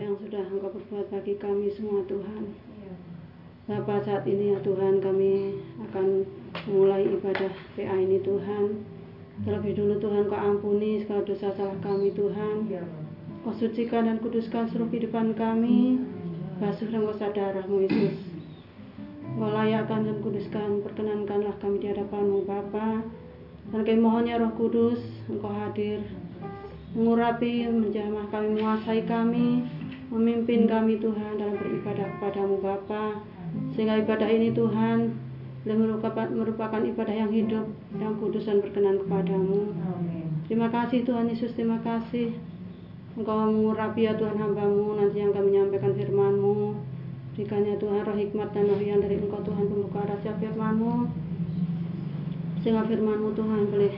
yang 0.00 0.16
sudah 0.16 0.44
Engkau 0.48 0.72
perbuat 0.72 1.12
bagi 1.12 1.36
kami 1.36 1.68
semua 1.76 2.00
Tuhan. 2.08 2.56
Bapak 3.68 4.02
saat 4.02 4.24
ini 4.26 4.56
ya 4.56 4.58
Tuhan 4.64 4.98
kami 4.98 5.60
akan 5.88 6.24
mulai 6.72 7.04
ibadah 7.06 7.52
PA 7.76 7.96
ini 8.00 8.18
Tuhan. 8.24 8.82
Terlebih 9.44 9.76
dulu 9.76 9.94
Tuhan 10.00 10.26
kau 10.26 10.40
ampuni 10.40 11.04
segala 11.04 11.22
dosa 11.22 11.52
salah 11.54 11.78
kami 11.84 12.10
Tuhan. 12.16 12.66
Kau 13.44 13.52
sucikan 13.54 14.08
dan 14.08 14.18
kuduskan 14.18 14.66
seluruh 14.72 14.88
kehidupan 14.90 15.36
kami. 15.36 16.00
Basuh 16.58 16.88
dan 16.88 17.04
kau 17.04 17.14
darahmu 17.14 17.84
Yesus. 17.84 18.16
Kau 19.38 19.52
layakkan 19.52 20.02
dan 20.02 20.16
kuduskan, 20.24 20.82
perkenankanlah 20.82 21.54
kami 21.62 21.76
di 21.78 21.86
hadapanmu 21.92 22.48
Bapa. 22.48 23.04
Dan 23.70 23.80
kami 23.86 24.00
mohonnya 24.02 24.40
roh 24.40 24.50
kudus, 24.56 24.98
engkau 25.30 25.52
hadir 25.52 26.02
mengurapi, 26.90 27.70
menjamah 27.70 28.26
kami, 28.34 28.58
menguasai 28.58 29.06
kami, 29.06 29.62
memimpin 30.10 30.66
kami 30.66 30.98
Tuhan 30.98 31.38
dalam 31.38 31.54
beribadah 31.54 32.06
kepadamu 32.18 32.58
Bapa 32.58 33.22
sehingga 33.74 33.98
ibadah 34.02 34.26
ini 34.26 34.50
Tuhan 34.50 35.14
merupakan, 35.66 36.26
merupakan 36.30 36.82
ibadah 36.82 37.14
yang 37.14 37.30
hidup, 37.30 37.66
yang 37.98 38.16
kudus 38.18 38.48
dan 38.48 38.64
berkenan 38.64 38.98
kepadamu. 39.06 39.70
Terima 40.50 40.66
kasih 40.72 41.06
Tuhan 41.06 41.30
Yesus, 41.30 41.54
terima 41.54 41.78
kasih. 41.84 42.34
Engkau 43.14 43.50
mengurapi 43.50 44.06
ya 44.06 44.14
Tuhan 44.16 44.38
hambamu 44.38 44.98
nanti 44.98 45.20
yang 45.20 45.30
akan 45.34 45.44
menyampaikan 45.46 45.92
firmanmu. 45.94 46.74
Berikannya 47.34 47.80
Tuhan 47.80 48.04
roh 48.04 48.16
hikmat 48.18 48.48
dan 48.52 48.68
roh 48.68 48.80
yang 48.80 49.00
dari 49.00 49.16
Engkau 49.20 49.40
Tuhan 49.46 49.64
pembuka 49.68 50.04
rahasia 50.04 50.34
firmanmu. 50.40 51.10
Sehingga 52.60 52.84
firmanmu 52.86 53.32
Tuhan 53.36 53.60
boleh 53.70 53.94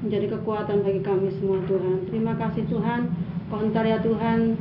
menjadi 0.00 0.26
kekuatan 0.36 0.80
bagi 0.80 1.00
kami 1.04 1.28
semua 1.38 1.60
Tuhan. 1.68 2.08
Terima 2.08 2.32
kasih 2.40 2.64
Tuhan. 2.68 3.29
Kontar 3.50 3.82
ya 3.82 3.98
Tuhan, 3.98 4.54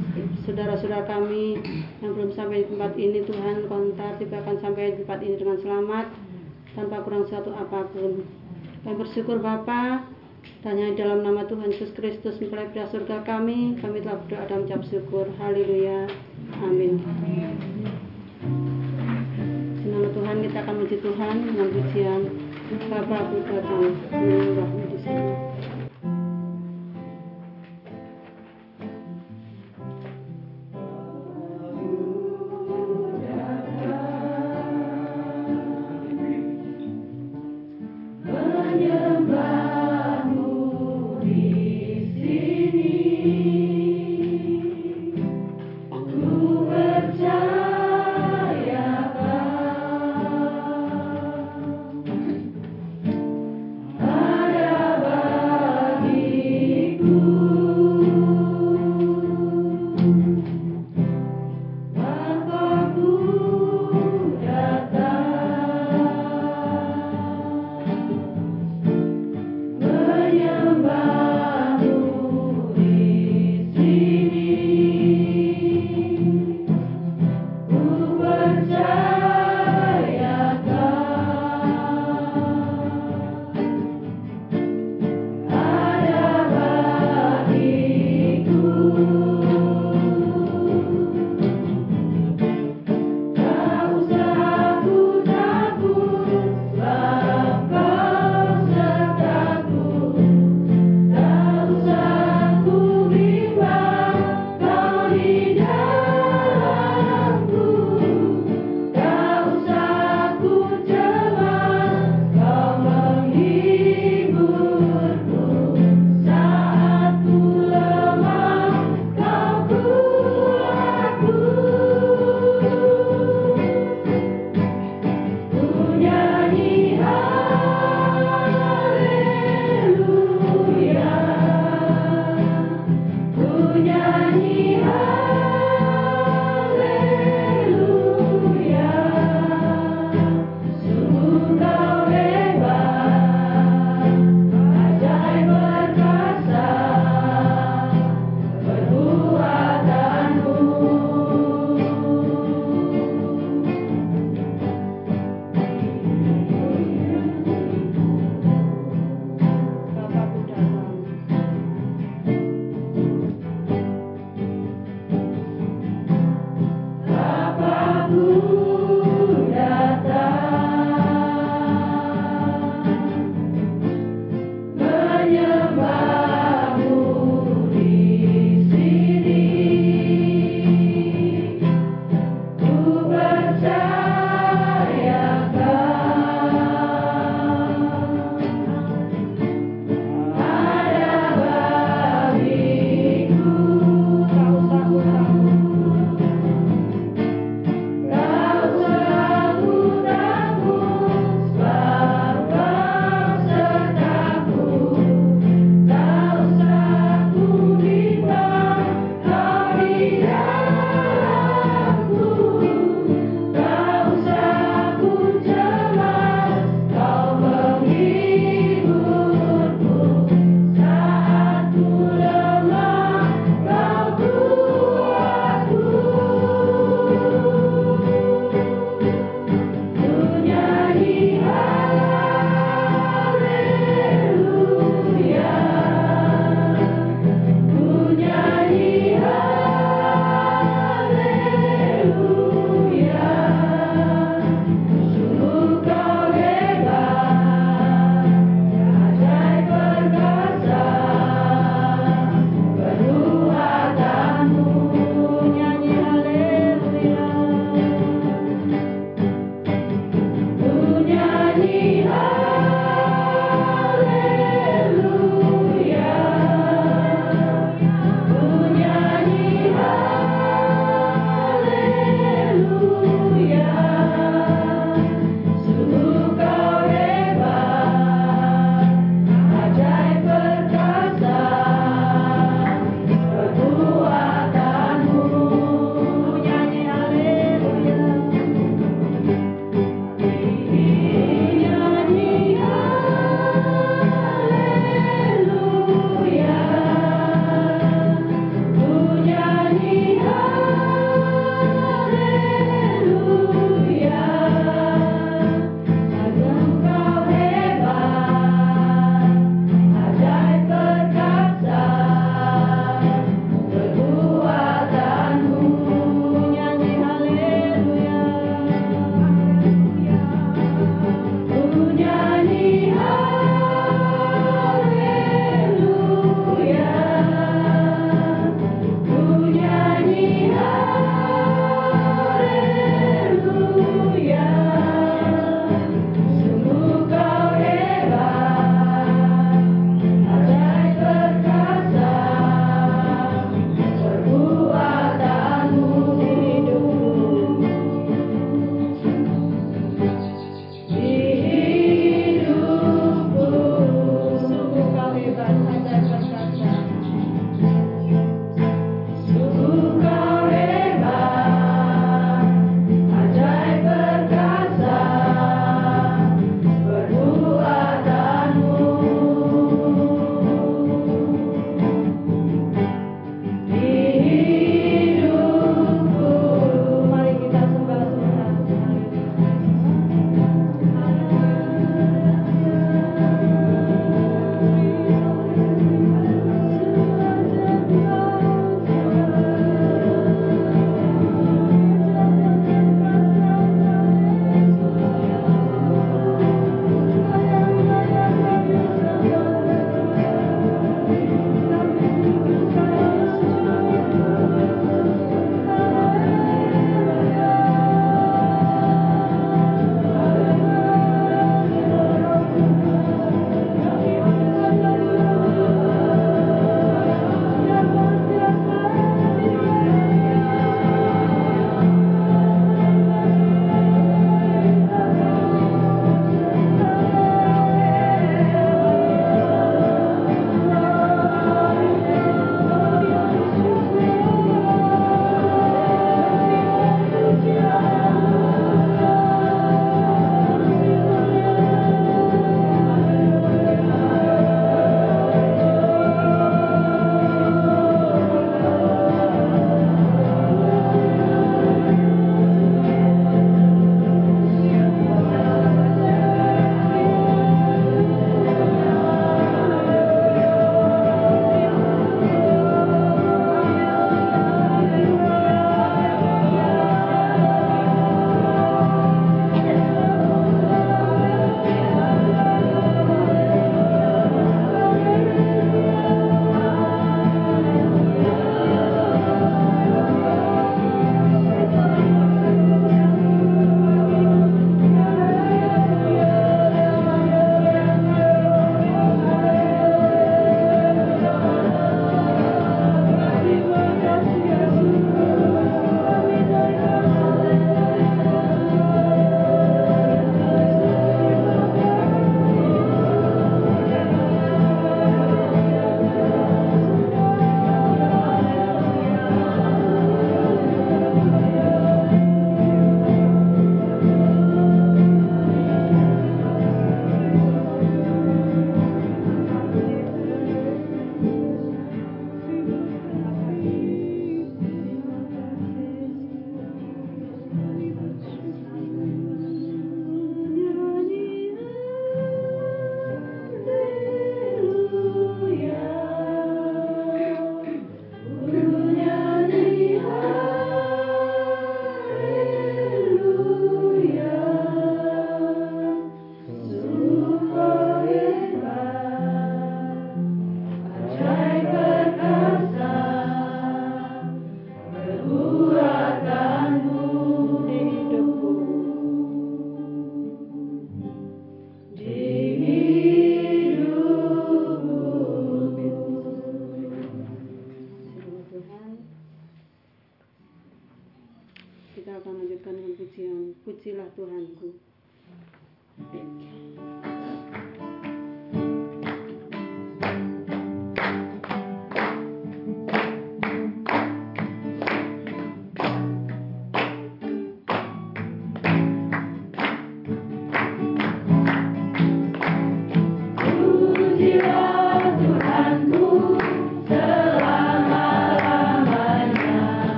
saudara-saudara 0.49 1.05
kami 1.05 1.61
yang 2.01 2.17
belum 2.17 2.33
sampai 2.33 2.65
di 2.65 2.73
tempat 2.73 2.97
ini 2.97 3.21
Tuhan, 3.21 3.69
kontar 3.69 4.17
tiba 4.17 4.41
akan 4.41 4.57
sampai 4.57 4.97
di 4.97 5.05
tempat 5.05 5.21
ini 5.21 5.37
dengan 5.37 5.61
selamat 5.61 6.09
tanpa 6.73 7.05
kurang 7.05 7.29
satu 7.29 7.53
apa 7.53 7.85
pun. 7.93 8.25
Kami 8.81 8.95
bersyukur 8.97 9.45
Bapa, 9.45 10.09
tanya 10.65 10.89
dalam 10.97 11.21
nama 11.21 11.45
Tuhan 11.45 11.69
Yesus 11.69 11.93
Kristus 11.93 12.41
mempelai 12.41 12.73
surga 12.73 13.21
kami, 13.29 13.77
kami 13.77 14.01
telah 14.01 14.25
berdoa 14.25 14.49
dan 14.49 14.65
mengucap 14.65 14.81
syukur. 14.89 15.25
Haleluya. 15.37 16.09
Amin. 16.65 16.97
Nama 19.85 20.07
Tuhan 20.17 20.35
kita 20.49 20.57
akan 20.65 20.73
memuji 20.81 20.97
Tuhan 20.97 21.35
dengan 21.45 21.67
pujian 21.77 22.21
Bapak 22.89 23.21
Putra 23.37 23.59
dan 23.61 24.33
Roh 24.57 24.69
di 24.89 24.97
sini. 25.05 25.48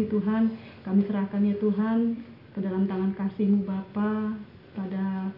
kasih 0.00 0.16
Tuhan 0.16 0.42
kami 0.80 1.04
serahkan 1.04 1.44
ya 1.44 1.60
Tuhan 1.60 1.98
ke 2.56 2.58
dalam 2.64 2.88
tangan 2.88 3.12
kasihmu 3.20 3.68
Bapa 3.68 4.32
pada 4.72 5.28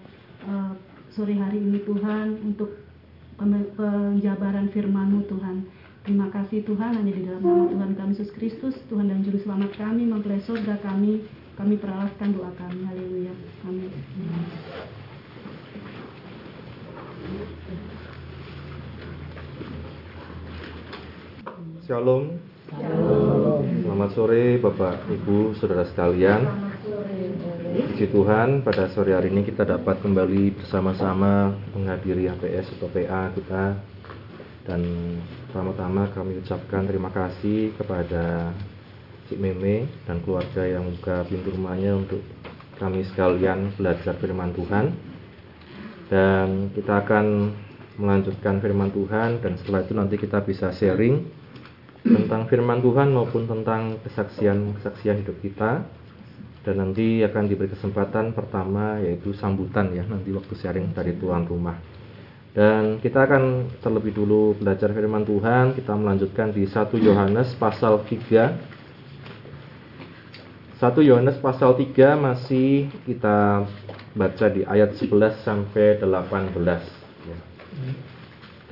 uh, 0.46 0.70
sore 1.11 1.35
hari 1.35 1.59
ini 1.59 1.83
Tuhan 1.83 2.38
untuk 2.46 2.79
penjabaran 3.42 4.70
Firmanmu 4.70 5.27
Tuhan. 5.27 5.66
Terima 6.07 6.31
kasih 6.31 6.62
Tuhan 6.62 6.94
hanya 6.94 7.11
di 7.11 7.27
dalam 7.27 7.42
nama 7.42 7.66
Tuhan 7.75 7.90
kami 7.98 8.14
Yesus 8.14 8.31
Kristus 8.38 8.79
Tuhan 8.87 9.11
dan 9.11 9.27
Juru 9.27 9.42
Selamat 9.42 9.75
kami 9.75 10.07
mempelai 10.07 10.38
surga 10.46 10.79
kami 10.79 11.27
kami 11.59 11.75
peralaskan 11.83 12.31
doa 12.31 12.55
kami 12.55 12.87
Haleluya 12.87 13.35
kami. 13.66 13.90
Shalom. 21.83 22.38
Shalom. 22.70 23.41
Selamat 23.62 24.11
sore 24.18 24.59
Bapak 24.59 25.07
Ibu 25.07 25.55
Saudara 25.55 25.87
sekalian. 25.87 26.42
Puji 27.94 28.11
Tuhan 28.11 28.66
pada 28.66 28.90
sore 28.90 29.14
hari 29.14 29.31
ini 29.31 29.46
kita 29.46 29.62
dapat 29.62 30.03
kembali 30.03 30.59
bersama-sama 30.59 31.55
menghadiri 31.70 32.27
HPS 32.27 32.75
atau 32.75 32.90
PA 32.90 33.31
kita. 33.31 33.79
Dan 34.66 34.83
pertama-tama 35.46 36.11
kami 36.11 36.42
ucapkan 36.42 36.90
terima 36.90 37.14
kasih 37.14 37.70
kepada 37.79 38.51
Cik 39.31 39.38
Meme 39.38 39.87
dan 40.11 40.18
keluarga 40.27 40.66
yang 40.66 40.90
buka 40.98 41.22
pintu 41.31 41.55
rumahnya 41.55 42.03
untuk 42.03 42.18
kami 42.83 43.07
sekalian 43.14 43.79
belajar 43.79 44.18
firman 44.18 44.51
Tuhan. 44.59 44.90
Dan 46.11 46.75
kita 46.75 47.07
akan 47.07 47.27
melanjutkan 47.94 48.59
firman 48.59 48.90
Tuhan 48.90 49.38
dan 49.38 49.55
setelah 49.55 49.87
itu 49.87 49.94
nanti 49.94 50.18
kita 50.18 50.42
bisa 50.42 50.75
sharing 50.75 51.41
tentang 52.02 52.50
firman 52.50 52.82
Tuhan 52.82 53.14
maupun 53.14 53.46
tentang 53.46 54.02
kesaksian-kesaksian 54.02 55.22
hidup 55.22 55.38
kita 55.38 55.86
dan 56.62 56.74
nanti 56.78 57.22
akan 57.22 57.44
diberi 57.50 57.70
kesempatan 57.70 58.34
pertama 58.34 58.98
yaitu 59.02 59.34
sambutan 59.34 59.90
ya 59.94 60.06
nanti 60.06 60.30
waktu 60.30 60.54
sharing 60.58 60.94
dari 60.94 61.14
tuan 61.18 61.46
rumah. 61.46 61.78
Dan 62.52 63.00
kita 63.00 63.24
akan 63.24 63.72
terlebih 63.80 64.12
dulu 64.12 64.52
belajar 64.60 64.92
firman 64.92 65.24
Tuhan, 65.24 65.72
kita 65.72 65.96
melanjutkan 65.96 66.52
di 66.52 66.68
1 66.68 67.00
Yohanes 67.00 67.56
pasal 67.56 68.04
3. 68.04 68.52
1 70.76 71.08
Yohanes 71.08 71.40
pasal 71.40 71.72
3 71.80 72.12
masih 72.20 72.92
kita 73.08 73.64
baca 74.12 74.46
di 74.52 74.68
ayat 74.68 74.92
11 75.00 75.40
sampai 75.40 75.96
18 75.96 76.52
ya. 77.24 77.38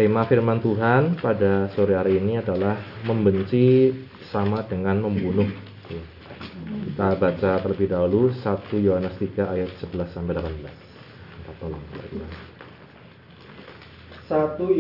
Tema 0.01 0.25
firman 0.25 0.65
Tuhan 0.65 1.21
pada 1.21 1.69
sore 1.77 1.93
hari 1.93 2.17
ini 2.17 2.41
adalah 2.41 2.73
membenci 3.05 3.93
sama 4.33 4.65
dengan 4.65 4.97
membunuh. 4.97 5.45
Kita 5.85 7.21
baca 7.21 7.61
terlebih 7.61 7.93
dahulu 7.93 8.33
1 8.33 8.81
Yohanes 8.81 9.13
3 9.21 9.45
ayat 9.45 9.69
11 9.77 10.09
sampai 10.09 10.41
18. 10.41 11.53
Tolong, 11.61 11.85
1 11.85 12.01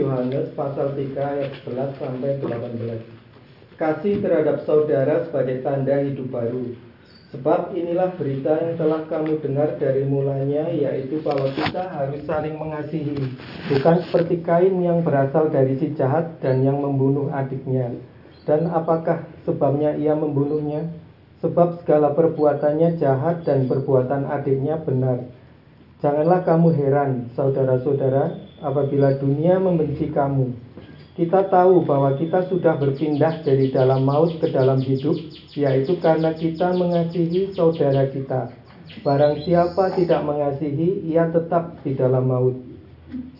Yohanes 0.00 0.56
pasal 0.56 0.96
3 0.96 1.12
ayat 1.12 1.52
11 1.68 2.00
sampai 2.00 2.40
18. 2.40 3.04
Kasih 3.76 4.24
terhadap 4.24 4.64
saudara 4.64 5.28
sebagai 5.28 5.60
tanda 5.60 6.00
hidup 6.00 6.32
baru. 6.32 6.72
Sebab 7.30 7.78
inilah 7.78 8.10
berita 8.18 8.58
yang 8.58 8.74
telah 8.74 9.06
kamu 9.06 9.38
dengar 9.38 9.78
dari 9.78 10.02
mulanya 10.02 10.66
yaitu 10.66 11.22
bahwa 11.22 11.46
kita 11.54 11.86
harus 11.86 12.26
saling 12.26 12.58
mengasihi. 12.58 13.14
Bukan 13.70 13.96
seperti 14.02 14.42
Kain 14.42 14.82
yang 14.82 15.06
berasal 15.06 15.46
dari 15.46 15.78
si 15.78 15.94
jahat 15.94 16.42
dan 16.42 16.66
yang 16.66 16.82
membunuh 16.82 17.30
adiknya. 17.30 17.94
Dan 18.42 18.66
apakah 18.74 19.30
sebabnya 19.46 19.94
ia 19.94 20.18
membunuhnya? 20.18 20.90
Sebab 21.38 21.86
segala 21.86 22.18
perbuatannya 22.18 22.98
jahat 22.98 23.46
dan 23.46 23.70
perbuatan 23.70 24.26
adiknya 24.26 24.82
benar. 24.82 25.30
Janganlah 26.02 26.42
kamu 26.42 26.68
heran, 26.74 27.10
saudara-saudara, 27.38 28.58
apabila 28.58 29.14
dunia 29.20 29.60
membenci 29.62 30.10
kamu. 30.10 30.50
Kita 31.20 31.52
tahu 31.52 31.84
bahwa 31.84 32.16
kita 32.16 32.48
sudah 32.48 32.80
berpindah 32.80 33.44
dari 33.44 33.68
dalam 33.68 34.08
maut 34.08 34.40
ke 34.40 34.48
dalam 34.48 34.80
hidup, 34.80 35.20
yaitu 35.52 36.00
karena 36.00 36.32
kita 36.32 36.72
mengasihi 36.72 37.52
saudara 37.52 38.08
kita. 38.08 38.48
Barang 39.04 39.36
siapa 39.44 39.92
tidak 40.00 40.24
mengasihi, 40.24 41.04
ia 41.04 41.28
tetap 41.28 41.76
di 41.84 41.92
dalam 41.92 42.24
maut. 42.24 42.56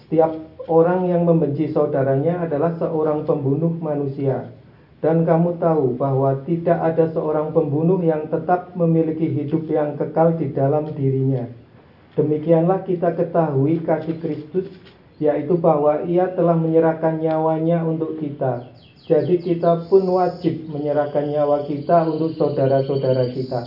Setiap 0.05 0.29
orang 0.69 1.09
yang 1.09 1.25
membenci 1.25 1.73
saudaranya 1.73 2.45
adalah 2.45 2.77
seorang 2.77 3.25
pembunuh 3.25 3.73
manusia. 3.81 4.53
Dan 5.01 5.25
kamu 5.25 5.57
tahu 5.57 5.97
bahwa 5.97 6.37
tidak 6.45 6.77
ada 6.85 7.09
seorang 7.17 7.57
pembunuh 7.57 8.05
yang 8.05 8.29
tetap 8.29 8.77
memiliki 8.77 9.25
hidup 9.25 9.65
yang 9.73 9.97
kekal 9.97 10.37
di 10.37 10.53
dalam 10.53 10.93
dirinya. 10.93 11.49
Demikianlah 12.13 12.85
kita 12.85 13.17
ketahui 13.17 13.81
kasih 13.81 14.21
Kristus 14.21 14.69
yaitu 15.21 15.61
bahwa 15.61 16.03
ia 16.09 16.33
telah 16.33 16.57
menyerahkan 16.57 17.21
nyawanya 17.21 17.85
untuk 17.85 18.17
kita. 18.17 18.73
Jadi 19.05 19.43
kita 19.45 19.91
pun 19.93 20.09
wajib 20.09 20.71
menyerahkan 20.73 21.29
nyawa 21.29 21.69
kita 21.69 22.09
untuk 22.09 22.35
saudara-saudara 22.41 23.29
kita. 23.31 23.61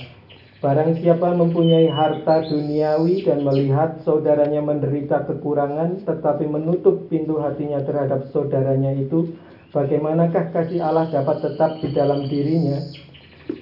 Barang 0.63 0.95
siapa 0.95 1.35
mempunyai 1.35 1.91
harta 1.91 2.47
duniawi 2.47 3.27
dan 3.27 3.43
melihat 3.43 3.99
saudaranya 4.07 4.63
menderita 4.63 5.27
kekurangan 5.27 6.07
tetapi 6.07 6.47
menutup 6.47 7.11
pintu 7.11 7.43
hatinya 7.43 7.83
terhadap 7.83 8.31
saudaranya 8.31 8.95
itu, 8.95 9.35
bagaimanakah 9.75 10.55
kasih 10.55 10.79
Allah 10.79 11.11
dapat 11.11 11.43
tetap 11.43 11.83
di 11.83 11.91
dalam 11.91 12.31
dirinya? 12.31 12.79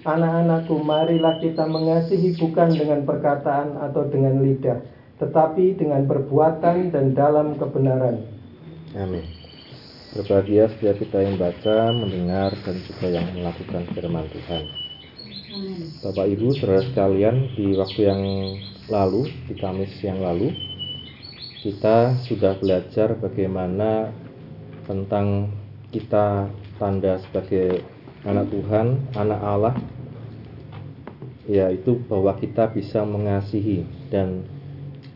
Anak-anakku, 0.06 0.78
marilah 0.86 1.42
kita 1.42 1.66
mengasihi 1.66 2.38
bukan 2.38 2.70
dengan 2.78 3.02
perkataan 3.02 3.82
atau 3.82 4.06
dengan 4.06 4.38
lidah, 4.46 4.86
tetapi 5.22 5.78
dengan 5.78 6.10
perbuatan 6.10 6.90
dan 6.90 7.14
dalam 7.14 7.54
kebenaran. 7.62 8.26
Amin. 8.98 9.22
Berbahagia 10.18 10.68
setiap 10.76 10.98
kita 10.98 11.24
yang 11.24 11.38
baca, 11.40 11.94
mendengar, 11.94 12.52
dan 12.66 12.76
juga 12.84 13.08
yang 13.08 13.32
melakukan 13.32 13.88
firman 13.96 14.28
Tuhan. 14.34 14.64
Bapak 16.04 16.26
Ibu, 16.26 16.58
saudara 16.58 16.84
sekalian, 16.84 17.54
di 17.56 17.78
waktu 17.78 18.02
yang 18.10 18.22
lalu, 18.92 19.32
di 19.48 19.56
Kamis 19.56 19.94
yang 20.04 20.20
lalu, 20.20 20.52
kita 21.64 22.18
sudah 22.28 22.58
belajar 22.60 23.16
bagaimana 23.16 24.12
tentang 24.90 25.54
kita 25.94 26.50
tanda 26.82 27.22
sebagai 27.30 27.86
anak 28.26 28.50
Tuhan, 28.50 28.88
anak 29.16 29.40
Allah, 29.40 29.76
yaitu 31.48 32.02
bahwa 32.10 32.36
kita 32.36 32.68
bisa 32.74 33.06
mengasihi 33.06 33.86
dan 34.12 34.44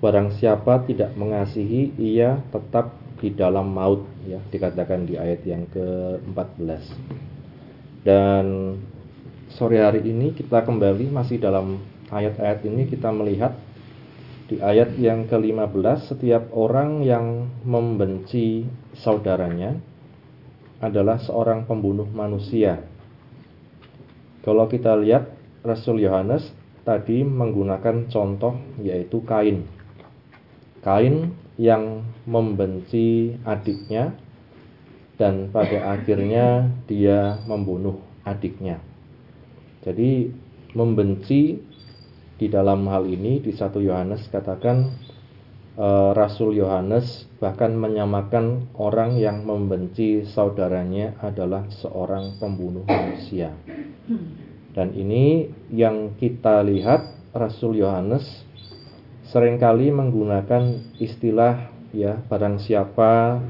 Barang 0.05 0.29
siapa 0.37 0.85
tidak 0.85 1.17
mengasihi 1.17 1.97
ia 1.97 2.37
tetap 2.53 2.93
di 3.17 3.33
dalam 3.33 3.73
maut 3.73 4.05
ya 4.29 4.37
dikatakan 4.53 5.09
di 5.09 5.17
ayat 5.17 5.41
yang 5.49 5.65
ke-14. 5.73 6.93
Dan 8.05 8.77
sore 9.49 9.81
hari 9.81 10.05
ini 10.05 10.37
kita 10.37 10.61
kembali 10.61 11.09
masih 11.09 11.41
dalam 11.41 11.81
ayat-ayat 12.13 12.61
ini 12.69 12.85
kita 12.85 13.09
melihat 13.09 13.57
di 14.45 14.61
ayat 14.61 14.93
yang 15.01 15.25
ke-15 15.25 16.13
setiap 16.13 16.53
orang 16.53 17.01
yang 17.01 17.49
membenci 17.65 18.69
saudaranya 18.93 19.73
adalah 20.85 21.17
seorang 21.17 21.65
pembunuh 21.65 22.05
manusia. 22.13 22.77
Kalau 24.45 24.69
kita 24.69 24.93
lihat 25.01 25.33
Rasul 25.65 26.05
Yohanes 26.05 26.45
tadi 26.85 27.25
menggunakan 27.25 28.05
contoh 28.05 28.53
yaitu 28.85 29.25
Kain. 29.25 29.74
Kain 30.85 31.33
yang 31.57 32.05
membenci 32.29 33.33
adiknya 33.41 34.13
dan 35.17 35.49
pada 35.49 35.97
akhirnya 35.97 36.69
dia 36.85 37.41
membunuh 37.49 37.97
adiknya. 38.21 38.77
Jadi 39.81 40.29
membenci 40.77 41.57
di 42.37 42.47
dalam 42.51 42.85
hal 42.85 43.09
ini 43.09 43.41
di 43.41 43.49
satu 43.49 43.81
Yohanes 43.81 44.29
katakan 44.29 44.93
e, 45.73 45.87
Rasul 46.13 46.53
Yohanes 46.59 47.25
bahkan 47.41 47.73
menyamakan 47.73 48.69
orang 48.77 49.17
yang 49.17 49.41
membenci 49.41 50.21
saudaranya 50.29 51.17
adalah 51.17 51.65
seorang 51.81 52.37
pembunuh 52.37 52.85
manusia. 52.85 53.57
Dan 54.75 54.93
ini 54.93 55.49
yang 55.73 56.13
kita 56.19 56.61
lihat 56.61 57.31
Rasul 57.33 57.79
Yohanes 57.81 58.44
sering 59.25 59.57
kali 59.57 59.89
menggunakan 59.89 60.93
istilah 61.01 61.73
ya 61.95 62.21
barang 62.29 62.61
siapa 62.61 63.41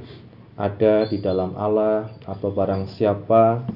ada 0.56 1.04
di 1.12 1.20
dalam 1.20 1.52
Allah 1.60 2.16
atau 2.24 2.48
barang 2.56 2.96
siapa 2.96 3.68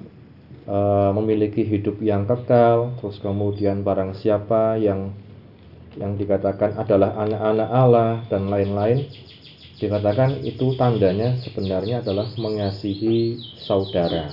e, 0.64 0.78
memiliki 1.12 1.68
hidup 1.68 2.00
yang 2.00 2.24
kekal 2.24 2.96
terus 3.04 3.20
kemudian 3.20 3.84
barang 3.84 4.16
siapa 4.16 4.80
yang 4.80 5.12
yang 6.00 6.16
dikatakan 6.16 6.80
adalah 6.80 7.20
anak-anak 7.20 7.70
Allah 7.70 8.12
dan 8.32 8.48
lain-lain 8.48 9.04
dikatakan 9.80 10.40
itu 10.48 10.76
tandanya 10.80 11.36
sebenarnya 11.44 12.00
adalah 12.04 12.28
mengasihi 12.36 13.40
saudara. 13.60 14.32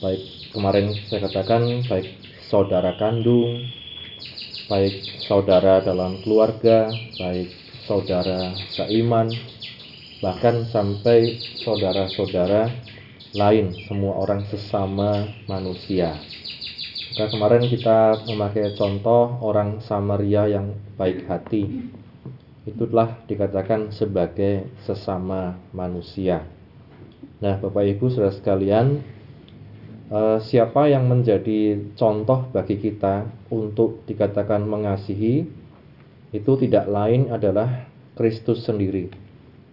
Baik 0.00 0.22
kemarin 0.56 0.92
saya 1.08 1.28
katakan 1.28 1.84
baik 1.88 2.08
saudara 2.48 2.96
kandung 2.96 3.64
baik 4.70 5.22
saudara 5.26 5.82
dalam 5.82 6.22
keluarga, 6.22 6.90
baik 7.18 7.50
saudara 7.86 8.54
seiman, 8.74 9.30
bahkan 10.22 10.66
sampai 10.70 11.38
saudara-saudara 11.62 12.70
lain, 13.32 13.74
semua 13.88 14.22
orang 14.22 14.44
sesama 14.46 15.26
manusia. 15.48 16.14
Maka 17.12 17.28
kemarin 17.28 17.68
kita 17.68 18.24
memakai 18.24 18.72
contoh 18.72 19.36
orang 19.44 19.84
Samaria 19.84 20.48
yang 20.48 20.72
baik 20.96 21.28
hati. 21.28 21.92
Itulah 22.64 23.20
dikatakan 23.28 23.92
sebagai 23.92 24.70
sesama 24.86 25.60
manusia. 25.76 26.46
Nah, 27.42 27.58
Bapak 27.58 27.84
Ibu 27.84 28.08
Saudara 28.08 28.32
sekalian, 28.32 29.02
siapa 30.42 30.90
yang 30.90 31.08
menjadi 31.08 31.78
contoh 31.94 32.48
bagi 32.52 32.76
kita 32.80 33.28
untuk 33.52 34.04
dikatakan 34.08 34.66
mengasihi 34.66 35.46
itu 36.32 36.52
tidak 36.56 36.88
lain 36.88 37.28
adalah 37.28 37.84
Kristus 38.16 38.64
sendiri, 38.64 39.12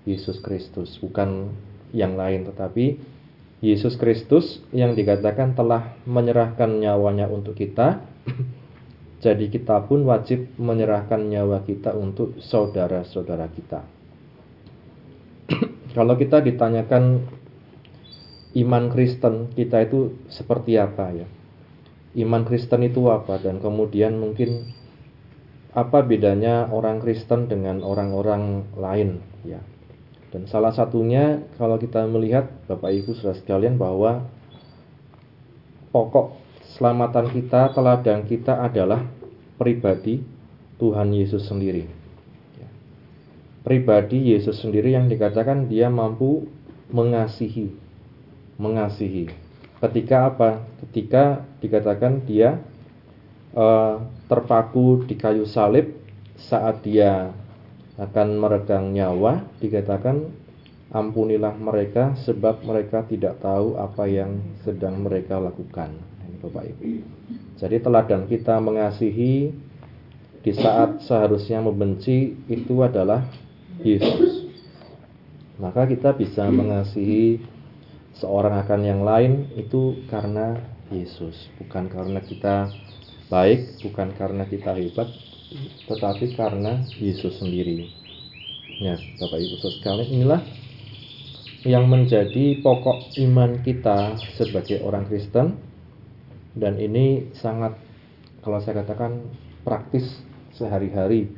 Yesus 0.04 0.40
Kristus, 0.44 1.00
bukan 1.00 1.52
yang 1.96 2.20
lain, 2.20 2.48
tetapi 2.48 3.00
Yesus 3.60 4.00
Kristus 4.00 4.64
yang 4.72 4.96
dikatakan 4.96 5.56
telah 5.56 5.96
menyerahkan 6.08 6.80
nyawanya 6.80 7.28
untuk 7.28 7.60
kita. 7.60 8.00
Jadi 9.24 9.52
kita 9.52 9.84
pun 9.84 10.08
wajib 10.08 10.48
menyerahkan 10.56 11.28
nyawa 11.28 11.68
kita 11.68 11.92
untuk 11.92 12.40
saudara-saudara 12.40 13.52
kita. 13.52 13.84
Kalau 15.96 16.16
kita 16.16 16.40
ditanyakan 16.40 17.28
iman 18.58 18.90
Kristen 18.90 19.54
kita 19.54 19.86
itu 19.86 20.18
seperti 20.32 20.80
apa 20.80 21.14
ya? 21.14 21.28
Iman 22.18 22.48
Kristen 22.48 22.82
itu 22.82 23.06
apa 23.14 23.38
dan 23.38 23.62
kemudian 23.62 24.18
mungkin 24.18 24.74
apa 25.78 26.02
bedanya 26.02 26.66
orang 26.74 26.98
Kristen 26.98 27.46
dengan 27.46 27.86
orang-orang 27.86 28.66
lain 28.74 29.22
ya? 29.46 29.62
Dan 30.30 30.46
salah 30.46 30.74
satunya 30.74 31.42
kalau 31.58 31.82
kita 31.82 32.06
melihat 32.06 32.50
Bapak 32.70 32.94
Ibu 32.94 33.18
Saudara 33.18 33.38
sekalian 33.38 33.82
bahwa 33.82 34.30
pokok 35.90 36.38
keselamatan 36.62 37.34
kita, 37.34 37.74
teladan 37.74 38.30
kita 38.30 38.62
adalah 38.62 39.02
pribadi 39.58 40.22
Tuhan 40.78 41.10
Yesus 41.12 41.50
sendiri. 41.50 41.90
Ya. 42.62 42.70
Pribadi 43.66 44.32
Yesus 44.38 44.62
sendiri 44.62 44.94
yang 44.94 45.10
dikatakan 45.10 45.66
dia 45.66 45.90
mampu 45.90 46.46
mengasihi, 46.94 47.74
mengasihi. 48.60 49.32
Ketika 49.80 50.28
apa? 50.28 50.68
Ketika 50.84 51.48
dikatakan 51.64 52.28
dia 52.28 52.60
uh, 53.56 54.04
terpaku 54.28 55.08
di 55.08 55.16
kayu 55.16 55.48
salib 55.48 55.96
saat 56.36 56.84
dia 56.84 57.32
akan 57.96 58.28
meregang 58.40 58.92
nyawa, 58.92 59.48
dikatakan 59.64 60.30
ampunilah 60.92 61.56
mereka 61.56 62.14
sebab 62.28 62.62
mereka 62.68 63.08
tidak 63.08 63.40
tahu 63.40 63.80
apa 63.80 64.04
yang 64.06 64.44
sedang 64.68 65.00
mereka 65.02 65.40
lakukan. 65.40 65.96
Bapak 66.40 66.72
Ibu. 66.72 67.04
Jadi 67.60 67.78
teladan 67.84 68.24
kita 68.32 68.56
mengasihi 68.64 69.52
di 70.40 70.52
saat 70.56 71.04
seharusnya 71.04 71.60
membenci 71.60 72.40
itu 72.48 72.80
adalah 72.80 73.28
Yesus. 73.84 74.48
Maka 75.60 75.84
kita 75.84 76.16
bisa 76.16 76.48
mengasihi 76.48 77.44
seorang 78.20 78.60
akan 78.64 78.82
yang 78.84 79.02
lain 79.08 79.48
itu 79.56 80.04
karena 80.12 80.60
Yesus, 80.92 81.48
bukan 81.58 81.88
karena 81.88 82.20
kita 82.20 82.70
baik, 83.32 83.80
bukan 83.82 84.12
karena 84.16 84.44
kita 84.46 84.76
hebat, 84.76 85.08
tetapi 85.88 86.36
karena 86.36 86.84
Yesus 87.00 87.40
sendiri. 87.40 87.88
Ya, 88.80 89.00
Bapak 89.20 89.40
Ibu 89.40 89.56
sekalian, 89.60 90.08
inilah 90.08 90.42
yang 91.68 91.92
menjadi 91.92 92.60
pokok 92.64 93.20
iman 93.20 93.60
kita 93.64 94.16
sebagai 94.40 94.80
orang 94.84 95.08
Kristen. 95.08 95.60
Dan 96.56 96.80
ini 96.80 97.30
sangat 97.38 97.78
kalau 98.42 98.60
saya 98.60 98.82
katakan 98.84 99.22
praktis 99.64 100.08
sehari-hari 100.56 101.30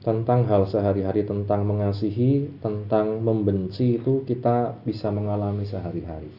tentang 0.00 0.48
hal 0.48 0.64
sehari-hari 0.64 1.28
tentang 1.28 1.68
mengasihi 1.68 2.48
tentang 2.64 3.20
membenci 3.20 4.00
itu 4.00 4.24
kita 4.24 4.80
bisa 4.80 5.12
mengalami 5.12 5.68
sehari-hari 5.68 6.32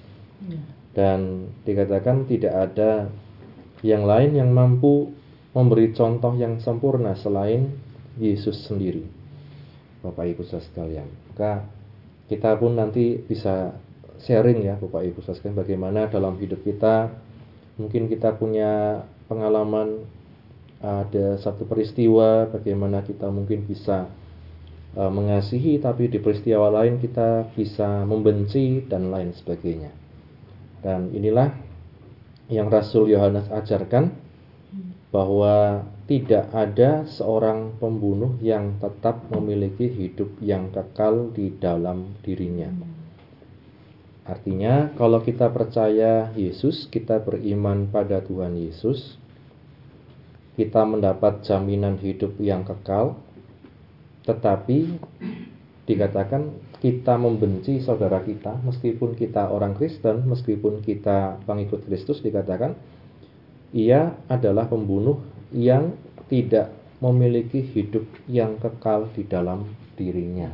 ya. 0.50 0.62
dan 0.98 1.50
dikatakan 1.62 2.26
tidak 2.26 2.54
ada 2.58 3.14
yang 3.86 4.10
lain 4.10 4.34
yang 4.34 4.50
mampu 4.50 5.14
memberi 5.54 5.94
contoh 5.94 6.34
yang 6.34 6.58
sempurna 6.58 7.14
selain 7.14 7.70
Yesus 8.18 8.66
sendiri 8.66 9.06
Bapak 10.02 10.26
Ibu 10.26 10.42
saudara 10.42 10.66
sekalian 10.66 11.08
maka 11.30 11.62
kita 12.34 12.58
pun 12.58 12.74
nanti 12.74 13.22
bisa 13.22 13.78
sharing 14.26 14.66
ya 14.66 14.82
Bapak 14.82 15.06
Ibu 15.06 15.22
saudara 15.22 15.38
sekalian 15.38 15.62
bagaimana 15.62 16.02
dalam 16.10 16.34
hidup 16.42 16.66
kita 16.66 17.14
mungkin 17.78 18.10
kita 18.10 18.34
punya 18.42 19.06
pengalaman 19.30 20.02
ada 20.82 21.38
satu 21.38 21.70
peristiwa 21.70 22.50
bagaimana 22.50 23.06
kita 23.06 23.30
mungkin 23.30 23.70
bisa 23.70 24.10
uh, 24.98 25.12
mengasihi 25.14 25.78
tapi 25.78 26.10
di 26.10 26.18
peristiwa 26.18 26.74
lain 26.74 26.98
kita 26.98 27.54
bisa 27.54 28.02
membenci 28.04 28.82
dan 28.90 29.14
lain 29.14 29.32
sebagainya. 29.38 29.94
Dan 30.82 31.14
inilah 31.14 31.54
yang 32.50 32.68
Rasul 32.68 33.14
Yohanes 33.14 33.48
ajarkan 33.54 34.12
bahwa 35.14 35.86
tidak 36.10 36.50
ada 36.52 37.06
seorang 37.06 37.78
pembunuh 37.78 38.36
yang 38.42 38.80
tetap 38.82 39.28
memiliki 39.32 39.88
hidup 39.88 40.40
yang 40.42 40.74
kekal 40.74 41.30
di 41.32 41.54
dalam 41.56 42.18
dirinya. 42.26 42.68
Artinya, 44.28 44.96
kalau 44.96 45.20
kita 45.20 45.52
percaya 45.52 46.32
Yesus, 46.36 46.88
kita 46.88 47.20
beriman 47.20 47.92
pada 47.92 48.24
Tuhan 48.24 48.56
Yesus, 48.56 49.21
kita 50.62 50.86
mendapat 50.86 51.42
jaminan 51.42 51.98
hidup 51.98 52.38
yang 52.38 52.62
kekal, 52.62 53.18
tetapi 54.30 54.94
dikatakan 55.90 56.54
kita 56.78 57.18
membenci 57.18 57.82
saudara 57.82 58.22
kita, 58.22 58.62
meskipun 58.62 59.18
kita 59.18 59.50
orang 59.50 59.74
Kristen, 59.74 60.22
meskipun 60.30 60.86
kita 60.86 61.42
pengikut 61.50 61.82
Kristus, 61.90 62.22
dikatakan 62.22 62.78
ia 63.74 64.14
adalah 64.30 64.70
pembunuh 64.70 65.18
yang 65.50 65.98
tidak 66.30 66.70
memiliki 67.02 67.66
hidup 67.66 68.06
yang 68.30 68.62
kekal 68.62 69.10
di 69.18 69.26
dalam 69.26 69.66
dirinya. 69.98 70.54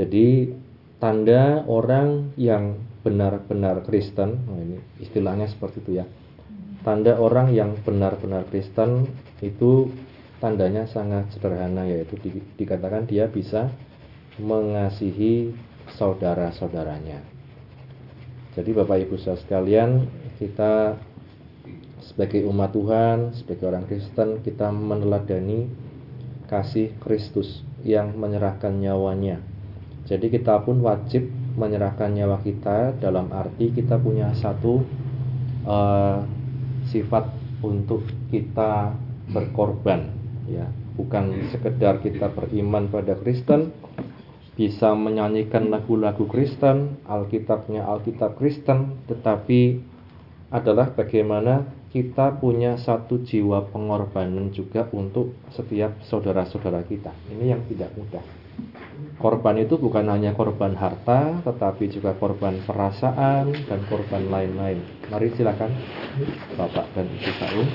Jadi 0.00 0.56
tanda 0.96 1.68
orang 1.68 2.32
yang 2.40 2.80
benar-benar 3.04 3.84
Kristen, 3.84 4.40
nah 4.48 4.56
ini 4.56 4.80
istilahnya 5.04 5.52
seperti 5.52 5.84
itu 5.84 5.92
ya. 6.00 6.08
Tanda 6.80 7.20
orang 7.20 7.52
yang 7.52 7.76
benar-benar 7.84 8.48
Kristen 8.48 9.04
itu 9.44 9.92
tandanya 10.40 10.88
sangat 10.88 11.28
sederhana 11.36 11.84
yaitu 11.84 12.16
di, 12.16 12.40
dikatakan 12.56 13.04
dia 13.04 13.28
bisa 13.28 13.68
mengasihi 14.40 15.52
saudara-saudaranya. 16.00 17.20
Jadi 18.56 18.70
Bapak 18.72 19.04
Ibu 19.04 19.20
saudara 19.20 19.44
sekalian, 19.44 20.08
kita 20.40 20.96
sebagai 22.00 22.48
umat 22.48 22.72
Tuhan, 22.72 23.36
sebagai 23.36 23.68
orang 23.68 23.84
Kristen, 23.84 24.40
kita 24.40 24.72
meneladani 24.72 25.68
kasih 26.48 26.96
Kristus 27.04 27.60
yang 27.84 28.16
menyerahkan 28.16 28.72
nyawanya 28.80 29.44
jadi 30.10 30.26
kita 30.26 30.66
pun 30.66 30.82
wajib 30.82 31.30
menyerahkan 31.54 32.10
nyawa 32.10 32.42
kita 32.42 32.98
dalam 32.98 33.30
arti 33.30 33.70
kita 33.70 33.94
punya 33.94 34.34
satu 34.34 34.82
uh, 35.62 36.26
sifat 36.90 37.30
untuk 37.62 38.04
kita 38.28 38.94
berkorban 39.30 40.10
ya. 40.50 40.66
Bukan 40.98 41.48
sekedar 41.48 42.04
kita 42.04 42.28
beriman 42.28 42.90
pada 42.92 43.16
Kristen 43.16 43.72
bisa 44.58 44.92
menyanyikan 44.92 45.72
lagu-lagu 45.72 46.28
Kristen 46.28 47.00
Alkitabnya 47.08 47.88
Alkitab 47.88 48.36
Kristen 48.36 49.00
tetapi 49.08 49.80
adalah 50.52 50.92
bagaimana 50.92 51.64
kita 51.94 52.36
punya 52.36 52.76
satu 52.76 53.22
jiwa 53.24 53.70
pengorbanan 53.70 54.52
juga 54.52 54.86
untuk 54.92 55.34
setiap 55.54 56.02
saudara-saudara 56.06 56.84
kita. 56.84 57.14
Ini 57.32 57.54
yang 57.56 57.62
tidak 57.70 57.94
mudah 57.96 58.39
Korban 59.20 59.60
itu 59.60 59.76
bukan 59.76 60.08
hanya 60.08 60.32
korban 60.32 60.72
harta, 60.72 61.44
tetapi 61.44 61.92
juga 61.92 62.16
korban 62.16 62.56
perasaan 62.64 63.52
dan 63.68 63.80
korban 63.84 64.24
lain-lain. 64.32 64.80
Mari 65.12 65.28
silakan 65.36 65.68
Bapak 66.56 66.88
dan 66.96 67.04
Ibu 67.04 67.32
Saul. 67.36 67.68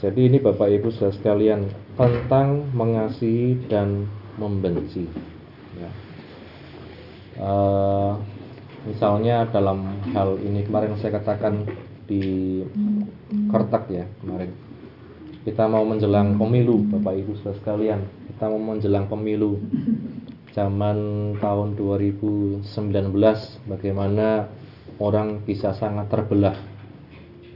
Jadi 0.00 0.20
ini 0.32 0.42
Bapak 0.42 0.66
Ibu 0.66 0.90
sekalian 0.90 1.70
tentang 1.94 2.72
mengasihi 2.72 3.68
dan 3.68 4.08
membenci. 4.40 5.06
Uh, 7.40 8.20
misalnya 8.84 9.48
dalam 9.48 9.96
hal 10.12 10.36
ini 10.44 10.60
kemarin 10.68 10.92
saya 11.00 11.16
katakan 11.16 11.64
di 12.04 12.60
kertak 13.48 13.88
ya 13.88 14.04
kemarin. 14.20 14.52
Kita 15.40 15.64
mau 15.64 15.88
menjelang 15.88 16.36
pemilu 16.36 16.84
Bapak 16.92 17.16
Ibu 17.16 17.32
saudara 17.40 17.56
sekalian. 17.56 18.00
Kita 18.28 18.44
mau 18.52 18.60
menjelang 18.60 19.08
pemilu. 19.08 19.56
Zaman 20.52 20.98
tahun 21.40 21.80
2019 21.80 22.66
bagaimana 23.64 24.50
orang 25.00 25.40
bisa 25.40 25.72
sangat 25.72 26.12
terbelah. 26.12 26.60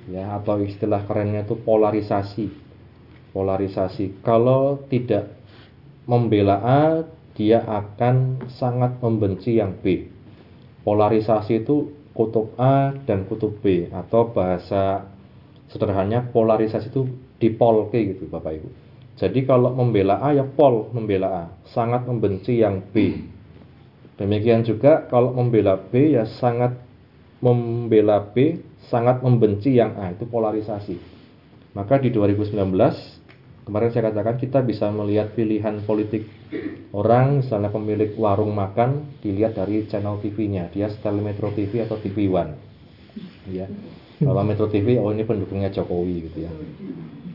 Ya 0.08 0.32
atau 0.32 0.64
istilah 0.64 1.04
kerennya 1.04 1.44
itu 1.44 1.60
polarisasi. 1.60 2.48
Polarisasi. 3.36 4.24
Kalau 4.24 4.80
tidak 4.88 5.36
membela 6.08 6.56
A 6.64 7.04
dia 7.34 7.62
akan 7.66 8.46
sangat 8.54 8.98
membenci 9.02 9.58
yang 9.58 9.74
B. 9.82 10.06
Polarisasi 10.86 11.66
itu 11.66 11.90
kutub 12.14 12.54
A 12.56 12.94
dan 13.04 13.26
kutub 13.26 13.58
B 13.58 13.90
atau 13.90 14.30
bahasa 14.30 15.10
sederhananya 15.66 16.30
polarisasi 16.30 16.94
itu 16.94 17.10
dipolke 17.42 18.14
gitu 18.14 18.30
Bapak 18.30 18.52
Ibu. 18.62 18.68
Jadi 19.14 19.46
kalau 19.46 19.74
membela 19.74 20.18
A 20.22 20.34
ya 20.34 20.42
pol 20.46 20.90
membela 20.90 21.28
A, 21.30 21.44
sangat 21.70 22.06
membenci 22.06 22.62
yang 22.62 22.82
B. 22.94 23.26
Demikian 24.14 24.62
juga 24.62 25.06
kalau 25.10 25.34
membela 25.34 25.78
B 25.78 26.14
ya 26.14 26.26
sangat 26.38 26.78
membela 27.42 28.22
B, 28.22 28.62
sangat 28.90 29.22
membenci 29.22 29.78
yang 29.78 29.94
A, 29.98 30.14
itu 30.14 30.26
polarisasi. 30.26 30.98
Maka 31.74 31.98
di 31.98 32.10
2019 32.10 32.54
kemarin 33.66 33.90
saya 33.90 34.10
katakan 34.10 34.36
kita 34.38 34.58
bisa 34.62 34.86
melihat 34.90 35.34
pilihan 35.34 35.82
politik 35.82 36.26
orang 36.94 37.42
misalnya 37.42 37.70
pemilik 37.74 38.14
warung 38.14 38.54
makan 38.54 39.18
dilihat 39.20 39.58
dari 39.58 39.86
channel 39.90 40.22
TV-nya 40.22 40.70
dia 40.70 40.86
setel 40.90 41.18
Metro 41.18 41.50
TV 41.50 41.82
atau 41.82 41.98
TV 41.98 42.30
One. 42.30 42.54
Ya 43.50 43.66
kalau 44.22 44.46
Metro 44.46 44.70
TV 44.70 44.96
oh 44.96 45.10
ini 45.10 45.26
pendukungnya 45.26 45.74
Jokowi 45.74 46.30
gitu 46.30 46.46
ya. 46.46 46.52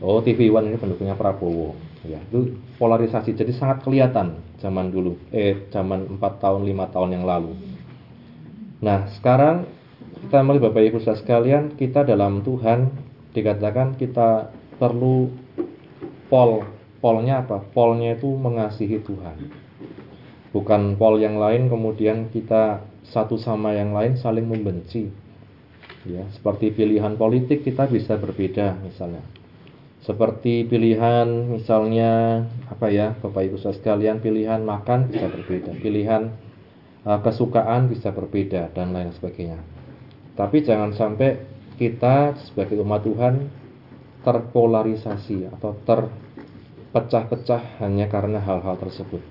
Oh 0.00 0.24
TV 0.24 0.48
One 0.48 0.72
ini 0.72 0.80
pendukungnya 0.80 1.14
Prabowo. 1.14 1.76
Ya 2.08 2.16
itu 2.32 2.56
polarisasi. 2.80 3.36
Jadi 3.36 3.52
sangat 3.52 3.84
kelihatan 3.84 4.40
zaman 4.64 4.88
dulu. 4.88 5.20
Eh 5.28 5.68
zaman 5.68 6.16
4 6.16 6.42
tahun 6.42 6.64
5 6.64 6.94
tahun 6.96 7.10
yang 7.20 7.24
lalu. 7.28 7.52
Nah 8.80 9.12
sekarang 9.12 9.68
kita 10.24 10.40
melihat 10.40 10.72
Bapak 10.72 10.82
Ibu 10.88 10.98
sekalian 11.04 11.76
kita 11.76 12.08
dalam 12.08 12.40
Tuhan 12.40 12.88
dikatakan 13.36 14.00
kita 14.00 14.48
perlu 14.80 15.28
pol 16.32 16.64
polnya 17.00 17.44
apa? 17.44 17.64
Polnya 17.72 18.16
itu 18.16 18.28
mengasihi 18.28 19.00
Tuhan. 19.00 19.36
Bukan 20.50 20.98
pol 21.00 21.22
yang 21.22 21.40
lain 21.40 21.72
kemudian 21.72 22.28
kita 22.28 22.84
satu 23.06 23.40
sama 23.40 23.74
yang 23.74 23.96
lain 23.96 24.20
saling 24.20 24.46
membenci. 24.46 25.10
Ya 26.08 26.24
seperti 26.32 26.72
pilihan 26.72 27.16
politik 27.16 27.64
kita 27.64 27.88
bisa 27.88 28.16
berbeda 28.16 28.78
misalnya. 28.80 29.24
Seperti 30.00 30.64
pilihan 30.64 31.28
misalnya 31.52 32.44
apa 32.72 32.88
ya 32.88 33.12
Bapak 33.20 33.46
Ibu 33.46 33.60
saudara 33.60 33.76
sekalian 33.76 34.18
pilihan 34.24 34.64
makan 34.64 35.12
bisa 35.12 35.28
berbeda. 35.28 35.76
Pilihan 35.76 36.32
uh, 37.04 37.20
kesukaan 37.20 37.92
bisa 37.92 38.10
berbeda 38.10 38.72
dan 38.72 38.96
lain 38.96 39.12
sebagainya. 39.12 39.60
Tapi 40.34 40.64
jangan 40.64 40.96
sampai 40.96 41.36
kita 41.76 42.32
sebagai 42.48 42.80
umat 42.80 43.04
Tuhan 43.04 43.52
terpolarisasi 44.24 45.48
atau 45.52 45.76
terpecah-pecah 46.90 47.78
hanya 47.82 48.10
karena 48.10 48.42
hal-hal 48.42 48.74
tersebut 48.82 49.22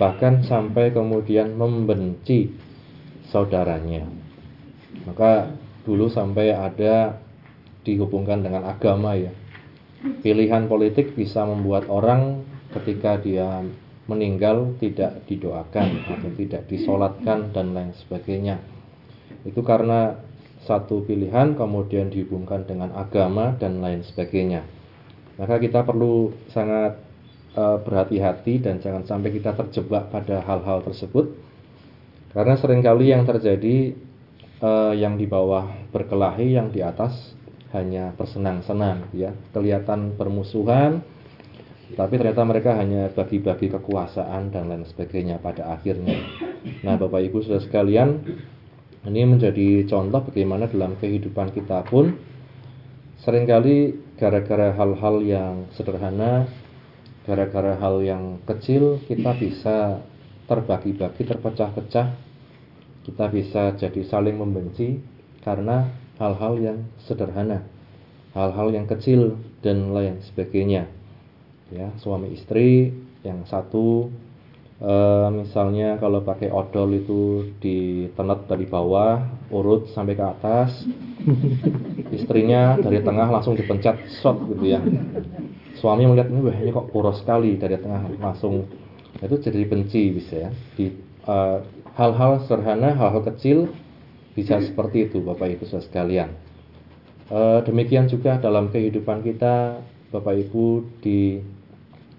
bahkan 0.00 0.42
sampai 0.42 0.90
kemudian 0.90 1.54
membenci 1.54 2.50
saudaranya 3.30 4.06
maka 5.06 5.54
dulu 5.86 6.10
sampai 6.10 6.50
ada 6.50 7.22
dihubungkan 7.84 8.42
dengan 8.42 8.66
agama 8.66 9.14
ya 9.14 9.30
Pilihan 10.04 10.68
politik 10.68 11.16
bisa 11.16 11.48
membuat 11.48 11.88
orang 11.88 12.44
ketika 12.76 13.16
dia 13.16 13.64
meninggal 14.04 14.76
tidak 14.76 15.24
didoakan 15.24 16.04
atau 16.04 16.28
tidak 16.36 16.68
disolatkan 16.68 17.56
dan 17.56 17.72
lain 17.72 17.96
sebagainya. 18.04 18.60
Itu 19.48 19.64
karena 19.64 20.20
satu 20.68 21.08
pilihan 21.08 21.56
kemudian 21.56 22.12
dihubungkan 22.12 22.68
dengan 22.68 22.92
agama 22.92 23.56
dan 23.56 23.80
lain 23.80 24.04
sebagainya. 24.04 24.60
Maka 25.40 25.56
kita 25.56 25.88
perlu 25.88 26.36
sangat 26.52 27.00
uh, 27.54 27.78
berhati-hati 27.82 28.60
dan 28.62 28.78
jangan 28.82 29.02
sampai 29.06 29.30
kita 29.34 29.54
terjebak 29.54 30.10
pada 30.10 30.42
hal-hal 30.44 30.84
tersebut. 30.84 31.34
Karena 32.34 32.58
sering 32.58 32.82
kali 32.82 33.14
yang 33.14 33.22
terjadi 33.22 33.94
uh, 34.58 34.92
yang 34.94 35.14
di 35.14 35.26
bawah 35.30 35.70
berkelahi, 35.94 36.58
yang 36.58 36.74
di 36.74 36.82
atas 36.82 37.34
hanya 37.74 38.14
bersenang-senang 38.14 39.10
ya 39.10 39.34
kelihatan 39.50 40.14
permusuhan 40.14 41.02
tapi 41.98 42.16
ternyata 42.16 42.46
mereka 42.46 42.78
hanya 42.78 43.10
bagi-bagi 43.10 43.68
kekuasaan 43.74 44.54
dan 44.54 44.70
lain 44.70 44.86
sebagainya 44.86 45.42
pada 45.42 45.74
akhirnya 45.74 46.22
nah 46.86 46.94
Bapak 46.94 47.26
Ibu 47.28 47.42
sudah 47.42 47.60
sekalian 47.60 48.22
ini 49.04 49.26
menjadi 49.26 49.84
contoh 49.90 50.22
bagaimana 50.22 50.70
dalam 50.70 50.94
kehidupan 51.02 51.50
kita 51.50 51.82
pun 51.90 52.14
sering 53.26 53.44
kali 53.44 53.98
gara-gara 54.16 54.70
hal-hal 54.78 55.20
yang 55.20 55.54
sederhana 55.74 56.46
gara-gara 57.24 57.76
hal 57.80 58.04
yang 58.04 58.38
kecil 58.44 59.00
kita 59.08 59.32
bisa 59.40 60.04
terbagi-bagi 60.44 61.24
terpecah-pecah 61.24 62.08
kita 63.04 63.28
bisa 63.28 63.76
jadi 63.76 64.00
saling 64.08 64.40
membenci 64.40 64.96
karena 65.44 65.92
hal-hal 66.16 66.56
yang 66.56 66.78
sederhana, 67.04 67.68
hal-hal 68.32 68.72
yang 68.72 68.88
kecil 68.88 69.36
dan 69.60 69.92
lain 69.92 70.24
sebagainya. 70.24 70.88
Ya, 71.68 71.92
suami 72.00 72.32
istri 72.32 72.96
yang 73.20 73.44
satu 73.44 74.08
e, 74.80 74.94
misalnya 75.36 76.00
kalau 76.00 76.24
pakai 76.24 76.48
odol 76.48 76.96
itu 76.96 77.52
ditenet 77.60 78.48
dari 78.48 78.64
bawah, 78.64 79.20
urut 79.52 79.92
sampai 79.92 80.16
ke 80.16 80.24
atas. 80.24 80.72
Istrinya 82.16 82.80
dari 82.80 83.04
tengah 83.04 83.28
langsung 83.28 83.52
dipencet 83.52 84.00
shot 84.20 84.40
gitu 84.48 84.64
ya. 84.64 84.80
Suami 85.84 86.08
melihat 86.08 86.32
ini 86.32 86.40
wah 86.40 86.56
ini 86.56 86.72
kok 86.72 86.88
poros 86.88 87.20
sekali 87.20 87.60
dari 87.60 87.76
tengah 87.76 88.08
langsung 88.16 88.64
itu 89.20 89.36
jadi 89.36 89.68
benci 89.68 90.16
bisa 90.16 90.48
ya. 90.48 90.50
Di 90.80 90.88
eh, 91.28 91.58
hal-hal 91.92 92.40
uh, 92.40 92.42
sederhana, 92.48 92.96
hal-hal 92.96 93.20
kecil 93.20 93.68
bisa 94.32 94.64
seperti 94.64 95.12
itu 95.12 95.20
Bapak 95.20 95.46
Ibu 95.46 95.64
saudara 95.68 95.86
sekalian. 95.86 96.30
E, 97.30 97.40
demikian 97.64 98.10
juga 98.10 98.36
dalam 98.42 98.68
kehidupan 98.68 99.22
kita 99.22 99.78
Bapak 100.10 100.34
Ibu 100.34 100.66
di 101.00 101.38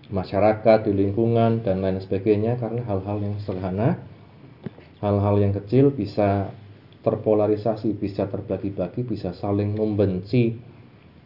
masyarakat, 0.08 0.88
di 0.88 0.92
lingkungan 0.96 1.60
dan 1.68 1.84
lain 1.84 2.00
sebagainya 2.00 2.56
karena 2.56 2.88
hal-hal 2.88 3.20
yang 3.20 3.36
sederhana, 3.44 4.00
hal-hal 5.04 5.36
yang 5.44 5.52
kecil 5.52 5.92
bisa 5.92 6.56
terpolarisasi, 7.04 8.00
bisa 8.00 8.32
terbagi-bagi, 8.32 9.04
bisa 9.04 9.36
saling 9.36 9.76
membenci 9.76 10.56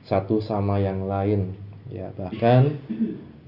satu 0.09 0.41
sama 0.41 0.81
yang 0.81 1.05
lain. 1.05 1.68
Ya, 1.89 2.13
bahkan 2.13 2.77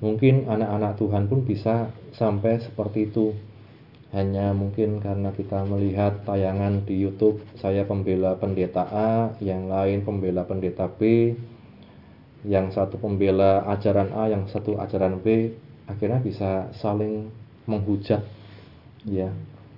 mungkin 0.01 0.49
anak-anak 0.49 0.97
Tuhan 0.97 1.29
pun 1.29 1.45
bisa 1.45 1.93
sampai 2.17 2.57
seperti 2.57 3.13
itu 3.13 3.37
hanya 4.11 4.51
mungkin 4.51 4.99
karena 4.99 5.31
kita 5.31 5.63
melihat 5.63 6.27
tayangan 6.27 6.83
di 6.83 6.99
YouTube 6.99 7.39
saya 7.55 7.87
pembela 7.87 8.35
pendeta 8.35 8.83
A, 8.91 9.31
yang 9.39 9.71
lain 9.71 10.03
pembela 10.03 10.43
pendeta 10.43 10.91
B, 10.91 11.31
yang 12.43 12.73
satu 12.75 12.99
pembela 12.99 13.63
ajaran 13.71 14.11
A, 14.11 14.27
yang 14.27 14.49
satu 14.51 14.75
ajaran 14.81 15.23
B, 15.23 15.55
akhirnya 15.87 16.19
bisa 16.19 16.67
saling 16.75 17.31
menghujat 17.69 18.25
ya 19.05 19.31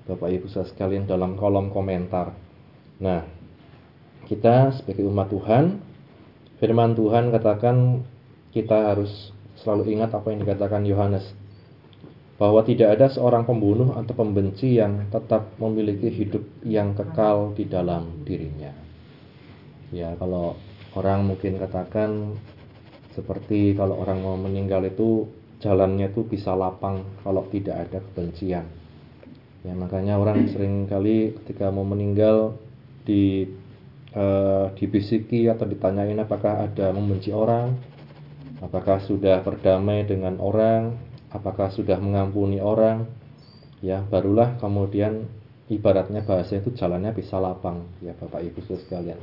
Bapak 0.03 0.33
Ibu 0.35 0.51
saudara 0.51 0.71
sekalian 0.71 1.05
dalam 1.07 1.39
kolom 1.39 1.71
komentar. 1.71 2.35
Nah, 2.99 3.23
kita 4.27 4.75
sebagai 4.75 5.07
umat 5.07 5.31
Tuhan, 5.31 5.79
firman 6.59 6.91
Tuhan 6.97 7.31
katakan 7.31 8.03
kita 8.53 8.93
harus 8.93 9.33
selalu 9.59 9.97
ingat 9.97 10.13
apa 10.13 10.29
yang 10.29 10.45
dikatakan 10.45 10.85
Yohanes 10.85 11.25
bahwa 12.37 12.65
tidak 12.65 12.97
ada 12.97 13.07
seorang 13.13 13.45
pembunuh 13.45 13.93
atau 13.93 14.13
pembenci 14.13 14.77
yang 14.77 15.09
tetap 15.09 15.53
memiliki 15.61 16.09
hidup 16.09 16.41
yang 16.65 16.97
kekal 16.97 17.53
di 17.53 17.65
dalam 17.69 18.25
dirinya. 18.25 18.73
Ya, 19.93 20.17
kalau 20.17 20.57
orang 20.97 21.29
mungkin 21.29 21.61
katakan 21.61 22.37
seperti 23.13 23.77
kalau 23.77 24.01
orang 24.01 24.25
mau 24.25 24.33
meninggal 24.37 24.81
itu 24.89 25.29
jalannya 25.61 26.09
itu 26.09 26.25
bisa 26.25 26.57
lapang 26.57 27.05
kalau 27.21 27.45
tidak 27.53 27.87
ada 27.87 28.01
kebencian. 28.01 28.65
Ya, 29.63 29.73
makanya 29.77 30.19
orang 30.19 30.49
sering 30.49 30.89
kali 30.89 31.37
ketika 31.39 31.71
mau 31.71 31.87
meninggal 31.87 32.57
di 33.05 33.47
uh, 34.17 34.73
dibisiki 34.75 35.47
atau 35.47 35.63
ditanyain 35.69 36.17
apakah 36.19 36.67
ada 36.67 36.91
membenci 36.91 37.31
orang, 37.31 37.77
apakah 38.63 39.03
sudah 39.03 39.43
berdamai 39.43 40.07
dengan 40.07 40.39
orang, 40.39 40.95
apakah 41.35 41.67
sudah 41.75 41.99
mengampuni 41.99 42.63
orang? 42.63 43.05
Ya 43.83 43.99
barulah 44.07 44.55
kemudian 44.63 45.27
ibaratnya 45.67 46.23
bahasa 46.23 46.55
itu 46.55 46.71
jalannya 46.71 47.11
bisa 47.11 47.35
lapang 47.35 47.83
ya 47.99 48.15
Bapak 48.15 48.39
Ibu 48.39 48.63
sekalian. 48.63 49.19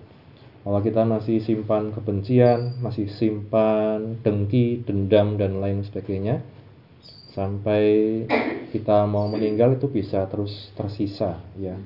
Kalau 0.60 0.80
kita 0.84 1.08
masih 1.08 1.40
simpan 1.40 1.88
kebencian 1.96 2.76
masih 2.84 3.08
simpan 3.16 4.20
dengki 4.20 4.84
dendam 4.84 5.40
dan 5.40 5.56
lain 5.56 5.80
sebagainya 5.88 6.44
sampai 7.32 7.84
kita 8.68 9.08
mau 9.08 9.24
meninggal 9.32 9.80
itu 9.80 9.88
bisa 9.88 10.28
terus 10.28 10.52
tersisa 10.76 11.40
ya 11.56 11.80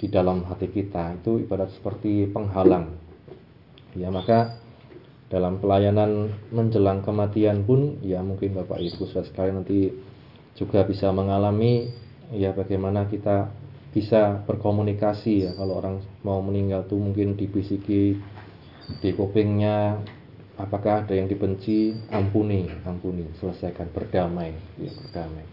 di 0.00 0.08
dalam 0.08 0.48
hati 0.48 0.72
kita. 0.72 1.20
Itu 1.20 1.36
ibarat 1.36 1.76
seperti 1.76 2.24
penghalang. 2.32 2.96
Ya 3.92 4.08
maka 4.08 4.56
dalam 5.30 5.62
pelayanan 5.62 6.34
menjelang 6.50 7.06
kematian 7.06 7.62
pun 7.62 8.02
ya 8.02 8.18
mungkin 8.18 8.58
Bapak 8.58 8.82
Ibu 8.82 9.06
saudara 9.06 9.30
sekalian 9.30 9.62
nanti 9.62 9.94
juga 10.58 10.82
bisa 10.82 11.14
mengalami 11.14 11.86
ya 12.34 12.50
bagaimana 12.50 13.06
kita 13.06 13.46
bisa 13.94 14.42
berkomunikasi 14.46 15.46
ya. 15.46 15.50
Kalau 15.54 15.78
orang 15.78 16.02
mau 16.26 16.42
meninggal 16.42 16.90
tuh 16.90 16.98
mungkin 16.98 17.38
dibisiki 17.38 18.18
di 18.98 19.10
kupingnya 19.14 20.02
apakah 20.58 21.06
ada 21.06 21.14
yang 21.14 21.30
dibenci 21.30 21.94
ampuni 22.10 22.66
ampuni 22.82 23.30
selesaikan 23.38 23.86
berdamai 23.94 24.50
ya 24.82 24.90
berdamai. 24.90 25.46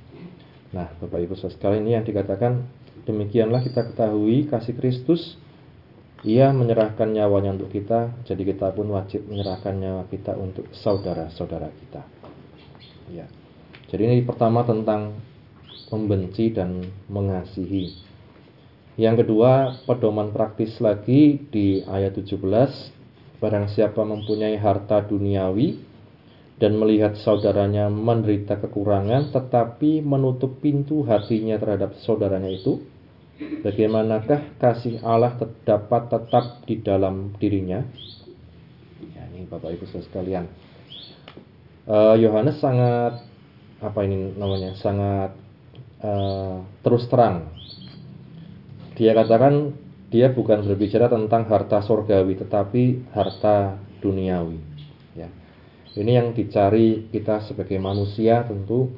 Nah 0.73 0.89
Bapak 0.97 1.21
Ibu 1.21 1.37
saudara 1.37 1.53
sekalian 1.53 1.81
ini 1.85 1.91
yang 2.01 2.05
dikatakan 2.05 2.65
demikianlah 3.05 3.61
kita 3.61 3.93
ketahui 3.93 4.49
kasih 4.49 4.73
Kristus 4.73 5.37
ia 6.25 6.49
menyerahkan 6.49 7.13
nyawanya 7.13 7.53
untuk 7.53 7.69
kita, 7.69 8.09
jadi 8.25 8.41
kita 8.41 8.73
pun 8.73 8.89
wajib 8.89 9.29
menyerahkan 9.29 9.77
nyawa 9.77 10.09
kita 10.09 10.33
untuk 10.33 10.65
saudara-saudara 10.73 11.69
kita. 11.69 12.01
Ya. 13.13 13.29
Jadi 13.87 14.01
ini 14.01 14.25
pertama 14.25 14.65
tentang 14.65 15.13
membenci 15.93 16.49
dan 16.49 16.83
mengasihi. 17.07 17.93
Yang 18.97 19.23
kedua, 19.23 19.77
pedoman 19.85 20.33
praktis 20.33 20.81
lagi 20.81 21.37
di 21.53 21.85
ayat 21.85 22.17
17, 22.17 22.33
barang 23.37 23.69
siapa 23.69 24.01
mempunyai 24.01 24.57
harta 24.57 25.05
duniawi 25.05 25.77
dan 26.57 26.73
melihat 26.81 27.13
saudaranya 27.21 27.93
menderita 27.93 28.57
kekurangan 28.57 29.29
tetapi 29.29 30.01
menutup 30.01 30.57
pintu 30.57 31.05
hatinya 31.05 31.61
terhadap 31.61 31.93
saudaranya 32.01 32.49
itu, 32.49 32.81
Bagaimanakah 33.37 34.57
kasih 34.57 34.97
Allah 35.05 35.37
dapat 35.61 36.09
tetap 36.09 36.65
di 36.65 36.81
dalam 36.81 37.37
dirinya? 37.37 37.85
Ya, 39.13 39.29
ini 39.29 39.45
Bapak 39.45 39.77
Ibu 39.77 39.85
sekalian. 39.93 40.49
Eh, 41.85 42.15
Yohanes 42.17 42.57
uh, 42.57 42.61
sangat 42.65 43.13
apa 43.77 43.99
ini 44.09 44.33
namanya? 44.33 44.73
Sangat 44.81 45.37
uh, 46.01 46.65
terus 46.81 47.05
terang. 47.13 47.53
Dia 48.97 49.13
katakan 49.13 49.77
dia 50.09 50.33
bukan 50.33 50.65
berbicara 50.65 51.05
tentang 51.05 51.45
harta 51.45 51.85
sorgawi 51.85 52.41
tetapi 52.41 53.13
harta 53.13 53.77
duniawi. 54.01 54.57
Ya. 55.13 55.29
Ini 55.93 56.11
yang 56.25 56.33
dicari 56.33 57.05
kita 57.13 57.45
sebagai 57.45 57.77
manusia 57.77 58.41
tentu 58.49 58.97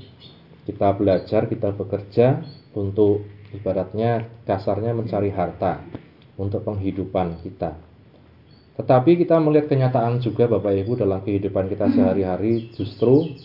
kita 0.64 0.96
belajar, 0.96 1.52
kita 1.52 1.76
bekerja 1.76 2.40
untuk 2.72 3.39
Ibaratnya 3.50 4.30
kasarnya 4.45 4.93
mencari 4.93 5.34
harta 5.34 5.82
untuk 6.38 6.62
penghidupan 6.64 7.41
kita. 7.41 7.76
Tetapi 8.80 9.20
kita 9.20 9.36
melihat 9.43 9.68
kenyataan 9.68 10.24
juga 10.24 10.47
Bapak 10.47 10.72
Ibu 10.72 10.95
dalam 10.95 11.20
kehidupan 11.20 11.68
kita 11.68 11.91
sehari-hari 11.91 12.72
justru 12.80 13.36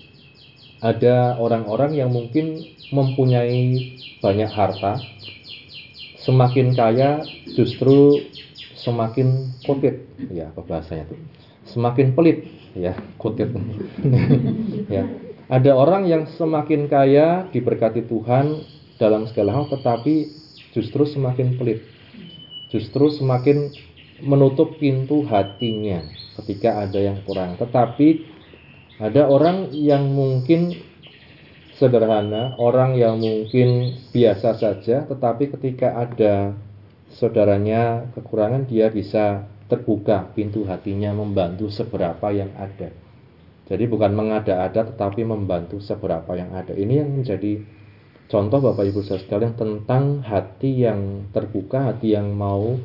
ada 0.78 1.40
orang-orang 1.40 1.98
yang 1.98 2.12
mungkin 2.12 2.62
mempunyai 2.92 3.96
banyak 4.22 4.46
harta, 4.46 5.00
semakin 6.22 6.76
kaya 6.76 7.24
justru 7.57 8.20
semakin 8.76 9.50
kotit, 9.64 10.05
ya 10.28 10.52
apa 10.52 10.61
bahasanya 10.61 11.09
itu, 11.09 11.16
semakin 11.72 12.12
pelit, 12.12 12.44
ya 12.76 12.92
kotit, 13.16 13.48
ya. 14.94 15.09
Ada 15.48 15.76
orang 15.76 16.09
yang 16.09 16.28
semakin 16.36 16.88
kaya 16.88 17.48
diberkati 17.48 18.05
Tuhan 18.05 18.64
dalam 19.01 19.26
segala 19.30 19.57
hal 19.57 19.66
tetapi 19.70 20.30
justru 20.74 21.07
semakin 21.07 21.59
pelit. 21.59 21.82
Justru 22.70 23.11
semakin 23.11 23.70
menutup 24.22 24.78
pintu 24.82 25.22
hatinya 25.26 26.03
ketika 26.42 26.82
ada 26.82 26.99
yang 26.99 27.22
kurang. 27.22 27.55
Tetapi 27.59 28.09
ada 28.99 29.26
orang 29.26 29.74
yang 29.74 30.07
mungkin 30.11 30.74
sederhana 31.74 32.55
orang 32.62 32.95
yang 32.95 33.18
mungkin 33.18 33.99
biasa 34.14 34.55
saja 34.55 35.03
tetapi 35.11 35.51
ketika 35.59 35.99
ada 35.99 36.55
saudaranya 37.11 38.11
kekurangan 38.14 38.70
dia 38.70 38.90
bisa 38.95 39.51
terbuka 39.66 40.30
pintu 40.38 40.62
hatinya 40.70 41.11
membantu 41.11 41.66
seberapa 41.70 42.30
yang 42.30 42.55
ada. 42.55 42.95
Jadi 43.64 43.84
bukan 43.88 44.12
mengada-ada 44.12 44.92
tetapi 44.92 45.24
membantu 45.24 45.80
seberapa 45.80 46.36
yang 46.36 46.53
ada. 46.53 46.76
Ini 46.76 47.01
yang 47.01 47.11
menjadi 47.16 47.64
contoh 48.28 48.58
Bapak 48.60 48.84
Ibu 48.88 49.04
saudara 49.04 49.22
sekalian 49.24 49.54
tentang 49.54 50.24
hati 50.24 50.84
yang 50.84 51.30
terbuka, 51.30 51.92
hati 51.92 52.16
yang 52.16 52.32
mau 52.32 52.76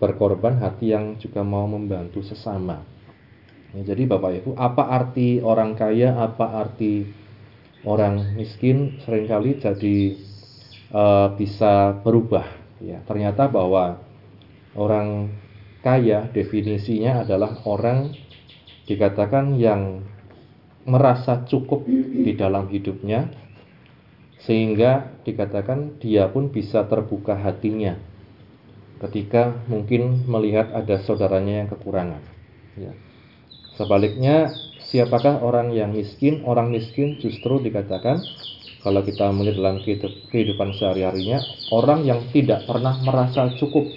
berkorban, 0.00 0.58
hati 0.58 0.96
yang 0.96 1.20
juga 1.20 1.44
mau 1.44 1.68
membantu 1.68 2.24
sesama. 2.24 2.80
Ya, 3.76 3.94
jadi 3.94 4.08
Bapak 4.10 4.42
Ibu, 4.42 4.50
apa 4.58 4.90
arti 4.90 5.38
orang 5.38 5.78
kaya, 5.78 6.18
apa 6.18 6.58
arti 6.58 7.06
orang 7.86 8.34
miskin 8.34 8.98
sering 9.04 9.30
kali 9.30 9.60
jadi 9.60 9.96
uh, 10.90 11.28
bisa 11.36 11.94
berubah. 12.02 12.44
Ya, 12.80 13.04
ternyata 13.04 13.46
bahwa 13.46 14.00
orang 14.74 15.30
kaya 15.84 16.28
definisinya 16.32 17.24
adalah 17.24 17.60
orang 17.68 18.16
dikatakan 18.88 19.54
yang 19.60 20.02
merasa 20.88 21.44
cukup 21.46 21.84
di 21.86 22.32
dalam 22.34 22.66
hidupnya, 22.72 23.28
sehingga 24.44 25.20
dikatakan 25.24 26.00
dia 26.00 26.28
pun 26.32 26.48
bisa 26.48 26.88
terbuka 26.88 27.36
hatinya 27.36 27.96
ketika 29.00 29.56
mungkin 29.68 30.28
melihat 30.28 30.72
ada 30.76 31.00
saudaranya 31.00 31.64
yang 31.64 31.68
kekurangan. 31.72 32.20
Ya. 32.76 32.92
Sebaliknya, 33.80 34.52
siapakah 34.92 35.40
orang 35.40 35.72
yang 35.72 35.96
miskin? 35.96 36.44
Orang 36.44 36.68
miskin 36.68 37.16
justru 37.16 37.64
dikatakan 37.64 38.20
kalau 38.84 39.00
kita 39.00 39.32
melihat 39.32 39.60
dalam 39.60 39.80
kehidupan 40.28 40.76
sehari-harinya, 40.76 41.40
orang 41.72 42.04
yang 42.04 42.20
tidak 42.32 42.64
pernah 42.68 42.96
merasa 43.00 43.48
cukup, 43.56 43.88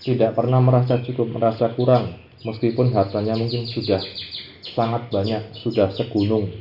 tidak 0.00 0.32
pernah 0.32 0.64
merasa 0.64 1.00
cukup, 1.04 1.32
merasa 1.32 1.72
kurang, 1.76 2.16
meskipun 2.44 2.92
hartanya 2.96 3.36
mungkin 3.36 3.68
sudah 3.68 4.00
sangat 4.76 5.08
banyak, 5.12 5.60
sudah 5.60 5.92
segunung, 5.92 6.52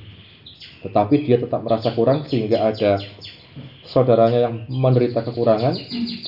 tetapi 0.86 1.26
dia 1.26 1.42
tetap 1.42 1.66
merasa 1.66 1.90
kurang 1.98 2.30
sehingga 2.30 2.70
ada 2.70 3.02
saudaranya 3.90 4.46
yang 4.46 4.56
menderita 4.70 5.26
kekurangan, 5.26 5.74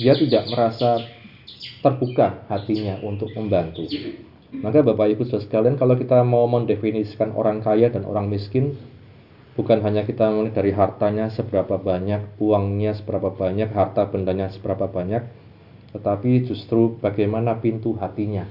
dia 0.01 0.17
tidak 0.17 0.49
merasa 0.49 0.97
terbuka 1.85 2.41
hatinya 2.49 2.97
untuk 3.05 3.29
membantu. 3.37 3.85
Maka 4.49 4.81
Bapak 4.81 5.13
Ibu 5.13 5.27
Saudara 5.27 5.43
sekalian, 5.43 5.75
kalau 5.75 5.99
kita 5.99 6.23
mau 6.23 6.47
mendefinisikan 6.47 7.35
orang 7.35 7.59
kaya 7.61 7.91
dan 7.91 8.07
orang 8.07 8.31
miskin, 8.31 8.79
bukan 9.59 9.83
hanya 9.83 10.07
kita 10.07 10.31
melihat 10.31 10.63
dari 10.63 10.71
hartanya 10.71 11.27
seberapa 11.29 11.75
banyak, 11.75 12.39
uangnya 12.39 12.95
seberapa 12.95 13.29
banyak, 13.29 13.69
harta 13.75 14.07
bendanya 14.07 14.47
seberapa 14.49 14.87
banyak, 14.87 15.27
tetapi 15.91 16.47
justru 16.47 16.95
bagaimana 16.97 17.59
pintu 17.59 17.93
hatinya 17.99 18.47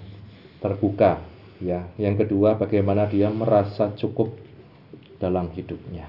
terbuka. 0.61 1.25
Ya, 1.57 1.89
yang 1.97 2.21
kedua 2.21 2.61
bagaimana 2.61 3.09
dia 3.09 3.33
merasa 3.33 3.89
cukup 3.97 4.37
dalam 5.17 5.53
hidupnya. 5.53 6.09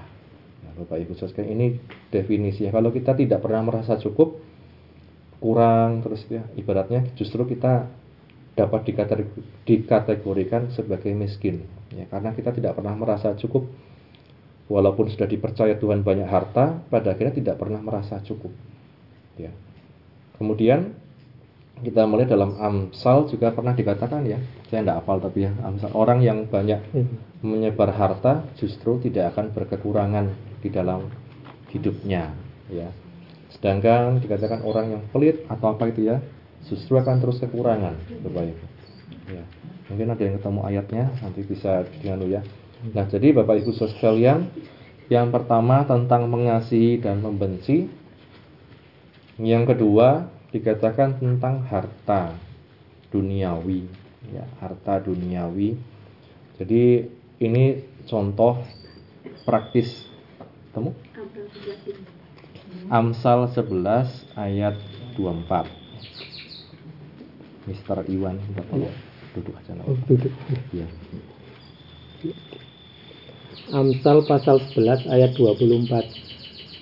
Nah, 0.64 0.72
Bapak 0.84 0.98
Ibu 1.00 1.12
sekalian 1.16 1.52
ini 1.54 1.66
definisinya. 2.12 2.72
Kalau 2.74 2.90
kita 2.92 3.16
tidak 3.16 3.40
pernah 3.40 3.62
merasa 3.64 3.96
cukup, 3.96 4.40
kurang 5.38 6.02
terus 6.02 6.26
ya, 6.28 6.44
ibaratnya 6.58 7.06
justru 7.14 7.46
kita 7.46 7.86
dapat 8.58 8.90
dikategorikan 9.64 10.74
sebagai 10.74 11.14
miskin. 11.14 11.62
Ya, 11.94 12.04
karena 12.10 12.34
kita 12.34 12.50
tidak 12.50 12.74
pernah 12.74 12.92
merasa 12.98 13.32
cukup 13.38 13.70
walaupun 14.68 15.08
sudah 15.08 15.24
dipercaya 15.24 15.80
Tuhan 15.80 16.04
banyak 16.04 16.28
harta, 16.28 16.84
pada 16.92 17.16
akhirnya 17.16 17.34
tidak 17.38 17.56
pernah 17.56 17.80
merasa 17.80 18.20
cukup. 18.20 18.52
Ya. 19.40 19.54
Kemudian 20.36 20.92
kita 21.82 22.04
melihat 22.04 22.34
dalam 22.34 22.56
Amsal 22.58 23.30
juga 23.30 23.54
pernah 23.54 23.74
dikatakan 23.74 24.24
ya, 24.26 24.38
saya 24.68 24.82
tidak 24.84 24.96
hafal 25.02 25.18
tapi 25.22 25.46
ya, 25.46 25.52
Amsal 25.62 25.90
orang 25.94 26.22
yang 26.22 26.48
banyak 26.48 26.80
hmm. 26.92 27.42
menyebar 27.44 27.94
harta 27.94 28.46
justru 28.58 28.98
tidak 28.98 29.34
akan 29.34 29.54
berkekurangan 29.54 30.32
di 30.62 30.68
dalam 30.68 31.06
hidupnya, 31.70 32.34
ya. 32.72 32.88
Sedangkan 33.52 34.20
dikatakan 34.20 34.62
orang 34.62 34.98
yang 34.98 35.02
pelit 35.10 35.46
atau 35.48 35.72
apa 35.72 35.88
itu 35.88 36.08
ya, 36.08 36.20
justru 36.68 36.98
akan 36.98 37.16
terus 37.22 37.40
kekurangan, 37.40 37.94
Bapak 38.22 38.42
Ibu. 38.50 38.64
Ya. 39.32 39.44
Mungkin 39.88 40.06
ada 40.12 40.22
yang 40.22 40.34
ketemu 40.36 40.60
ayatnya, 40.68 41.04
nanti 41.24 41.40
bisa 41.48 41.84
dengan 42.00 42.22
ya. 42.28 42.40
Nah, 42.92 43.04
jadi 43.08 43.32
Bapak 43.34 43.64
Ibu 43.64 43.72
sekalian, 43.74 44.52
yang 45.08 45.32
pertama 45.32 45.82
tentang 45.88 46.28
mengasihi 46.28 47.00
dan 47.00 47.24
membenci. 47.24 47.88
Yang 49.38 49.74
kedua 49.74 50.37
dikatakan 50.48 51.20
tentang 51.20 51.60
harta 51.68 52.32
duniawi 53.12 53.88
ya 54.32 54.44
harta 54.60 55.00
duniawi. 55.00 55.76
Jadi 56.58 57.06
ini 57.38 57.84
contoh 58.08 58.58
praktis. 59.46 60.08
Temu? 60.74 60.92
Amsal 62.92 63.48
11 63.48 64.36
ayat 64.36 64.76
24 65.16 65.64
Mister 67.68 68.04
Iwan 68.08 68.36
oh. 68.72 68.92
duduk 69.32 69.54
aja 69.56 69.72
oh, 69.84 69.96
duduk. 70.08 70.32
Ya. 70.72 70.84
Amsal 73.72 74.24
pasal 74.28 74.60
11 74.72 75.08
ayat 75.08 75.32
24 75.36 76.17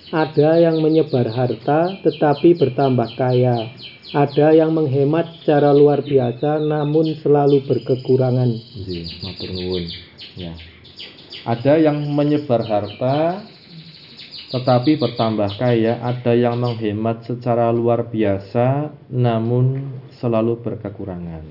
Ada 0.07 0.63
yang 0.63 0.79
menyebar 0.79 1.27
harta 1.27 1.99
tetapi 1.99 2.55
bertambah 2.55 3.19
kaya. 3.19 3.75
Ada 4.15 4.55
yang 4.55 4.71
menghemat 4.71 5.43
secara 5.43 5.75
luar 5.75 5.99
biasa 5.99 6.63
namun 6.63 7.19
selalu 7.19 7.67
berkekurangan. 7.67 8.55
Ya. 10.39 10.55
Ada 11.43 11.75
yang 11.83 12.07
menyebar 12.15 12.63
harta 12.63 13.43
tetapi 14.47 14.95
bertambah 14.95 15.59
kaya, 15.59 15.99
ada 15.99 16.31
yang 16.31 16.55
menghemat 16.55 17.27
secara 17.27 17.67
luar 17.75 18.07
biasa 18.07 18.95
namun 19.11 19.91
selalu 20.23 20.63
berkekurangan. 20.63 21.43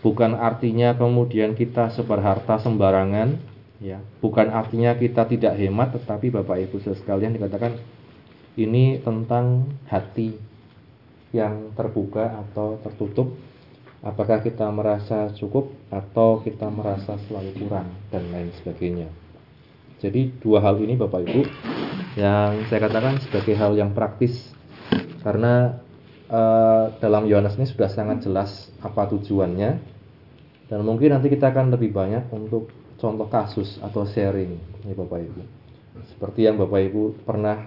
Bukan 0.00 0.32
artinya 0.40 0.96
kemudian 0.96 1.52
kita 1.52 1.92
sebar 1.92 2.24
harta 2.24 2.56
sembarangan, 2.64 3.36
ya. 3.80 3.98
Bukan 4.20 4.52
artinya 4.52 4.94
kita 4.94 5.26
tidak 5.26 5.56
hemat, 5.56 5.96
tetapi 5.96 6.30
Bapak 6.30 6.60
Ibu 6.68 6.76
sekalian 6.84 7.34
dikatakan 7.34 7.80
ini 8.60 9.00
tentang 9.00 9.72
hati 9.88 10.36
yang 11.32 11.72
terbuka 11.74 12.44
atau 12.46 12.78
tertutup. 12.84 13.34
Apakah 14.00 14.40
kita 14.40 14.64
merasa 14.72 15.28
cukup 15.36 15.76
atau 15.92 16.40
kita 16.40 16.72
merasa 16.72 17.20
selalu 17.28 17.52
kurang 17.60 17.88
dan 18.08 18.32
lain 18.32 18.48
sebagainya. 18.56 19.12
Jadi 20.00 20.40
dua 20.40 20.64
hal 20.64 20.80
ini 20.80 20.96
Bapak 20.96 21.20
Ibu 21.28 21.44
yang 22.16 22.64
saya 22.72 22.88
katakan 22.88 23.20
sebagai 23.20 23.52
hal 23.60 23.76
yang 23.76 23.92
praktis 23.92 24.48
karena 25.20 25.84
uh, 26.32 26.96
dalam 26.96 27.28
Yohanes 27.28 27.60
ini 27.60 27.68
sudah 27.68 27.92
sangat 27.92 28.24
jelas 28.24 28.72
apa 28.80 29.04
tujuannya 29.12 29.76
dan 30.72 30.80
mungkin 30.80 31.12
nanti 31.12 31.28
kita 31.28 31.52
akan 31.52 31.76
lebih 31.76 31.92
banyak 31.92 32.32
untuk 32.32 32.72
contoh 33.00 33.26
kasus 33.32 33.80
atau 33.80 34.04
sharing 34.04 34.60
ya 34.84 34.92
Bapak 34.92 35.24
Ibu. 35.24 35.42
Seperti 36.12 36.44
yang 36.44 36.60
Bapak 36.60 36.80
Ibu 36.92 37.24
pernah 37.24 37.64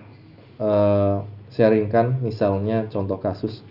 uh, 0.62 1.26
sharingkan 1.54 2.22
misalnya 2.22 2.86
contoh 2.90 3.18
kasus 3.18 3.66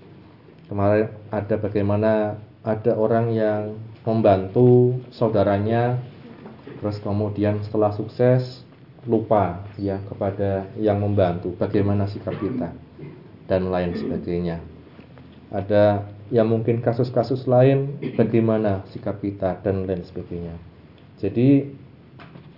kemarin 0.66 1.10
ada 1.30 1.54
bagaimana 1.58 2.38
ada 2.62 2.94
orang 2.94 3.34
yang 3.34 3.74
membantu 4.06 4.98
saudaranya 5.10 5.98
terus 6.78 6.98
kemudian 7.02 7.62
setelah 7.66 7.90
sukses 7.94 8.62
lupa 9.02 9.66
ya 9.74 9.98
kepada 10.06 10.66
yang 10.78 11.02
membantu 11.02 11.54
bagaimana 11.58 12.06
sikap 12.06 12.38
kita 12.38 12.70
dan 13.50 13.66
lain 13.66 13.98
sebagainya 13.98 14.62
ada 15.50 16.06
yang 16.30 16.46
mungkin 16.46 16.78
kasus-kasus 16.80 17.50
lain 17.50 17.98
bagaimana 18.14 18.86
sikap 18.94 19.18
kita 19.18 19.58
dan 19.66 19.84
lain 19.90 20.06
sebagainya 20.06 20.54
jadi 21.22 21.70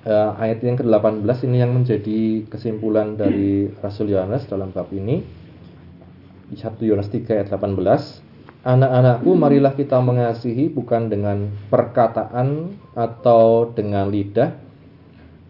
eh, 0.08 0.30
ayat 0.40 0.64
yang 0.64 0.80
ke-18 0.80 1.28
ini 1.44 1.56
yang 1.60 1.76
menjadi 1.76 2.48
kesimpulan 2.48 3.20
dari 3.20 3.68
Rasul 3.84 4.16
Yohanes 4.16 4.48
dalam 4.48 4.72
bab 4.72 4.88
ini 4.96 5.20
1 6.56 6.80
Yohanes 6.80 7.12
3 7.12 7.44
ayat 7.44 7.48
18 7.52 8.24
Anak-anakku, 8.64 9.36
marilah 9.36 9.76
kita 9.76 10.00
mengasihi 10.00 10.72
bukan 10.72 11.12
dengan 11.12 11.52
perkataan 11.68 12.72
atau 12.96 13.68
dengan 13.68 14.08
lidah, 14.08 14.56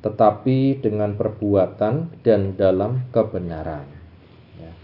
tetapi 0.02 0.82
dengan 0.82 1.14
perbuatan 1.14 2.10
dan 2.26 2.58
dalam 2.58 3.06
kebenaran. 3.14 3.86
Ya. 4.58 4.74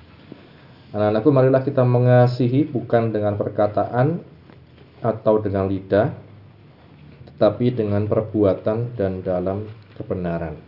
Anak-anakku, 0.95 1.31
marilah 1.35 1.67
kita 1.67 1.83
mengasihi 1.83 2.71
bukan 2.71 3.11
dengan 3.11 3.35
perkataan 3.35 4.23
atau 5.03 5.35
dengan 5.43 5.67
lidah, 5.67 6.15
tetapi 7.41 7.73
dengan 7.73 8.05
perbuatan 8.05 9.01
dan 9.01 9.25
dalam 9.25 9.65
kebenaran. 9.97 10.61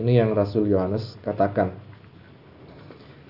Ini 0.00 0.24
yang 0.24 0.32
Rasul 0.32 0.64
Yohanes 0.64 1.20
katakan. 1.20 1.76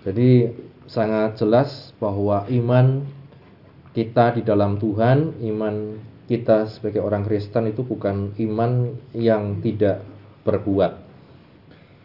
Jadi 0.07 0.47
sangat 0.87 1.35
jelas 1.43 1.91
bahwa 1.99 2.47
iman 2.47 3.03
kita 3.91 4.39
di 4.39 4.47
dalam 4.47 4.79
Tuhan, 4.79 5.43
iman 5.51 5.99
kita 6.31 6.71
sebagai 6.71 7.03
orang 7.03 7.27
Kristen 7.27 7.75
itu 7.75 7.83
bukan 7.83 8.31
iman 8.39 8.95
yang 9.19 9.59
tidak 9.59 10.07
berbuat, 10.47 10.95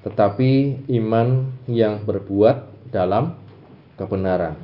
tetapi 0.02 0.82
iman 0.98 1.54
yang 1.70 2.02
berbuat 2.10 2.90
dalam 2.90 3.38
kebenaran. 4.02 4.58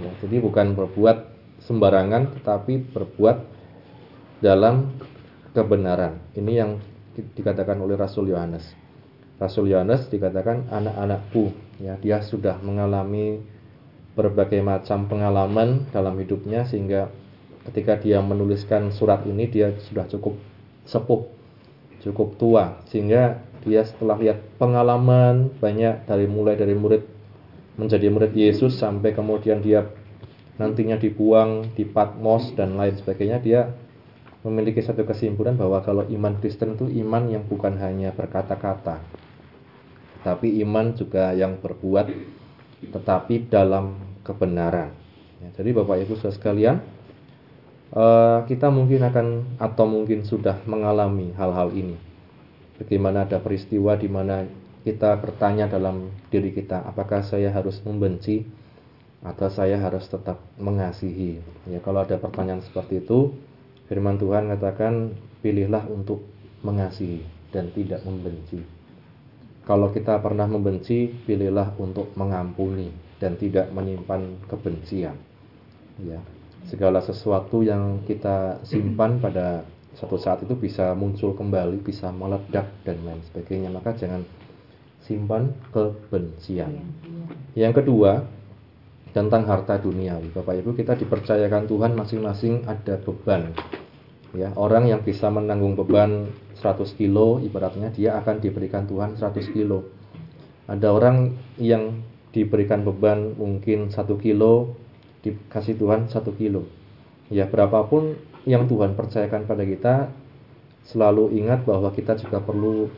Ya, 0.00 0.10
jadi 0.24 0.40
bukan 0.40 0.72
berbuat 0.72 1.28
sembarangan, 1.60 2.40
tetapi 2.40 2.88
berbuat 2.96 3.53
dalam 4.44 4.92
kebenaran. 5.56 6.20
Ini 6.36 6.52
yang 6.52 6.76
dikatakan 7.16 7.80
oleh 7.80 7.96
Rasul 7.96 8.28
Yohanes. 8.28 8.76
Rasul 9.40 9.72
Yohanes 9.72 10.12
dikatakan 10.12 10.68
anak-anakku, 10.68 11.56
ya 11.80 11.96
dia 11.96 12.20
sudah 12.20 12.60
mengalami 12.60 13.40
berbagai 14.12 14.60
macam 14.60 15.08
pengalaman 15.08 15.88
dalam 15.90 16.14
hidupnya 16.20 16.68
sehingga 16.68 17.08
ketika 17.72 17.96
dia 17.98 18.20
menuliskan 18.20 18.92
surat 18.92 19.24
ini 19.24 19.48
dia 19.48 19.72
sudah 19.88 20.04
cukup 20.06 20.36
sepuh, 20.84 21.24
cukup 22.04 22.36
tua 22.36 22.84
sehingga 22.92 23.40
dia 23.64 23.82
setelah 23.82 24.20
lihat 24.20 24.38
pengalaman 24.60 25.50
banyak 25.58 26.04
dari 26.04 26.28
mulai 26.28 26.54
dari 26.54 26.76
murid 26.76 27.02
menjadi 27.74 28.06
murid 28.12 28.36
Yesus 28.36 28.78
sampai 28.78 29.16
kemudian 29.16 29.64
dia 29.64 29.88
nantinya 30.60 30.94
dibuang 30.94 31.74
di 31.74 31.82
Patmos 31.82 32.54
dan 32.54 32.78
lain 32.78 32.94
sebagainya 32.94 33.42
dia 33.42 33.74
memiliki 34.44 34.84
satu 34.84 35.08
kesimpulan 35.08 35.56
bahwa 35.56 35.80
kalau 35.80 36.04
iman 36.06 36.36
Kristen 36.38 36.76
itu 36.76 36.86
iman 37.00 37.26
yang 37.32 37.48
bukan 37.48 37.80
hanya 37.80 38.12
berkata-kata 38.12 39.00
tapi 40.24 40.56
iman 40.64 40.96
juga 40.96 41.36
yang 41.36 41.60
berbuat 41.60 42.08
tetapi 42.88 43.52
dalam 43.52 44.00
kebenaran. 44.24 44.96
Ya, 45.44 45.48
jadi 45.60 45.76
Bapak 45.76 46.00
Ibu 46.00 46.16
saudara 46.16 46.32
sekalian, 46.32 46.76
uh, 47.92 48.40
kita 48.48 48.72
mungkin 48.72 49.04
akan 49.04 49.60
atau 49.60 49.84
mungkin 49.84 50.24
sudah 50.24 50.64
mengalami 50.64 51.36
hal-hal 51.36 51.68
ini. 51.76 52.00
Bagaimana 52.80 53.28
ada 53.28 53.38
peristiwa 53.38 53.94
di 54.00 54.08
mana 54.08 54.48
kita 54.82 55.20
bertanya 55.20 55.68
dalam 55.68 56.08
diri 56.32 56.56
kita, 56.56 56.82
apakah 56.88 57.20
saya 57.20 57.52
harus 57.52 57.80
membenci 57.84 58.48
atau 59.20 59.48
saya 59.52 59.76
harus 59.76 60.08
tetap 60.08 60.40
mengasihi? 60.56 61.40
Ya, 61.68 61.84
kalau 61.84 62.00
ada 62.00 62.16
pertanyaan 62.16 62.64
seperti 62.64 63.04
itu, 63.04 63.32
firman 63.90 64.16
Tuhan 64.16 64.48
katakan 64.56 65.12
pilihlah 65.44 65.84
untuk 65.92 66.24
mengasihi 66.64 67.24
dan 67.52 67.70
tidak 67.76 68.02
membenci. 68.02 68.64
Kalau 69.64 69.88
kita 69.92 70.20
pernah 70.20 70.44
membenci, 70.44 71.08
pilihlah 71.24 71.72
untuk 71.80 72.12
mengampuni 72.20 72.92
dan 73.16 73.40
tidak 73.40 73.72
menyimpan 73.72 74.44
kebencian. 74.44 75.16
Ya, 76.04 76.20
segala 76.68 77.00
sesuatu 77.00 77.64
yang 77.64 78.04
kita 78.04 78.60
simpan 78.66 79.22
pada 79.22 79.64
satu 79.96 80.18
saat 80.20 80.42
itu 80.44 80.52
bisa 80.58 80.92
muncul 80.92 81.32
kembali, 81.32 81.80
bisa 81.80 82.10
meledak 82.12 82.66
dan 82.84 82.98
lain 83.08 83.22
sebagainya. 83.30 83.72
Maka 83.72 83.96
jangan 83.96 84.26
simpan 85.00 85.54
kebencian. 85.70 86.84
Yang 87.54 87.84
kedua, 87.84 88.26
tentang 89.14 89.46
harta 89.46 89.78
duniawi. 89.78 90.34
Bapak 90.34 90.58
Ibu, 90.58 90.74
kita 90.74 90.98
dipercayakan 90.98 91.70
Tuhan 91.70 91.94
masing-masing 91.94 92.66
ada 92.66 92.98
beban. 92.98 93.54
Ya, 94.34 94.50
orang 94.58 94.90
yang 94.90 95.06
bisa 95.06 95.30
menanggung 95.30 95.78
beban 95.78 96.34
100 96.64 96.96
kilo 96.96 97.42
ibaratnya 97.44 97.92
dia 97.92 98.16
akan 98.16 98.40
diberikan 98.40 98.88
Tuhan 98.88 99.20
100 99.20 99.52
kilo 99.52 99.84
ada 100.64 100.96
orang 100.96 101.36
yang 101.60 102.00
diberikan 102.32 102.82
beban 102.86 103.36
mungkin 103.36 103.92
satu 103.92 104.16
kilo 104.16 104.72
dikasih 105.20 105.76
Tuhan 105.76 106.08
satu 106.08 106.32
kilo 106.34 106.64
ya 107.28 107.44
berapapun 107.44 108.16
yang 108.48 108.64
Tuhan 108.64 108.96
percayakan 108.96 109.44
pada 109.44 109.64
kita 109.68 109.94
selalu 110.88 111.36
ingat 111.36 111.68
bahwa 111.68 111.92
kita 111.92 112.16
juga 112.16 112.40
perlu 112.40 112.88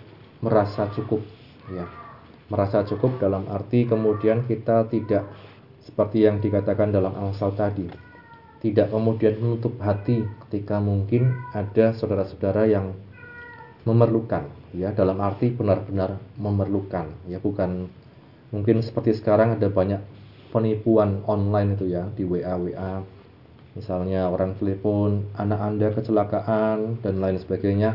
merasa 0.46 0.86
cukup 0.94 1.22
ya 1.74 1.90
merasa 2.46 2.86
cukup 2.86 3.18
dalam 3.18 3.50
arti 3.50 3.82
kemudian 3.90 4.46
kita 4.46 4.86
tidak 4.86 5.26
seperti 5.86 6.26
yang 6.26 6.42
dikatakan 6.42 6.90
dalam 6.90 7.14
Amsal 7.14 7.54
tadi. 7.54 7.86
Tidak 8.58 8.90
kemudian 8.90 9.38
menutup 9.38 9.78
hati 9.78 10.26
ketika 10.46 10.82
mungkin 10.82 11.30
ada 11.54 11.94
saudara-saudara 11.94 12.66
yang 12.66 12.98
memerlukan 13.86 14.50
ya 14.74 14.90
dalam 14.90 15.22
arti 15.22 15.54
benar-benar 15.54 16.18
memerlukan. 16.34 17.06
Ya 17.30 17.38
bukan 17.38 17.86
mungkin 18.50 18.82
seperti 18.82 19.14
sekarang 19.14 19.54
ada 19.54 19.70
banyak 19.70 20.02
penipuan 20.50 21.22
online 21.30 21.78
itu 21.78 21.86
ya 21.86 22.10
di 22.18 22.26
WA 22.26 22.58
WA 22.58 23.06
misalnya 23.76 24.32
orang 24.32 24.56
telepon 24.56 25.28
anak 25.36 25.60
anda 25.60 25.88
kecelakaan 25.94 26.98
dan 27.06 27.14
lain 27.22 27.38
sebagainya. 27.38 27.94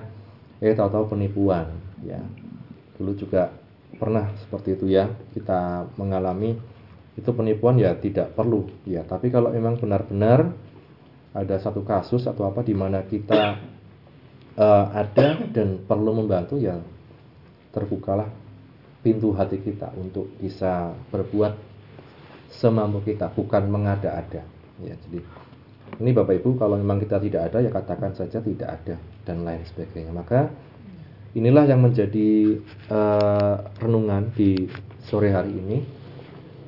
Eh 0.63 0.71
tahu-tahu 0.71 1.17
penipuan 1.17 1.67
ya. 2.05 2.21
Dulu 2.95 3.11
juga 3.17 3.51
pernah 3.97 4.31
seperti 4.39 4.79
itu 4.79 4.85
ya 4.87 5.09
kita 5.35 5.89
mengalami 5.99 6.55
itu 7.19 7.29
penipuan 7.35 7.75
ya 7.75 7.91
tidak 7.99 8.31
perlu 8.35 8.67
ya 8.87 9.03
tapi 9.03 9.27
kalau 9.27 9.51
memang 9.51 9.75
benar-benar 9.75 10.55
ada 11.31 11.55
satu 11.59 11.83
kasus 11.83 12.27
atau 12.27 12.47
apa 12.47 12.63
di 12.63 12.75
mana 12.75 13.03
kita 13.07 13.59
uh, 14.55 14.85
ada 14.91 15.47
dan 15.51 15.83
perlu 15.83 16.23
membantu 16.23 16.59
ya 16.59 16.79
terbukalah 17.71 18.27
pintu 19.01 19.33
hati 19.33 19.57
kita 19.63 19.91
untuk 19.97 20.29
bisa 20.37 20.93
berbuat 21.09 21.57
semampu 22.51 23.01
kita, 23.01 23.31
bukan 23.33 23.65
mengada-ada. 23.71 24.45
Ya, 24.83 24.93
jadi 25.07 25.19
ini 25.99 26.11
Bapak 26.13 26.39
Ibu 26.39 26.59
kalau 26.59 26.77
memang 26.77 27.01
kita 27.01 27.17
tidak 27.17 27.51
ada 27.51 27.57
ya 27.63 27.71
katakan 27.73 28.11
saja 28.13 28.39
tidak 28.43 28.69
ada 28.81 28.95
dan 29.25 29.47
lain 29.47 29.63
sebagainya. 29.65 30.13
Maka 30.13 30.51
inilah 31.33 31.65
yang 31.65 31.81
menjadi 31.81 32.59
uh, 32.91 33.55
renungan 33.81 34.29
di 34.35 34.67
sore 35.07 35.33
hari 35.33 35.57
ini 35.57 35.77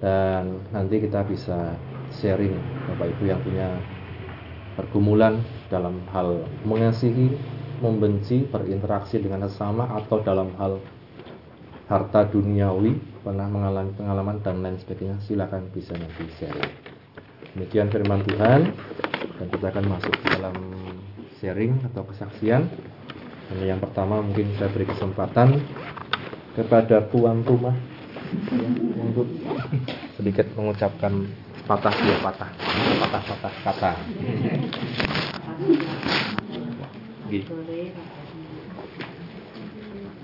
dan 0.04 0.60
nanti 0.76 1.00
kita 1.00 1.24
bisa 1.24 1.80
sharing 2.20 2.60
Bapak 2.92 3.16
Ibu 3.16 3.24
yang 3.24 3.40
punya 3.40 3.72
pergumulan 4.76 5.40
dalam 5.72 6.04
hal 6.12 6.44
mengasihi, 6.68 7.32
membenci, 7.80 8.44
berinteraksi 8.52 9.24
dengan 9.24 9.48
sesama 9.48 9.88
atau 9.96 10.20
dalam 10.20 10.52
hal 10.60 10.84
harta 11.88 12.28
duniawi 12.28 13.00
pernah 13.24 13.48
mengalami 13.48 13.96
pengalaman 13.96 14.44
dan 14.44 14.60
lain 14.60 14.76
sebagainya 14.84 15.24
silakan 15.24 15.72
bisa 15.72 15.96
nanti 15.96 16.28
sharing. 16.36 16.74
Demikian 17.56 17.88
firman 17.88 18.28
Tuhan 18.28 18.62
dan 19.40 19.48
kita 19.48 19.72
akan 19.72 19.86
masuk 19.88 20.16
dalam 20.36 20.56
sharing 21.40 21.80
atau 21.88 22.04
kesaksian. 22.12 22.68
Dan 23.48 23.58
yang 23.64 23.80
pertama 23.80 24.20
mungkin 24.20 24.52
saya 24.60 24.68
beri 24.68 24.84
kesempatan 24.90 25.64
kepada 26.60 27.08
tuan 27.08 27.46
rumah 27.48 27.76
untuk 28.98 29.28
sedikit 30.18 30.48
mengucapkan 30.58 31.28
patah 31.64 31.96
dua 31.96 32.18
patah 32.20 32.50
patah 33.00 33.24
patah 33.24 33.54
kata. 33.64 33.92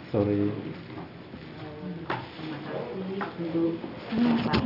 Sore. 0.10 0.42
Terima 2.30 2.58
kasih 2.66 3.22
untuk 3.46 3.74
Pak 4.46 4.62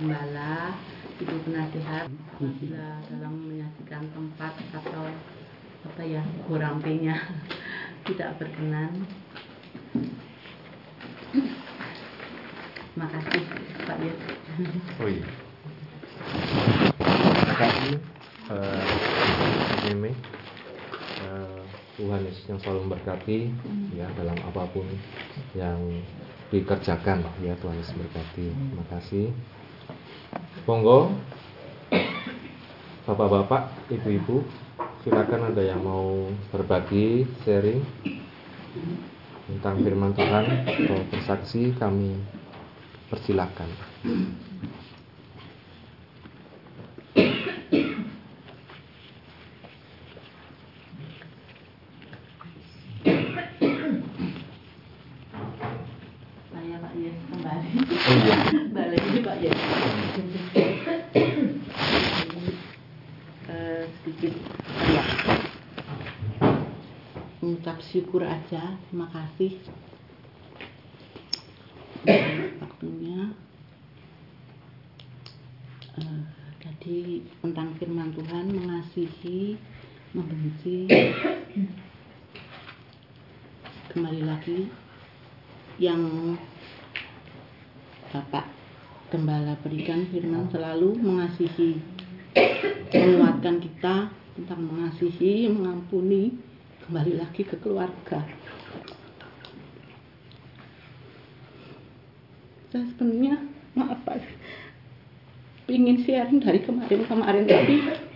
Gembala, 0.00 0.72
Ibu 1.20 1.36
Penasihat, 1.44 2.08
dalam 3.12 3.34
menyaksikan 3.44 4.04
tempat 4.12 4.52
atau 4.72 5.04
apa 5.84 6.02
ya 6.04 6.24
kurampinya 6.48 7.16
tidak 8.08 8.40
berkenan. 8.40 9.04
Terima 12.98 13.14
kasih 13.14 13.42
Pak 13.86 13.96
Yes. 14.02 14.18
Oh 14.98 15.06
iya. 15.06 15.26
Terima 16.98 17.54
kasih 17.54 17.94
uh. 18.50 18.82
Uh, 21.22 21.62
Tuhan 21.94 22.26
Yesus 22.26 22.42
yang 22.50 22.58
selalu 22.58 22.90
memberkati 22.90 23.54
ya 23.94 24.10
dalam 24.18 24.34
apa 24.42 24.66
pun 24.74 24.82
yang 25.54 25.78
dikerjakan 26.50 27.22
ya 27.38 27.54
Tuhan 27.62 27.78
Yesus 27.78 27.94
berkati. 27.94 28.50
Terima 28.50 28.86
kasih. 28.90 29.30
Monggo 30.66 31.14
Bapak-bapak, 33.06 33.94
ibu-ibu, 33.94 34.42
silakan 35.06 35.54
ada 35.54 35.62
yang 35.62 35.86
mau 35.86 36.34
berbagi, 36.50 37.30
sharing 37.46 37.78
tentang 39.46 39.86
firman 39.86 40.18
Tuhan 40.18 40.44
atau 40.66 40.98
bersaksi, 41.14 41.78
kami 41.78 42.18
persilakan. 43.08 43.68
Saya 56.48 56.76
Pak 56.80 56.92
Yes 57.00 57.18
kembali. 57.32 57.70
Oh 57.88 58.14
iya. 58.24 58.36
Balik 58.76 59.02
Pak 59.24 59.36
Yes. 59.40 59.58
Eh, 63.48 63.82
sedikit 64.04 64.32
ya. 64.92 65.04
mengucap 67.38 67.80
syukur 67.80 68.20
aja 68.28 68.76
terima 68.88 69.08
kasih 69.08 69.56
untuk 72.04 72.60
waktunya 72.60 73.32
Eh, 75.98 76.22
tadi 76.62 77.26
tentang 77.42 77.74
firman 77.74 78.14
Mengasihi 78.98 79.54
membenci 80.10 80.90
kembali 83.94 84.26
lagi 84.26 84.66
yang 85.78 86.34
Bapak 88.10 88.50
Gembala 89.14 89.54
berikan 89.62 90.02
firman 90.10 90.50
selalu 90.50 90.98
mengasihi 90.98 91.78
menguatkan 92.90 93.62
kita 93.62 94.10
tentang 94.34 94.66
mengasihi, 94.66 95.46
mengampuni, 95.46 96.34
kembali 96.82 97.22
lagi 97.22 97.46
ke 97.46 97.54
keluarga. 97.62 98.26
Saya 102.74 102.82
sebenarnya 102.98 103.46
maaf 103.78 104.02
Pak, 104.02 104.26
ingin 105.70 106.02
sharing 106.02 106.42
dari 106.42 106.66
kemarin-kemarin 106.66 107.46
tapi 107.46 108.07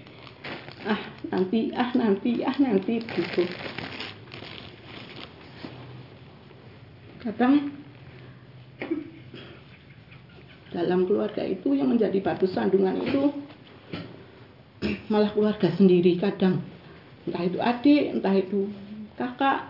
nanti, 1.32 1.72
ah 1.72 1.90
nanti, 1.96 2.44
ah 2.44 2.56
nanti 2.60 3.00
gitu. 3.00 3.42
Kadang 7.24 7.82
dalam 10.72 11.04
keluarga 11.04 11.44
itu 11.44 11.76
yang 11.76 11.92
menjadi 11.92 12.18
batu 12.24 12.48
sandungan 12.48 12.96
itu 13.04 13.28
malah 15.12 15.30
keluarga 15.36 15.68
sendiri 15.76 16.16
kadang 16.16 16.64
entah 17.28 17.44
itu 17.44 17.60
adik 17.60 18.02
entah 18.18 18.34
itu 18.34 18.72
kakak 19.14 19.68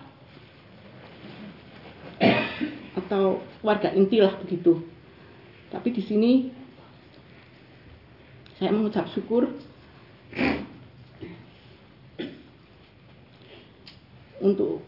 atau 3.03 3.43
keluarga 3.61 3.91
inti 3.93 4.23
lah 4.23 4.39
begitu 4.41 4.79
tapi 5.75 5.91
di 5.91 6.03
sini 6.07 6.33
saya 8.57 8.71
mengucap 8.71 9.11
syukur 9.11 9.51
untuk 14.53 14.85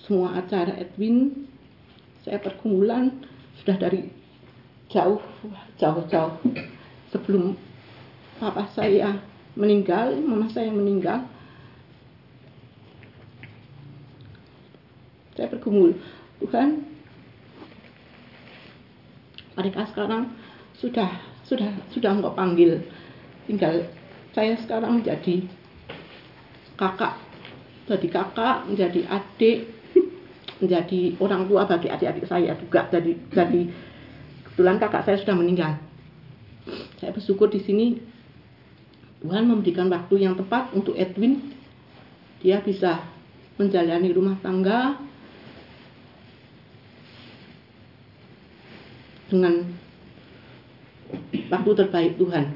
semua 0.00 0.40
acara 0.40 0.74
Edwin 0.80 1.46
saya 2.24 2.40
pergumulan 2.40 3.12
sudah 3.60 3.76
dari 3.76 4.08
jauh 4.88 5.20
jauh 5.76 6.02
jauh 6.08 6.34
sebelum 7.12 7.54
papa 8.40 8.66
saya 8.72 9.20
meninggal 9.52 10.16
mama 10.24 10.48
saya 10.48 10.72
meninggal. 10.72 11.28
Saya 15.32 15.48
bergumul 15.48 15.96
Tuhan 16.44 16.84
mereka 19.56 19.88
sekarang 19.88 20.32
sudah 20.76 21.08
sudah 21.44 21.72
sudah 21.92 22.10
engkau 22.16 22.32
panggil. 22.36 22.84
Tinggal 23.48 23.88
saya 24.32 24.56
sekarang 24.60 25.00
menjadi 25.00 25.44
kakak 26.76 27.16
jadi 27.86 28.06
kakak 28.06 28.70
menjadi 28.70 29.00
adik 29.10 29.58
menjadi 30.62 31.00
orang 31.18 31.50
tua 31.50 31.66
bagi 31.66 31.90
adik-adik 31.90 32.26
saya 32.30 32.54
juga. 32.54 32.86
Jadi 32.94 33.18
jadi 33.34 33.60
kebetulan 34.46 34.78
kakak 34.78 35.02
saya 35.02 35.16
sudah 35.18 35.34
meninggal. 35.34 35.72
Saya 37.02 37.10
bersyukur 37.10 37.50
di 37.50 37.58
sini 37.58 37.98
Tuhan 39.22 39.50
memberikan 39.50 39.90
waktu 39.90 40.22
yang 40.22 40.38
tepat 40.38 40.70
untuk 40.74 40.94
Edwin. 40.94 41.54
Dia 42.42 42.58
bisa 42.62 43.02
menjalani 43.58 44.10
rumah 44.10 44.34
tangga 44.42 44.98
dengan 49.30 49.62
waktu 51.50 51.70
terbaik 51.78 52.18
Tuhan. 52.18 52.46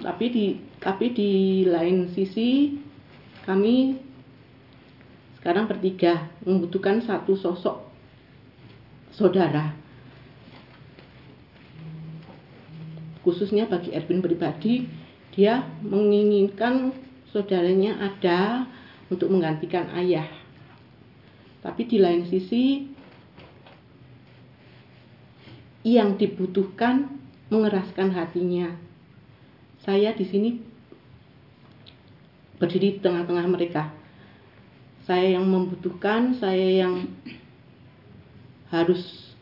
Tapi 0.00 0.24
di 0.32 0.44
tapi 0.80 1.12
di 1.12 1.30
lain 1.68 2.08
sisi 2.16 2.72
kami 3.50 3.98
sekarang 5.42 5.66
bertiga 5.66 6.30
membutuhkan 6.46 7.02
satu 7.02 7.34
sosok 7.34 7.82
saudara 9.10 9.74
khususnya 13.24 13.68
bagi 13.68 13.92
Erwin 13.92 14.24
pribadi. 14.24 14.88
Dia 15.30 15.62
menginginkan 15.86 16.90
saudaranya 17.30 18.02
ada 18.02 18.66
untuk 19.06 19.30
menggantikan 19.30 19.86
ayah. 19.94 20.26
Tapi 21.62 21.86
di 21.86 22.02
lain 22.02 22.26
sisi 22.26 22.90
yang 25.86 26.18
dibutuhkan 26.18 27.06
mengeraskan 27.52 28.10
hatinya. 28.10 28.74
Saya 29.86 30.12
di 30.12 30.26
sini 30.26 30.69
berdiri 32.60 32.96
di 32.96 33.00
tengah-tengah 33.00 33.46
mereka. 33.48 33.88
Saya 35.08 35.40
yang 35.40 35.48
membutuhkan 35.48 36.36
saya 36.36 36.84
yang 36.86 37.08
harus 38.70 39.32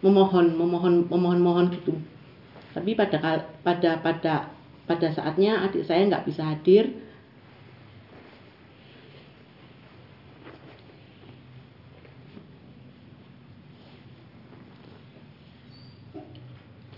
memohon 0.00 0.56
memohon 0.56 1.06
memohon 1.06 1.40
mohon 1.44 1.66
gitu. 1.70 1.94
Tapi 2.72 2.96
pada 2.96 3.46
pada 3.62 4.00
pada 4.00 4.34
pada 4.88 5.08
saatnya 5.12 5.62
adik 5.68 5.84
saya 5.84 6.08
nggak 6.08 6.26
bisa 6.26 6.42
hadir. 6.42 6.90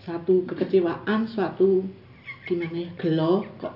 Satu 0.07 0.47
kekecewaan 0.47 1.27
suatu 1.27 1.83
gimana 2.47 2.87
ya 2.87 2.91
gelo 2.97 3.43
kok. 3.59 3.75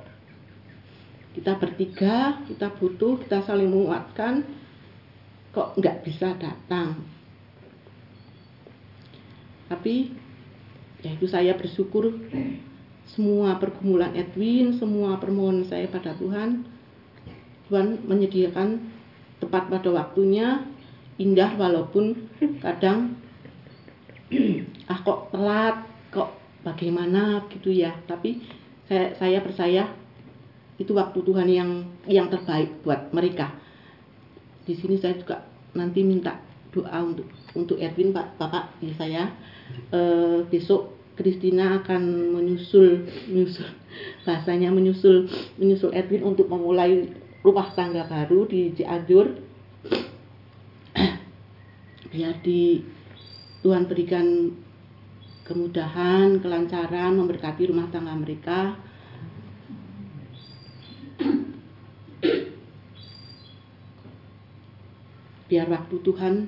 Kita 1.34 1.58
bertiga 1.58 2.42
kita 2.46 2.70
butuh 2.78 3.18
kita 3.26 3.42
saling 3.42 3.70
menguatkan 3.70 4.46
kok 5.50 5.74
nggak 5.74 6.06
bisa 6.06 6.38
datang. 6.38 7.02
Tapi 9.66 10.14
ya 11.02 11.10
itu 11.14 11.26
saya 11.26 11.58
bersyukur. 11.58 12.14
Semua 13.10 13.58
pergumulan 13.58 14.14
Edwin 14.14 14.78
semua 14.78 15.18
permohonan 15.18 15.66
saya 15.66 15.90
pada 15.90 16.14
Tuhan 16.14 16.62
Tuhan 17.70 18.06
menyediakan 18.06 18.82
tepat 19.38 19.70
pada 19.70 19.90
waktunya 19.94 20.66
indah 21.22 21.54
walaupun 21.54 22.18
kadang 22.66 23.14
ah 24.90 24.98
kok 25.02 25.30
telat 25.30 25.76
kok 26.10 26.34
bagaimana 26.66 27.46
gitu 27.54 27.70
ya. 27.70 27.94
Tapi 28.10 28.42
saya 28.90 29.14
saya 29.22 29.38
percaya 29.38 29.86
itu 30.82 30.90
waktu 30.98 31.22
Tuhan 31.22 31.46
yang 31.46 31.70
yang 32.10 32.26
terbaik 32.26 32.82
buat 32.82 33.14
mereka. 33.14 33.54
Di 34.66 34.74
sini 34.74 34.98
saya 34.98 35.14
juga 35.14 35.46
nanti 35.78 36.02
minta 36.02 36.42
doa 36.74 36.98
untuk 37.06 37.30
untuk 37.54 37.78
Edwin 37.78 38.10
Pak 38.10 38.34
Bapak 38.34 38.82
ya 38.82 38.90
saya. 38.98 39.30
Uh, 39.94 40.42
besok 40.50 40.98
Kristina 41.14 41.78
akan 41.78 42.34
menyusul 42.34 43.06
menyusul 43.30 43.70
bahasanya 44.26 44.74
menyusul 44.74 45.30
menyusul 45.54 45.94
Edwin 45.94 46.26
untuk 46.26 46.50
memulai 46.50 47.14
rumah 47.46 47.70
tangga 47.70 48.10
baru 48.10 48.50
di 48.50 48.74
Cianjur. 48.74 49.38
Biar 52.10 52.42
di 52.42 52.82
Tuhan 53.62 53.86
berikan 53.86 54.50
kemudahan, 55.50 56.38
kelancaran, 56.38 57.18
memberkati 57.18 57.66
rumah 57.66 57.90
tangga 57.90 58.14
mereka. 58.14 58.78
Biar 65.50 65.66
waktu 65.66 65.98
Tuhan 66.06 66.46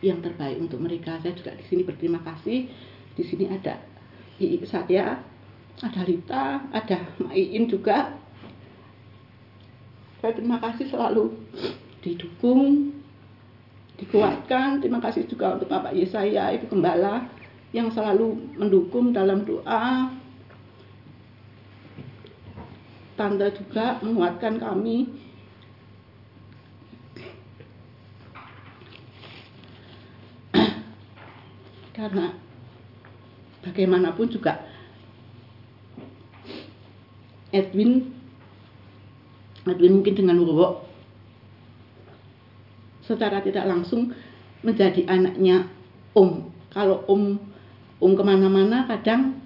yang 0.00 0.24
terbaik 0.24 0.56
untuk 0.56 0.80
mereka. 0.80 1.20
Saya 1.20 1.36
juga 1.36 1.52
di 1.52 1.64
sini 1.68 1.84
berterima 1.84 2.24
kasih. 2.24 2.72
Di 3.12 3.20
sini 3.28 3.44
ada 3.52 3.76
Ii 4.40 4.64
saya, 4.64 5.20
ada 5.84 6.00
Lita, 6.08 6.64
ada 6.72 6.98
Maiin 7.20 7.68
juga. 7.68 8.16
Saya 10.24 10.32
terima 10.32 10.56
kasih 10.64 10.88
selalu 10.88 11.36
didukung, 12.00 12.96
dikuatkan. 14.00 14.80
Terima 14.80 15.04
kasih 15.04 15.28
juga 15.28 15.60
untuk 15.60 15.68
Bapak 15.68 15.92
Yesaya, 15.92 16.56
Ibu 16.56 16.72
Gembala 16.72 17.39
yang 17.70 17.90
selalu 17.94 18.34
mendukung 18.58 19.14
dalam 19.14 19.46
doa. 19.46 20.10
Tante 23.14 23.52
juga 23.52 24.00
menguatkan 24.00 24.56
kami 24.56 25.12
karena 31.96 32.32
bagaimanapun 33.60 34.32
juga 34.32 34.64
Edwin 37.52 38.08
Edwin 39.68 40.00
mungkin 40.00 40.16
dengan 40.16 40.40
Wowo 40.40 40.88
secara 43.04 43.44
tidak 43.44 43.68
langsung 43.68 44.16
menjadi 44.64 45.04
anaknya 45.12 45.68
Om 46.16 46.48
kalau 46.72 47.04
Om 47.04 47.49
Om 48.00 48.16
ke 48.16 48.24
mana-mana 48.24 48.88
kadang 48.88 49.36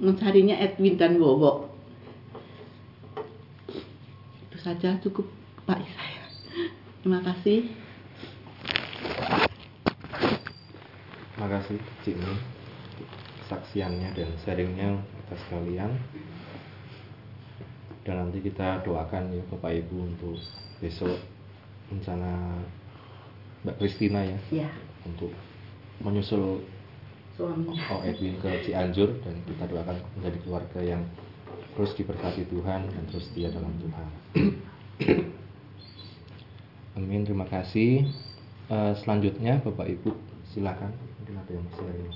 mencarinya 0.00 0.56
Edwin 0.56 0.96
dan 0.96 1.20
Wowo. 1.20 1.68
Itu 4.48 4.56
saja 4.58 4.96
cukup 5.04 5.28
Pak 5.68 5.80
saya 5.80 6.24
terima 7.04 7.20
kasih. 7.20 7.68
Terima 11.36 11.48
kasih 11.52 11.76
Cik 12.00 12.16
Mi 12.16 12.32
kesaksiannya 13.44 14.16
dan 14.16 14.30
sharingnya 14.40 14.88
atas 15.24 15.40
kalian. 15.52 15.92
Dan 18.08 18.24
nanti 18.24 18.40
kita 18.40 18.80
doakan 18.88 19.36
ya 19.36 19.44
Bapak 19.52 19.84
Ibu 19.84 20.16
untuk 20.16 20.40
besok 20.80 21.20
rencana 21.92 22.56
Mbak 23.68 23.76
Kristina 23.80 24.24
ya, 24.24 24.64
ya. 24.64 24.68
untuk 25.04 25.32
menyusul 26.00 26.64
suami 27.34 27.74
Oh 27.90 28.00
Edwin 28.06 28.38
ke 28.38 28.50
Cianjur 28.66 29.18
dan 29.26 29.34
kita 29.46 29.66
doakan 29.66 29.98
menjadi 30.18 30.38
keluarga 30.46 30.80
yang 30.82 31.02
terus 31.74 31.90
diberkati 31.98 32.46
Tuhan 32.46 32.86
dan 32.86 33.02
terus 33.10 33.26
setia 33.26 33.50
dalam 33.50 33.74
Tuhan. 33.82 34.08
Amin 36.98 37.26
terima 37.26 37.50
kasih. 37.50 38.06
Uh, 38.70 38.94
selanjutnya 39.02 39.60
Bapak 39.60 39.90
Ibu 39.90 40.14
silakan 40.54 40.94
mungkin 41.20 41.36
ada 41.36 41.52
yang 41.52 41.68
sharing 41.74 42.14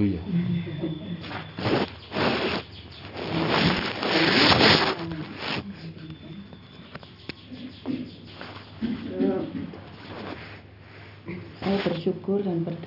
Oh 0.00 0.04
iya. 0.06 0.22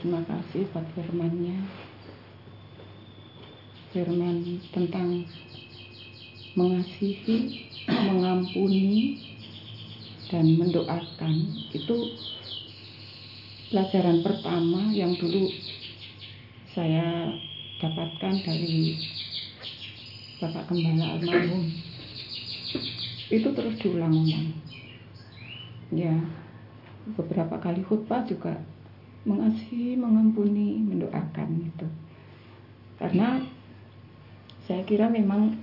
Berterima 0.03 0.27
kasih 0.27 0.67
buat 0.75 0.83
firmannya. 0.99 1.63
Firman 3.95 4.59
tentang 4.75 5.23
mengasihi 6.59 7.63
mengampuni 7.87 9.15
dan 10.27 10.59
mendoakan. 10.59 11.35
Itu 11.71 12.19
pelajaran 13.71 14.27
pertama 14.27 14.91
yang 14.91 15.15
dulu 15.15 15.47
saya 16.75 17.39
dapatkan 17.79 18.43
dari 18.43 18.99
Bapak 20.43 20.67
Gembala 20.67 21.15
almarhum. 21.15 21.71
Itu 23.31 23.55
terus 23.55 23.79
diulang-ulang. 23.79 24.51
Ya 25.95 26.11
beberapa 27.15 27.55
kali 27.55 27.87
khutbah 27.87 28.27
juga 28.27 28.59
mengasihi, 29.24 29.95
mengampuni, 29.95 30.84
mendoakan 30.84 31.49
itu. 31.63 31.88
Karena 32.99 33.39
saya 34.63 34.84
kira 34.84 35.07
memang 35.11 35.55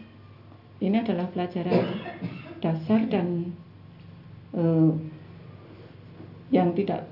ini 0.80 0.96
adalah 0.96 1.28
pelajaran 1.28 1.84
dasar 2.60 3.04
dan 3.08 3.52
eh, 4.56 4.92
yang 6.50 6.72
tidak 6.72 7.06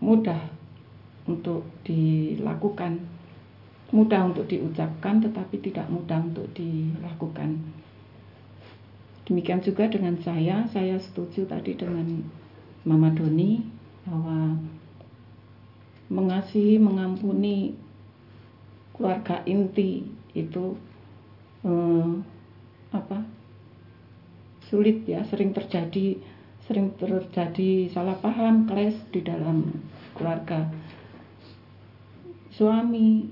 mudah 0.00 0.38
untuk 1.26 1.66
dilakukan, 1.82 3.02
mudah 3.90 4.30
untuk 4.30 4.46
diucapkan, 4.46 5.18
tetapi 5.18 5.58
tidak 5.58 5.88
mudah 5.90 6.22
untuk 6.22 6.46
dilakukan. 6.54 7.58
Demikian 9.26 9.58
juga 9.58 9.90
dengan 9.90 10.14
saya, 10.22 10.62
saya 10.70 10.94
setuju 11.02 11.50
tadi 11.50 11.74
dengan 11.74 12.22
Mama 12.86 13.10
Doni 13.10 13.58
bahwa 14.06 14.54
mengasihi, 16.08 16.78
mengampuni 16.78 17.74
keluarga 18.96 19.42
inti 19.44 20.06
itu 20.32 20.76
eh, 21.66 22.10
apa 22.92 23.18
sulit 24.66 25.06
ya 25.06 25.22
sering 25.28 25.52
terjadi 25.54 26.18
sering 26.66 26.90
terjadi 26.98 27.86
salah 27.94 28.18
paham 28.18 28.66
clash 28.66 28.98
di 29.14 29.22
dalam 29.22 29.70
keluarga. 30.18 30.66
Suami 32.50 33.30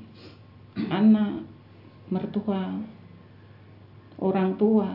anak 0.77 1.43
mertua 2.13 2.79
orang 4.23 4.55
tua 4.55 4.87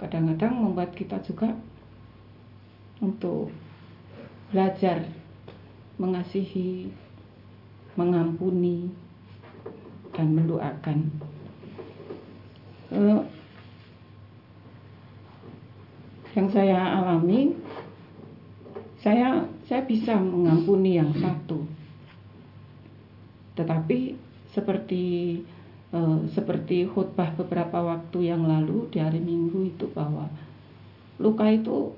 kadang-kadang 0.00 0.54
membuat 0.56 0.94
kita 0.94 1.20
juga 1.26 1.52
untuk 3.02 3.52
belajar 4.48 5.04
mengasihi, 5.98 6.88
mengampuni, 7.98 8.88
dan 10.14 10.34
mendoakan. 10.34 10.98
Uh, 12.88 13.20
yang 16.32 16.48
saya 16.54 16.78
alami, 17.02 17.52
saya 19.02 19.42
saya 19.66 19.82
bisa 19.84 20.14
mengampuni 20.16 20.96
yang 20.96 21.10
satu, 21.18 21.66
tetapi 23.58 24.14
seperti 24.54 25.04
uh, 25.92 26.24
seperti 26.32 26.88
khutbah 26.88 27.34
beberapa 27.36 27.82
waktu 27.82 28.32
yang 28.32 28.46
lalu 28.46 28.88
di 28.88 29.02
hari 29.02 29.20
Minggu 29.20 29.68
itu 29.68 29.90
bahwa 29.92 30.30
luka 31.18 31.50
itu 31.50 31.92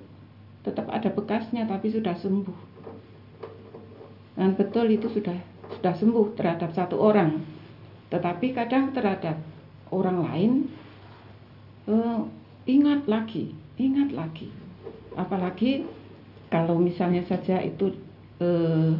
tetap 0.60 0.88
ada 0.92 1.08
bekasnya 1.12 1.64
tapi 1.64 1.92
sudah 1.92 2.16
sembuh 2.16 2.69
dan 4.40 4.56
betul 4.56 4.88
itu 4.88 5.12
sudah 5.12 5.36
sudah 5.76 5.92
sembuh 5.92 6.32
terhadap 6.32 6.72
satu 6.72 6.96
orang. 6.96 7.44
Tetapi 8.08 8.56
kadang 8.56 8.96
terhadap 8.96 9.36
orang 9.92 10.24
lain 10.24 10.50
uh, 11.84 12.24
ingat 12.64 13.04
lagi 13.04 13.52
ingat 13.76 14.16
lagi. 14.16 14.48
Apalagi 15.12 15.84
kalau 16.48 16.80
misalnya 16.80 17.20
saja 17.28 17.60
itu 17.60 17.92
uh, 18.40 18.96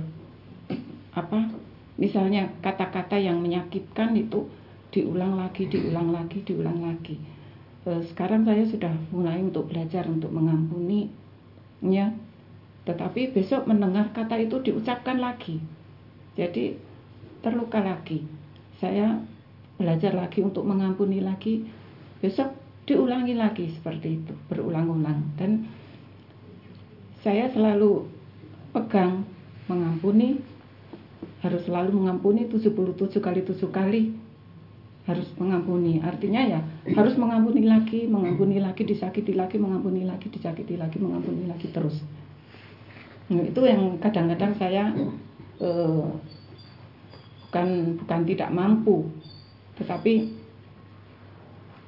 apa 1.20 1.56
misalnya 1.96 2.52
kata-kata 2.60 3.16
yang 3.16 3.40
menyakitkan 3.40 4.12
itu 4.20 4.44
diulang 4.92 5.40
lagi 5.40 5.72
diulang 5.72 6.12
lagi 6.12 6.44
diulang 6.44 6.84
lagi. 6.84 7.16
Uh, 7.88 8.04
sekarang 8.12 8.44
saya 8.44 8.68
sudah 8.68 8.92
mulai 9.08 9.40
untuk 9.40 9.72
belajar 9.72 10.04
untuk 10.04 10.28
mengampuni 10.28 11.08
ya 11.80 12.12
tetapi 12.88 13.36
besok 13.36 13.68
mendengar 13.68 14.08
kata 14.16 14.40
itu 14.40 14.56
diucapkan 14.64 15.20
lagi. 15.20 15.60
Jadi 16.38 16.72
terluka 17.44 17.84
lagi. 17.84 18.24
Saya 18.80 19.20
belajar 19.76 20.16
lagi 20.16 20.40
untuk 20.40 20.64
mengampuni 20.64 21.20
lagi. 21.20 21.68
Besok 22.24 22.56
diulangi 22.88 23.36
lagi 23.36 23.68
seperti 23.68 24.24
itu 24.24 24.32
berulang-ulang. 24.48 25.36
Dan 25.36 25.68
saya 27.20 27.52
selalu 27.52 28.08
pegang 28.72 29.28
mengampuni 29.68 30.40
harus 31.44 31.64
selalu 31.68 31.92
mengampuni 31.92 32.48
77 32.48 33.20
kali 33.20 33.40
7 33.44 33.60
kali. 33.68 34.02
Harus 35.04 35.28
mengampuni. 35.36 36.00
Artinya 36.00 36.40
ya 36.48 36.60
harus 36.96 37.16
mengampuni 37.20 37.68
lagi 37.68 38.08
mengampuni 38.08 38.56
lagi 38.56 38.88
disakiti 38.88 39.36
lagi 39.36 39.60
mengampuni 39.60 40.08
lagi 40.08 40.32
disakiti 40.32 40.80
lagi 40.80 40.96
mengampuni 40.96 41.44
lagi 41.44 41.66
terus 41.72 42.00
nah, 43.30 43.44
itu 43.46 43.60
yang 43.62 43.96
kadang-kadang 44.02 44.52
saya 44.58 44.90
eh, 45.62 46.04
bukan 47.50 47.98
bukan 48.02 48.20
tidak 48.26 48.50
mampu. 48.54 49.10
Tetapi 49.78 50.14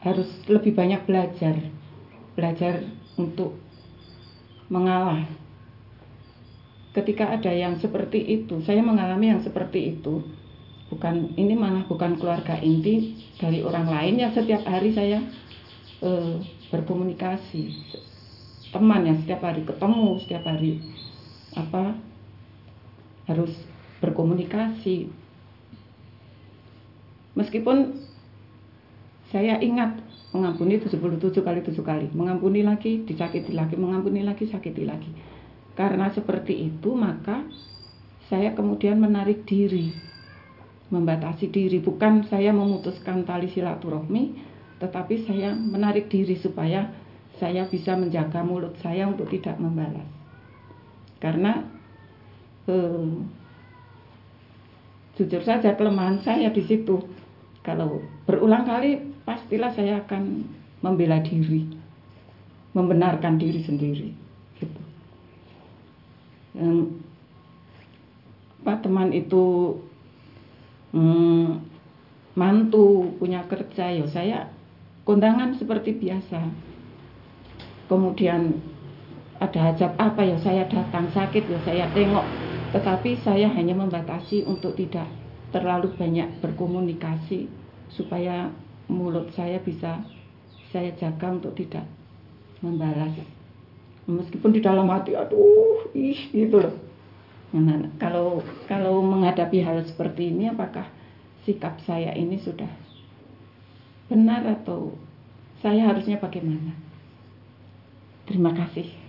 harus 0.03 0.29
lebih 0.51 0.75
banyak 0.75 1.07
belajar. 1.07 1.55
Belajar 2.35 2.83
untuk 3.15 3.55
mengalah. 4.67 5.23
Ketika 6.93 7.33
ada 7.33 7.49
yang 7.55 7.79
seperti 7.81 8.21
itu 8.21 8.61
saya 8.67 8.83
mengalami 8.83 9.33
yang 9.33 9.41
seperti 9.41 9.97
itu. 9.97 10.27
Bukan 10.93 11.41
ini 11.41 11.57
malah 11.57 11.89
bukan 11.89 12.21
keluarga 12.21 12.61
inti 12.61 13.17
dari 13.41 13.65
orang 13.65 13.89
lain. 13.89 14.21
Yang 14.21 14.45
setiap 14.45 14.61
hari 14.69 14.93
saya 14.93 15.25
e, 16.05 16.11
berkomunikasi. 16.69 17.73
Teman 18.77 19.09
yang 19.09 19.17
setiap 19.25 19.41
hari 19.41 19.65
ketemu 19.65 20.21
setiap 20.21 20.45
hari 20.45 20.85
apa 21.57 21.97
harus 23.29 23.53
berkomunikasi. 24.03 25.09
Meskipun 27.33 27.97
saya 29.33 29.57
ingat 29.63 30.05
mengampuni 30.37 30.77
77 30.81 31.41
kali 31.41 31.61
7 31.65 31.81
kali 31.81 32.07
mengampuni 32.13 32.61
lagi 32.65 33.05
disakiti 33.05 33.53
lagi 33.57 33.77
mengampuni 33.77 34.21
lagi 34.25 34.49
sakiti 34.49 34.85
lagi. 34.85 35.09
Karena 35.73 36.13
seperti 36.13 36.69
itu 36.69 36.93
maka 36.93 37.49
saya 38.29 38.53
kemudian 38.53 39.01
menarik 39.01 39.49
diri 39.49 39.93
membatasi 40.93 41.49
diri. 41.49 41.81
Bukan 41.81 42.29
saya 42.29 42.53
memutuskan 42.53 43.25
tali 43.25 43.49
silaturahmi 43.49 44.53
tetapi 44.77 45.25
saya 45.25 45.57
menarik 45.57 46.13
diri 46.13 46.37
supaya 46.37 46.93
saya 47.41 47.65
bisa 47.65 47.97
menjaga 47.97 48.45
mulut 48.45 48.77
saya 48.85 49.09
untuk 49.09 49.31
tidak 49.33 49.57
membalas 49.57 50.22
karena 51.23 51.63
eh, 52.67 53.11
jujur 55.15 55.43
saja 55.47 55.79
kelemahan 55.79 56.19
saya 56.27 56.51
di 56.51 56.67
situ. 56.67 56.99
Kalau 57.63 58.03
berulang 58.27 58.67
kali 58.67 58.99
pastilah 59.23 59.71
saya 59.71 60.03
akan 60.03 60.43
membela 60.83 61.23
diri 61.23 61.79
membenarkan 62.75 63.39
diri 63.39 63.63
sendiri 63.63 64.11
gitu. 64.59 64.83
Dan, 66.59 66.99
Pak 68.67 68.83
teman 68.83 69.15
itu 69.15 69.79
hmm, 70.91 71.63
mantu 72.35 73.15
punya 73.21 73.45
kerja 73.47 73.95
ya 73.95 74.07
saya 74.11 74.39
kondangan 75.05 75.55
seperti 75.59 75.99
biasa. 75.99 76.41
Kemudian 77.91 78.72
ada 79.43 79.59
hajat 79.59 79.93
apa? 79.99 80.23
Ya 80.23 80.39
saya 80.39 80.63
datang. 80.71 81.11
Sakit 81.11 81.51
ya 81.51 81.59
saya 81.67 81.91
tengok. 81.91 82.23
Tetapi 82.71 83.19
saya 83.27 83.51
hanya 83.51 83.75
membatasi 83.75 84.47
untuk 84.47 84.79
tidak 84.79 85.11
terlalu 85.51 85.93
banyak 85.99 86.41
berkomunikasi 86.41 87.51
supaya 87.93 88.49
mulut 88.89 89.29
saya 89.37 89.61
bisa 89.61 90.01
saya 90.73 90.95
jaga 90.97 91.29
untuk 91.35 91.53
tidak 91.59 91.85
membalas. 92.63 93.13
Meskipun 94.09 94.55
di 94.55 94.63
dalam 94.63 94.89
hati 94.89 95.13
aduh 95.19 95.91
ih 95.93 96.31
gitu 96.33 96.63
loh. 96.63 96.75
Nah, 97.53 97.85
kalau 98.01 98.41
kalau 98.65 99.05
menghadapi 99.05 99.61
hal 99.61 99.85
seperti 99.85 100.33
ini 100.33 100.49
apakah 100.49 100.89
sikap 101.45 101.77
saya 101.85 102.17
ini 102.17 102.41
sudah 102.41 102.71
benar 104.09 104.49
atau 104.49 104.97
saya 105.61 105.93
harusnya 105.93 106.17
bagaimana? 106.17 106.73
Terima 108.25 108.57
kasih. 108.57 109.02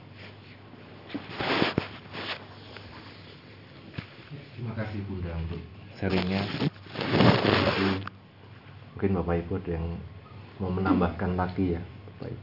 Terima 4.58 4.74
kasih 4.74 5.06
Bunda 5.06 5.30
untuk 5.38 5.62
sharingnya. 6.02 6.42
Mungkin 8.98 9.12
Bapak 9.22 9.36
Ibu 9.46 9.62
ada 9.62 9.72
yang 9.78 9.88
mau 10.58 10.74
menambahkan 10.74 11.38
lagi 11.38 11.78
ya, 11.78 11.82
Bapak 12.18 12.34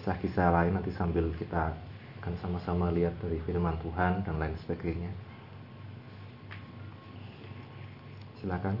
Kisah-kisah 0.00 0.48
lain 0.48 0.72
nanti 0.80 0.92
sambil 0.96 1.28
kita 1.36 1.76
akan 2.24 2.34
sama-sama 2.40 2.88
lihat 2.88 3.12
dari 3.20 3.36
firman 3.44 3.76
Tuhan 3.84 4.24
dan 4.24 4.40
lain 4.40 4.56
sebagainya. 4.64 5.12
Silakan. 8.40 8.80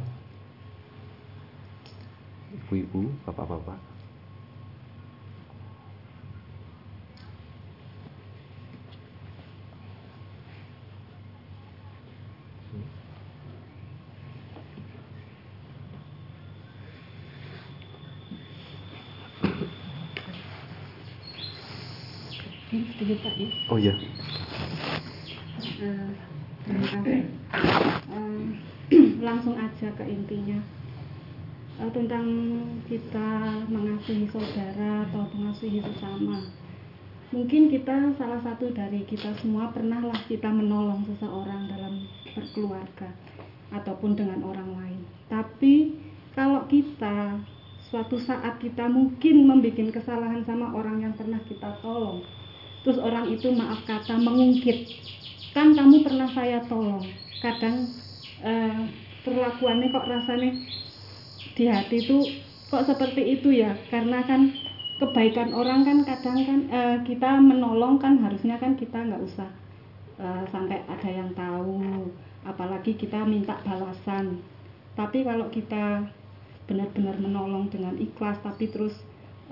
Ibu-ibu, 2.56 3.12
bapak-bapak. 3.28 3.93
Pak 23.04 23.34
ya. 23.36 23.48
Oh 23.68 23.76
iya. 23.76 23.92
Uh, 25.84 26.08
terima 26.64 26.86
kasih. 26.88 27.20
Langsung 29.20 29.60
aja 29.60 29.88
ke 29.92 30.04
intinya. 30.08 30.56
Uh, 31.76 31.90
tentang 31.92 32.24
kita 32.88 33.60
mengasihi 33.68 34.24
saudara 34.32 35.04
atau 35.04 35.28
mengasihi 35.36 35.84
sesama. 35.84 36.48
Mungkin 37.34 37.68
kita 37.68 38.14
salah 38.16 38.40
satu 38.40 38.72
dari 38.72 39.04
kita 39.04 39.34
semua 39.42 39.68
pernahlah 39.74 40.16
kita 40.30 40.48
menolong 40.48 41.04
seseorang 41.04 41.66
dalam 41.66 42.06
berkeluarga 42.32 43.10
ataupun 43.74 44.14
dengan 44.16 44.40
orang 44.46 44.70
lain. 44.78 45.00
Tapi 45.26 45.98
kalau 46.32 46.62
kita 46.70 47.42
suatu 47.90 48.18
saat 48.22 48.58
kita 48.62 48.86
mungkin 48.86 49.50
membuat 49.50 49.90
kesalahan 49.94 50.46
sama 50.46 50.74
orang 50.74 51.02
yang 51.02 51.14
pernah 51.14 51.42
kita 51.46 51.78
tolong, 51.82 52.22
terus 52.84 53.00
orang 53.00 53.32
itu 53.32 53.48
maaf 53.48 53.80
kata 53.88 54.20
mengungkit 54.20 55.04
kan 55.54 55.70
kamu 55.72 56.02
pernah 56.02 56.28
saya 56.34 56.58
tolong. 56.66 57.06
Kadang 57.38 57.88
eh, 58.42 58.80
perlakuannya 59.22 59.94
kok 59.94 60.10
rasanya 60.10 60.50
di 61.54 61.64
hati 61.70 62.02
itu 62.02 62.18
kok 62.68 62.84
seperti 62.84 63.38
itu 63.38 63.54
ya? 63.54 63.78
Karena 63.88 64.20
kan 64.26 64.50
kebaikan 64.98 65.54
orang 65.54 65.86
kan 65.86 65.98
kadang 66.02 66.38
kan 66.42 66.60
eh, 66.68 66.98
kita 67.06 67.38
menolong 67.38 68.02
kan 68.02 68.18
harusnya 68.18 68.58
kan 68.58 68.74
kita 68.74 68.98
nggak 68.98 69.22
usah 69.22 69.48
eh, 70.18 70.44
sampai 70.50 70.82
ada 70.90 71.08
yang 71.08 71.30
tahu. 71.38 72.10
Apalagi 72.44 72.98
kita 72.98 73.22
minta 73.24 73.56
balasan. 73.62 74.42
Tapi 74.98 75.24
kalau 75.24 75.48
kita 75.48 76.04
benar-benar 76.66 77.16
menolong 77.22 77.70
dengan 77.70 77.94
ikhlas 77.94 78.42
tapi 78.42 78.66
terus 78.66 78.98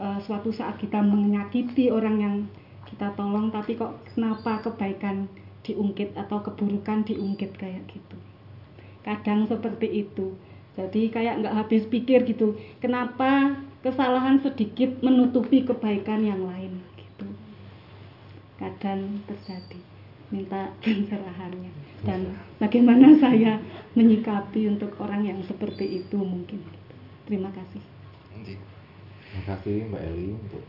eh, 0.02 0.18
suatu 0.26 0.50
saat 0.50 0.82
kita 0.82 0.98
menyakiti 0.98 1.94
orang 1.94 2.16
yang 2.18 2.36
kita 2.92 3.08
tolong 3.16 3.48
tapi 3.48 3.80
kok 3.80 4.04
kenapa 4.12 4.60
kebaikan 4.60 5.24
diungkit 5.64 6.12
atau 6.12 6.44
keburukan 6.44 7.08
diungkit 7.08 7.56
kayak 7.56 7.88
gitu? 7.88 8.16
Kadang 9.00 9.48
seperti 9.48 10.04
itu. 10.04 10.36
Jadi 10.76 11.08
kayak 11.08 11.40
nggak 11.40 11.56
habis 11.56 11.84
pikir 11.88 12.24
gitu 12.28 12.56
kenapa 12.80 13.60
kesalahan 13.80 14.40
sedikit 14.40 15.00
menutupi 15.00 15.64
kebaikan 15.64 16.20
yang 16.20 16.44
lain 16.44 16.80
gitu. 17.00 17.28
Kadang 18.60 19.24
terjadi 19.24 19.80
minta 20.28 20.72
pencerahannya. 20.84 21.72
Dan 22.02 22.36
bagaimana 22.60 23.16
saya 23.16 23.56
menyikapi 23.96 24.68
untuk 24.68 24.96
orang 25.00 25.24
yang 25.28 25.40
seperti 25.46 26.02
itu 26.04 26.18
mungkin 26.18 26.60
gitu. 26.60 26.94
terima 27.28 27.48
kasih. 27.52 27.82
Terima 28.32 29.42
kasih 29.48 29.88
Mbak 29.88 30.02
Eli 30.12 30.28
untuk 30.36 30.64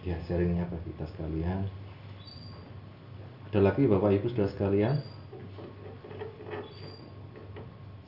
ya 0.00 0.16
sharingnya 0.24 0.64
bagi 0.68 0.92
kita 0.92 1.04
sekalian. 1.12 1.68
Ada 3.50 3.60
lagi 3.60 3.84
Bapak 3.84 4.16
Ibu 4.16 4.32
sudah 4.32 4.48
sekalian? 4.48 4.96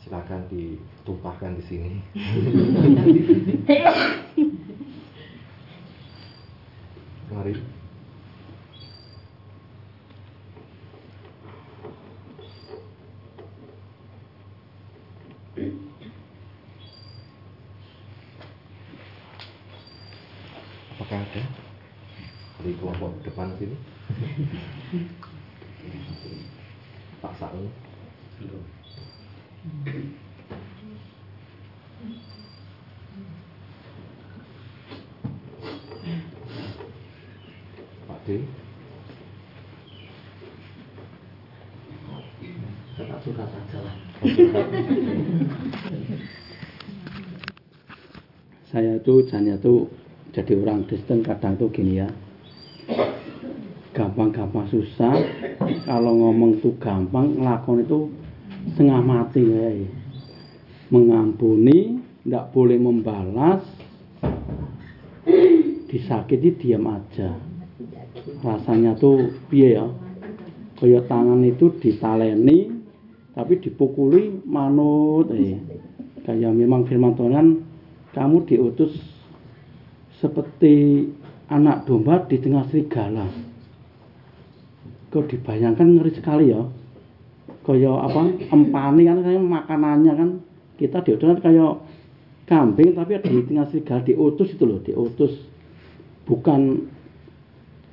Silakan 0.00 0.48
ditumpahkan 0.48 1.52
di 1.58 1.64
sini. 1.66 1.92
Mari. 7.32 7.54
Apakah 20.92 21.18
ada 21.18 21.42
di 22.62 22.78
kelompok 22.78 23.10
depan 23.26 23.51
sini? 23.62 23.76
Pak 27.22 27.32
Saung. 27.38 27.70
Pak 38.10 38.18
D. 38.26 38.28
Tetap 42.92 43.18
suka 43.22 43.44
saja 43.46 43.78
lah. 43.86 43.96
Saya 48.72 48.98
tuh 49.06 49.22
jadinya 49.30 49.54
tuh 49.62 49.86
jadi 50.34 50.58
orang 50.58 50.82
Kristen 50.90 51.22
kadang 51.22 51.54
tuh 51.54 51.70
gini 51.70 52.02
ya. 52.02 52.10
Gampang-gampang 54.12 54.68
susah. 54.68 55.16
Kalau 55.88 56.12
ngomong 56.20 56.60
tuh 56.60 56.76
gampang, 56.76 57.32
ngelakon 57.32 57.80
itu 57.80 58.12
setengah 58.68 59.00
mati 59.00 59.40
ya. 59.40 59.72
Mengampuni, 60.92 61.96
tidak 62.20 62.52
boleh 62.52 62.76
membalas, 62.76 63.64
disakiti 65.88 66.60
diam 66.60 66.92
aja. 66.92 67.40
Rasanya 68.44 69.00
tuh 69.00 69.32
piye 69.48 69.80
ya? 69.80 69.88
Kaya 70.76 71.00
tangan 71.08 71.40
itu 71.48 71.72
ditaleni, 71.80 72.68
tapi 73.32 73.64
dipukuli 73.64 74.44
manut 74.44 75.32
eh. 75.32 75.56
Kayak 76.28 76.52
memang 76.52 76.84
firman 76.84 77.16
Tuhan 77.16 77.64
kamu 78.12 78.44
diutus 78.44 78.92
seperti 80.20 81.08
anak 81.48 81.88
domba 81.88 82.28
di 82.28 82.36
tengah 82.36 82.68
serigala. 82.68 83.51
Kau 85.12 85.22
dibayangkan 85.28 86.00
ngeri 86.00 86.12
sekali 86.16 86.50
ya. 86.50 86.64
Kaya 87.62 87.92
apa? 88.00 88.32
Empani 88.48 89.06
kan 89.06 89.20
kayak 89.20 89.44
makanannya 89.44 90.12
kan 90.16 90.28
kita 90.80 91.04
kan 91.04 91.38
kayak 91.38 91.72
kambing 92.48 92.96
tapi 92.96 93.20
ada 93.20 93.28
di 93.28 93.44
tengah 93.46 93.70
serigala 93.70 94.02
diutus 94.02 94.50
itu 94.50 94.64
loh, 94.66 94.80
diutus 94.82 95.32
bukan 96.26 96.90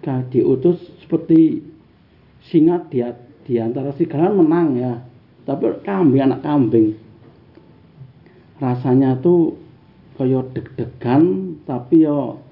kayak 0.02 0.32
diutus 0.34 0.80
seperti 1.04 1.62
singa 2.50 2.82
di, 2.90 3.04
di 3.46 3.62
antara 3.62 3.94
serigala 3.94 4.32
menang 4.32 4.80
ya. 4.80 4.94
Tapi 5.44 5.84
kambing 5.84 6.24
anak 6.24 6.42
kambing 6.42 7.10
rasanya 8.60 9.16
tuh 9.24 9.56
kaya 10.20 10.44
deg-degan 10.52 11.56
tapi 11.64 12.04
yo 12.04 12.44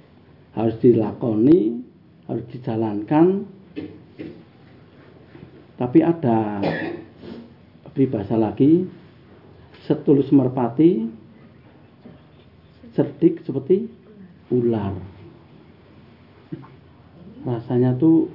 harus 0.55 0.80
dilakoni 0.80 1.84
harus 2.32 2.47
dijalankan 2.47 3.43
tapi 5.78 6.01
ada 6.01 6.61
peribahasa 7.93 8.34
lagi 8.34 8.89
setulus 9.86 10.34
merpati 10.34 11.05
cerdik 12.97 13.45
seperti 13.45 13.86
ular. 14.49 14.97
Rasanya 17.45 17.93
tuh 17.95 18.34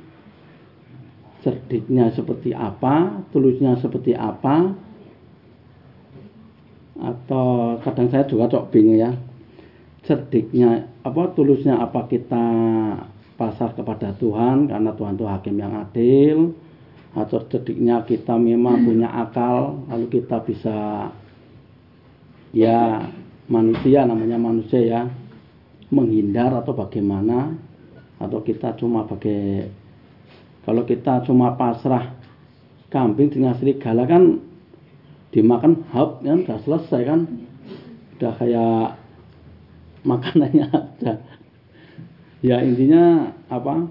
cerdiknya 1.42 2.14
seperti 2.14 2.54
apa 2.54 3.26
tulusnya 3.34 3.74
seperti 3.82 4.14
apa 4.14 4.78
atau 7.02 7.76
kadang 7.82 8.06
saya 8.14 8.22
juga 8.30 8.46
cok 8.46 8.70
bingung 8.70 8.94
ya 8.94 9.10
cerdiknya 10.06 10.86
apa 11.02 11.34
tulusnya 11.34 11.82
apa 11.82 12.06
kita 12.06 12.46
pasar 13.34 13.74
kepada 13.74 14.14
Tuhan 14.22 14.70
karena 14.70 14.94
Tuhan 14.94 15.18
itu 15.18 15.26
hakim 15.26 15.56
yang 15.58 15.74
adil 15.82 16.54
atau 17.12 17.44
cerdiknya 17.44 18.04
kita 18.08 18.34
memang 18.40 18.88
punya 18.88 19.08
akal 19.12 19.84
lalu 19.92 20.20
kita 20.20 20.40
bisa 20.44 21.08
ya 22.56 23.04
manusia 23.52 24.08
namanya 24.08 24.40
manusia 24.40 24.80
ya 24.80 25.00
menghindar 25.92 26.56
atau 26.56 26.72
bagaimana 26.72 27.52
atau 28.16 28.40
kita 28.40 28.72
cuma 28.80 29.04
pakai 29.04 29.68
kalau 30.62 30.86
kita 30.86 31.26
cuma 31.26 31.52
pasrah 31.58 32.16
kambing 32.92 33.32
dengan 33.32 33.56
serigala 33.56 34.04
kan 34.04 34.38
dimakan 35.32 35.82
hap 35.90 36.20
kan 36.20 36.44
udah 36.44 36.58
selesai 36.62 37.00
kan. 37.08 37.20
Udah 38.20 38.32
kayak 38.36 39.00
makanannya 40.04 40.66
ada. 40.78 41.14
Ya 42.44 42.60
intinya 42.60 43.32
apa 43.48 43.88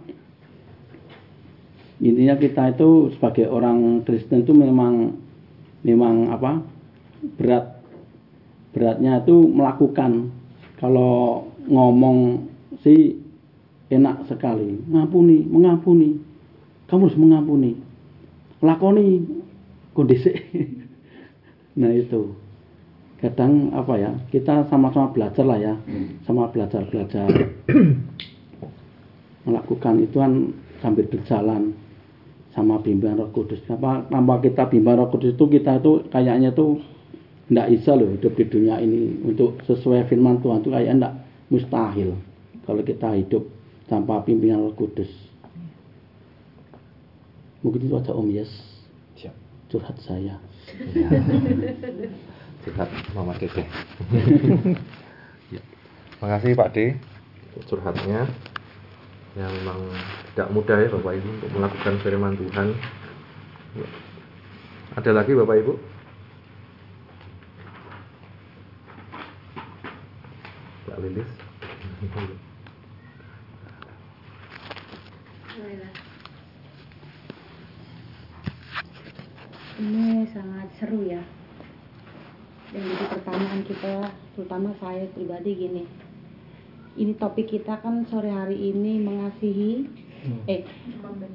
intinya 2.01 2.35
kita 2.35 2.73
itu 2.73 3.13
sebagai 3.13 3.45
orang 3.45 4.01
Kristen 4.01 4.41
itu 4.41 4.57
memang 4.57 5.13
memang 5.85 6.33
apa 6.33 6.65
berat 7.37 7.77
beratnya 8.73 9.21
itu 9.21 9.45
melakukan. 9.45 10.33
Kalau 10.81 11.45
ngomong 11.69 12.49
sih 12.81 13.21
enak 13.93 14.25
sekali. 14.25 14.81
Ngampuni 14.89 15.45
mengampuni. 15.45 16.17
Kamu 16.89 17.05
harus 17.05 17.21
mengampuni. 17.21 17.77
Lakoni 18.65 19.21
kondisi 19.93 20.33
nah 21.79 21.93
itu. 21.93 22.33
Kadang 23.21 23.69
apa 23.77 23.93
ya 24.01 24.11
kita 24.33 24.65
sama-sama 24.73 25.13
belajar 25.13 25.45
lah 25.45 25.61
ya. 25.61 25.77
Sama 26.25 26.49
belajar 26.49 26.81
belajar 26.89 27.29
melakukan 29.45 30.01
itu 30.01 30.17
kan 30.17 30.49
sambil 30.81 31.05
berjalan 31.05 31.77
sama 32.51 32.79
bimbingan 32.83 33.19
Roh 33.19 33.31
Kudus 33.31 33.63
apa 33.71 34.07
tanpa 34.11 34.39
kita 34.43 34.67
bimbingan 34.67 35.05
Roh 35.05 35.09
Kudus 35.11 35.35
itu 35.35 35.45
kita 35.47 35.79
itu 35.79 36.03
kayaknya 36.11 36.51
tuh 36.51 36.83
tidak 37.47 37.67
bisa 37.71 37.91
loh 37.95 38.09
hidup 38.11 38.33
di 38.35 38.45
dunia 38.47 38.75
ini 38.79 39.19
untuk 39.27 39.59
sesuai 39.67 40.07
firman 40.07 40.39
Tuhan 40.39 40.63
itu 40.63 40.69
kayak 40.71 40.87
tidak 40.95 41.13
mustahil 41.51 42.09
kalau 42.63 42.81
kita 42.83 43.09
hidup 43.15 43.43
tanpa 43.87 44.23
pimpinan 44.23 44.67
Roh 44.67 44.75
Kudus 44.75 45.11
mungkin 47.61 47.87
itu 47.87 47.95
aja 47.95 48.11
Om 48.11 48.29
Yes 48.31 48.51
Siap. 49.19 49.35
curhat 49.71 49.97
saya 50.03 50.39
Ya. 50.93 51.09
Curhat 52.63 52.89
Mama 53.17 53.33
Dede. 53.35 53.65
ya. 55.55 55.61
Makasih 56.21 56.53
Pak 56.53 56.69
D 56.73 56.95
curhatnya. 57.67 58.29
Yang 59.31 59.51
memang 59.63 59.79
tidak 60.33 60.49
mudah 60.51 60.77
ya 60.81 60.87
Bapak 60.91 61.13
Ibu 61.15 61.29
untuk 61.39 61.51
melakukan 61.55 61.95
firman 62.03 62.33
Tuhan. 62.35 62.67
Ya. 63.79 63.87
Ada 64.99 65.11
lagi 65.15 65.31
Bapak 65.37 65.57
Ibu? 65.63 65.73
Lilis. 71.01 71.31
Ini 79.81 80.29
sangat 80.29 80.69
seru 80.77 81.01
ya. 81.09 81.25
Dan 82.69 82.85
jadi 82.85 83.05
pertanyaan 83.17 83.61
kita, 83.65 84.13
terutama 84.37 84.77
saya 84.77 85.09
pribadi 85.17 85.57
gini. 85.57 86.00
Ini 86.91 87.15
topik 87.15 87.47
kita 87.47 87.79
kan 87.79 88.03
sore 88.11 88.27
hari 88.27 88.59
ini 88.59 88.99
mengasihi, 88.99 89.87
eh 90.47 90.67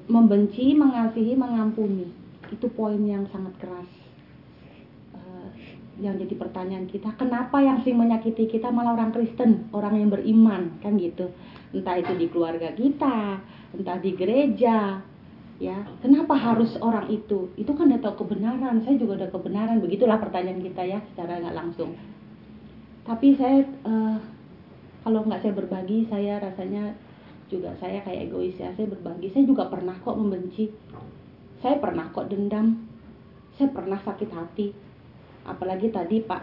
membenci, 0.04 0.76
mengasihi, 0.76 1.32
mengampuni. 1.32 2.12
Itu 2.52 2.68
poin 2.68 3.00
yang 3.02 3.24
sangat 3.32 3.56
keras. 3.56 3.88
Eh, 5.16 5.48
yang 6.04 6.20
jadi 6.20 6.36
pertanyaan 6.36 6.84
kita, 6.84 7.16
kenapa 7.16 7.64
yang 7.64 7.80
sering 7.80 7.96
menyakiti 7.96 8.52
kita 8.52 8.68
malah 8.68 8.92
orang 8.92 9.16
Kristen, 9.16 9.72
orang 9.72 9.96
yang 9.96 10.12
beriman, 10.12 10.76
kan 10.84 11.00
gitu. 11.00 11.32
Entah 11.72 11.96
itu 11.98 12.12
di 12.20 12.28
keluarga 12.28 12.70
kita, 12.76 13.40
entah 13.72 13.98
di 13.98 14.12
gereja, 14.12 15.00
ya. 15.56 15.78
Kenapa 16.04 16.36
harus 16.36 16.76
orang 16.84 17.08
itu? 17.08 17.48
Itu 17.56 17.72
kan 17.72 17.88
udah 17.88 18.00
tahu 18.04 18.28
kebenaran. 18.28 18.84
Saya 18.84 19.00
juga 19.00 19.24
udah 19.24 19.30
kebenaran. 19.32 19.80
Begitulah 19.80 20.20
pertanyaan 20.20 20.60
kita 20.60 20.82
ya 20.84 21.00
secara 21.12 21.40
nggak 21.40 21.56
langsung. 21.56 21.96
Tapi 23.06 23.38
saya 23.38 23.62
uh, 23.86 24.18
kalau 25.06 25.22
nggak 25.22 25.38
saya 25.38 25.54
berbagi 25.54 26.10
saya 26.10 26.42
rasanya 26.42 26.90
juga 27.46 27.70
saya 27.78 28.02
kayak 28.02 28.26
egois 28.26 28.58
ya. 28.58 28.74
Saya 28.74 28.90
berbagi. 28.90 29.30
Saya 29.30 29.46
juga 29.46 29.70
pernah 29.70 29.94
kok 30.02 30.18
membenci. 30.18 30.66
Saya 31.62 31.78
pernah 31.78 32.10
kok 32.10 32.26
dendam. 32.26 32.90
Saya 33.54 33.70
pernah 33.70 34.02
sakit 34.02 34.30
hati. 34.34 34.74
Apalagi 35.46 35.94
tadi 35.94 36.26
Pak 36.26 36.42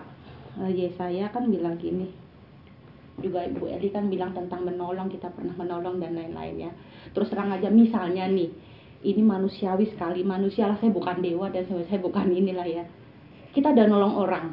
uh, 0.63 0.71
Yesaya 0.71 1.27
kan 1.35 1.51
bilang 1.51 1.75
gini. 1.75 2.07
Juga 3.19 3.43
Ibu 3.43 3.67
Eli 3.67 3.91
kan 3.91 4.07
bilang 4.07 4.31
tentang 4.31 4.63
menolong 4.63 5.11
kita 5.11 5.27
pernah 5.35 5.53
menolong 5.59 5.99
dan 5.99 6.15
lain-lain 6.15 6.71
ya. 6.71 6.71
Terus 7.11 7.29
terang 7.29 7.51
aja 7.51 7.67
misalnya 7.67 8.31
nih 8.31 8.47
ini 9.03 9.21
manusiawi 9.21 9.91
sekali. 9.91 10.23
Manusia 10.23 10.71
lah 10.71 10.79
saya 10.79 10.89
bukan 10.95 11.19
dewa 11.19 11.51
dan 11.51 11.67
saya 11.67 11.99
bukan 11.99 12.31
inilah 12.31 12.65
ya. 12.65 12.87
Kita 13.51 13.75
udah 13.75 13.85
nolong 13.91 14.15
orang 14.17 14.45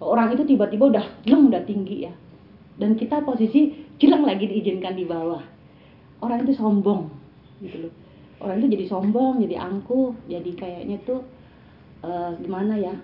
orang 0.00 0.32
itu 0.32 0.42
tiba-tiba 0.48 0.88
udah 0.88 1.04
jeleng 1.28 1.52
udah 1.52 1.62
tinggi 1.68 2.08
ya. 2.08 2.12
Dan 2.80 2.96
kita 2.96 3.20
posisi 3.20 3.76
jeleng 4.00 4.24
lagi 4.24 4.48
diizinkan 4.48 4.96
di 4.96 5.04
bawah. 5.04 5.44
Orang 6.24 6.48
itu 6.48 6.56
sombong 6.56 7.12
gitu 7.60 7.88
loh. 7.88 7.94
Orang 8.40 8.64
itu 8.64 8.72
jadi 8.72 8.84
sombong 8.88 9.44
jadi 9.44 9.60
angkuh 9.60 10.16
jadi 10.24 10.50
kayaknya 10.56 10.96
tuh 11.04 11.20
uh, 12.00 12.32
gimana 12.40 12.80
ya 12.80 12.96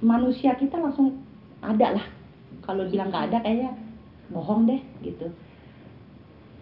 manusia 0.00 0.56
kita 0.56 0.80
langsung 0.80 1.20
ada 1.60 2.00
lah. 2.00 2.06
Kalau 2.64 2.88
bilang 2.88 3.12
nggak 3.12 3.32
ada 3.32 3.38
kayaknya 3.44 3.76
bohong 4.32 4.64
deh 4.64 4.80
gitu. 5.04 5.28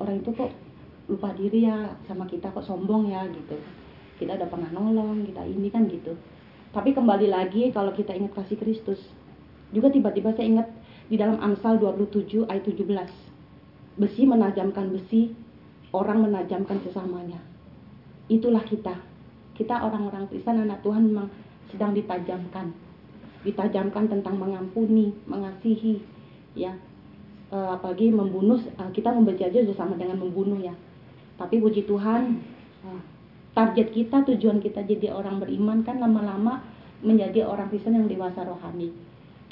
Orang 0.02 0.18
itu 0.18 0.30
kok 0.34 0.50
lupa 1.06 1.30
diri 1.38 1.70
ya 1.70 1.94
sama 2.10 2.26
kita 2.26 2.50
kok 2.50 2.66
sombong 2.66 3.14
ya 3.14 3.22
gitu. 3.30 3.54
Kita 4.18 4.34
udah 4.34 4.48
pernah 4.50 4.70
nolong 4.74 5.22
kita 5.30 5.46
ini 5.46 5.70
kan 5.70 5.86
gitu. 5.86 6.18
Tapi 6.74 6.90
kembali 6.90 7.30
lagi 7.30 7.70
kalau 7.70 7.94
kita 7.94 8.10
ingat 8.10 8.34
kasih 8.34 8.58
Kristus 8.58 8.98
juga 9.74 9.90
tiba-tiba 9.90 10.30
saya 10.34 10.46
ingat 10.46 10.68
di 11.06 11.16
dalam 11.18 11.38
Amsal 11.38 11.78
27 11.78 12.46
ayat 12.46 12.66
17 12.66 12.86
besi 13.96 14.22
menajamkan 14.28 14.92
besi 14.92 15.32
orang 15.94 16.28
menajamkan 16.28 16.76
sesamanya. 16.84 17.40
Itulah 18.28 18.62
kita. 18.66 18.92
Kita 19.56 19.80
orang-orang 19.86 20.28
Kristen 20.28 20.60
anak 20.60 20.84
Tuhan 20.84 21.08
memang 21.08 21.32
sedang 21.72 21.96
ditajamkan. 21.96 22.74
Ditajamkan 23.46 24.10
tentang 24.10 24.36
mengampuni 24.36 25.16
mengasihi 25.24 26.02
ya. 26.52 26.76
E, 27.48 27.56
apalagi 27.56 28.10
membunuh 28.10 28.58
eh, 28.58 28.90
kita 28.90 29.14
membenci 29.14 29.46
aja 29.46 29.62
sudah 29.64 29.78
sama 29.78 29.94
dengan 29.96 30.20
membunuh 30.20 30.58
ya. 30.58 30.74
Tapi 31.40 31.62
puji 31.62 31.86
Tuhan, 31.88 32.42
eh, 32.84 33.00
target 33.56 33.88
kita, 33.94 34.26
tujuan 34.28 34.60
kita 34.60 34.84
jadi 34.84 35.14
orang 35.14 35.40
beriman 35.40 35.80
kan 35.86 36.02
lama-lama 36.02 36.60
menjadi 37.00 37.46
orang 37.46 37.70
Kristen 37.72 37.96
yang 37.96 38.10
dewasa 38.10 38.44
rohani. 38.44 38.92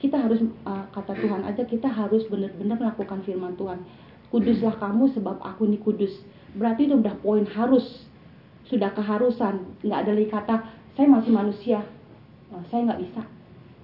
Kita 0.05 0.21
harus 0.21 0.45
eh, 0.45 0.85
kata 0.93 1.17
Tuhan 1.17 1.49
aja 1.49 1.65
kita 1.65 1.89
harus 1.89 2.29
benar-benar 2.29 2.77
melakukan 2.77 3.25
firman 3.25 3.57
Tuhan. 3.57 3.81
Kuduslah 4.29 4.77
kamu 4.77 5.09
sebab 5.17 5.41
aku 5.41 5.65
ini 5.65 5.81
kudus. 5.81 6.13
Berarti 6.53 6.85
itu 6.85 7.01
udah 7.01 7.17
poin 7.25 7.49
harus, 7.49 8.05
sudah 8.69 8.93
keharusan. 8.93 9.81
Nggak 9.81 9.99
ada 10.05 10.13
lagi 10.13 10.29
kata 10.29 10.55
saya 10.95 11.07
masih 11.09 11.33
manusia, 11.33 11.81
oh, 12.53 12.63
saya 12.69 12.85
nggak 12.87 13.01
bisa. 13.01 13.23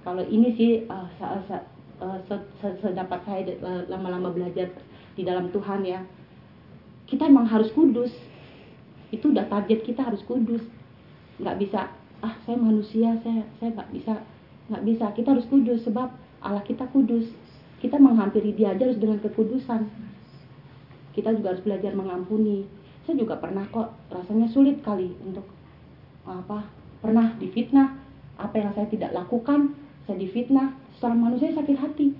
Kalau 0.05 0.23
ini 0.29 0.53
sih 0.53 0.71
uh, 0.87 1.07
sedapat 2.81 3.19
saya 3.25 3.41
lama-lama 3.89 4.33
belajar 4.33 4.69
di 5.13 5.21
dalam 5.21 5.53
Tuhan 5.53 5.85
ya 5.85 6.01
kita 7.05 7.27
emang 7.27 7.43
harus 7.45 7.67
kudus 7.75 8.09
itu 9.11 9.29
udah 9.35 9.45
target 9.51 9.83
kita 9.83 10.07
harus 10.07 10.23
kudus 10.23 10.63
nggak 11.37 11.59
bisa 11.59 11.91
ah 12.23 12.35
saya 12.47 12.55
manusia 12.55 13.19
saya 13.19 13.43
saya 13.59 13.75
nggak 13.75 13.91
bisa 13.91 14.13
nggak 14.71 14.87
bisa. 14.87 15.11
Kita 15.11 15.35
harus 15.35 15.43
kudus 15.51 15.83
sebab 15.83 16.07
Allah 16.39 16.63
kita 16.63 16.87
kudus. 16.95 17.27
Kita 17.83 17.99
menghampiri 17.99 18.55
dia 18.55 18.71
aja 18.71 18.87
harus 18.87 18.97
dengan 18.97 19.19
kekudusan. 19.19 19.91
Kita 21.11 21.35
juga 21.35 21.51
harus 21.51 21.63
belajar 21.67 21.91
mengampuni. 21.91 22.63
Saya 23.03 23.19
juga 23.19 23.35
pernah 23.35 23.67
kok 23.67 23.91
rasanya 24.07 24.47
sulit 24.47 24.79
kali 24.79 25.11
untuk 25.27 25.43
apa 26.23 26.63
pernah 27.03 27.35
difitnah. 27.35 27.99
Apa 28.39 28.57
yang 28.57 28.71
saya 28.73 28.87
tidak 28.87 29.11
lakukan 29.11 29.75
saya 30.07 30.17
difitnah. 30.17 30.77
Seorang 30.97 31.19
manusia 31.19 31.51
sakit 31.51 31.77
hati. 31.77 32.15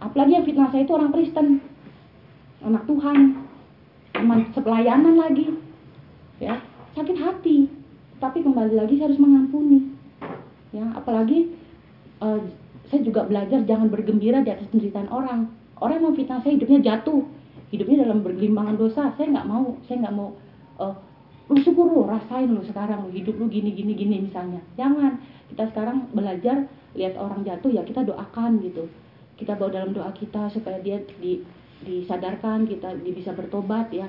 Apalagi 0.00 0.38
yang 0.38 0.46
fitnah 0.48 0.72
saya 0.72 0.88
itu 0.88 0.94
orang 0.96 1.12
Kristen. 1.12 1.60
Anak 2.64 2.88
Tuhan. 2.88 3.44
Sepelayanan 4.54 5.18
lagi. 5.18 5.60
Ya 6.40 6.62
sakit 6.94 7.18
hati. 7.20 7.68
Tapi 8.22 8.38
kembali 8.46 8.78
lagi 8.78 8.96
saya 8.96 9.10
harus 9.10 9.20
mengampuni. 9.20 9.92
Ya 10.70 10.86
apalagi 10.94 11.52
uh, 12.22 12.40
saya 12.86 13.00
juga 13.02 13.26
belajar 13.26 13.66
jangan 13.66 13.90
bergembira 13.90 14.40
di 14.46 14.50
atas 14.54 14.70
penderitaan 14.70 15.10
orang. 15.10 15.50
Orang 15.82 15.98
yang 15.98 16.06
memfitnah 16.14 16.38
saya 16.46 16.54
hidupnya 16.54 16.78
jatuh. 16.94 17.26
Hidupnya 17.74 18.06
dalam 18.06 18.22
bergelimbangan 18.22 18.78
dosa. 18.78 19.10
Saya 19.18 19.26
nggak 19.34 19.46
mau 19.48 19.74
saya 19.90 20.06
nggak 20.06 20.14
mau 20.14 20.30
uh, 20.78 20.94
lu 21.50 21.58
syukur 21.58 21.90
lu 21.90 22.06
rasain 22.06 22.48
lu 22.48 22.62
sekarang 22.62 23.10
hidup 23.10 23.34
lu 23.36 23.50
gini 23.50 23.74
gini 23.74 23.92
gini 23.98 24.16
misalnya. 24.30 24.62
Jangan. 24.78 25.18
Kita 25.52 25.68
sekarang 25.68 26.08
belajar 26.16 26.64
lihat 26.96 27.16
orang 27.20 27.44
jatuh 27.44 27.68
ya 27.68 27.82
kita 27.82 28.06
doakan 28.06 28.62
gitu. 28.62 28.88
Kita 29.36 29.58
bawa 29.58 29.72
dalam 29.72 29.90
doa 29.92 30.12
kita 30.14 30.48
supaya 30.52 30.78
dia 30.80 31.02
di 31.20 31.42
disadarkan 31.82 32.64
kita 32.70 32.94
bisa 33.02 33.34
bertobat 33.34 33.90
ya. 33.90 34.06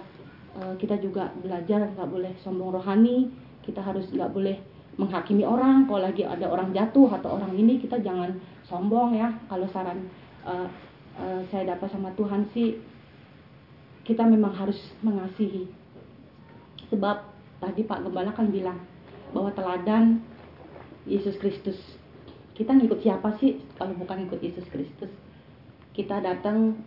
E, 0.53 0.77
kita 0.77 1.01
juga 1.01 1.33
belajar 1.41 1.89
nggak 1.95 2.07
boleh 2.07 2.31
sombong 2.43 2.79
rohani. 2.79 3.27
Kita 3.59 3.83
harus 3.83 4.07
nggak 4.11 4.31
boleh 4.31 4.55
menghakimi 4.95 5.41
orang 5.41 5.89
kalau 5.89 6.05
lagi 6.05 6.21
ada 6.21 6.45
orang 6.45 6.69
jatuh 6.69 7.09
atau 7.09 7.41
orang 7.41 7.53
ini 7.57 7.81
kita 7.81 7.97
jangan 8.01 8.37
sombong 8.69 9.17
ya. 9.17 9.33
Kalau 9.49 9.65
saran 9.73 10.09
uh, 10.45 10.69
uh, 11.17 11.41
saya 11.49 11.73
dapat 11.73 11.89
sama 11.89 12.13
Tuhan 12.13 12.45
sih 12.53 12.77
kita 14.05 14.21
memang 14.27 14.53
harus 14.53 14.77
mengasihi. 15.01 15.65
Sebab 16.93 17.25
tadi 17.63 17.81
Pak 17.87 18.05
Gembala 18.05 18.35
kan 18.35 18.51
bilang 18.53 18.77
bahwa 19.33 19.49
teladan 19.55 20.21
Yesus 21.09 21.39
Kristus. 21.41 21.79
Kita 22.53 22.69
ngikut 22.77 23.01
siapa 23.01 23.33
sih 23.41 23.57
kalau 23.81 23.97
bukan 23.97 24.29
ikut 24.29 24.37
Yesus 24.45 24.67
Kristus? 24.69 25.09
Kita 25.97 26.21
datang 26.21 26.77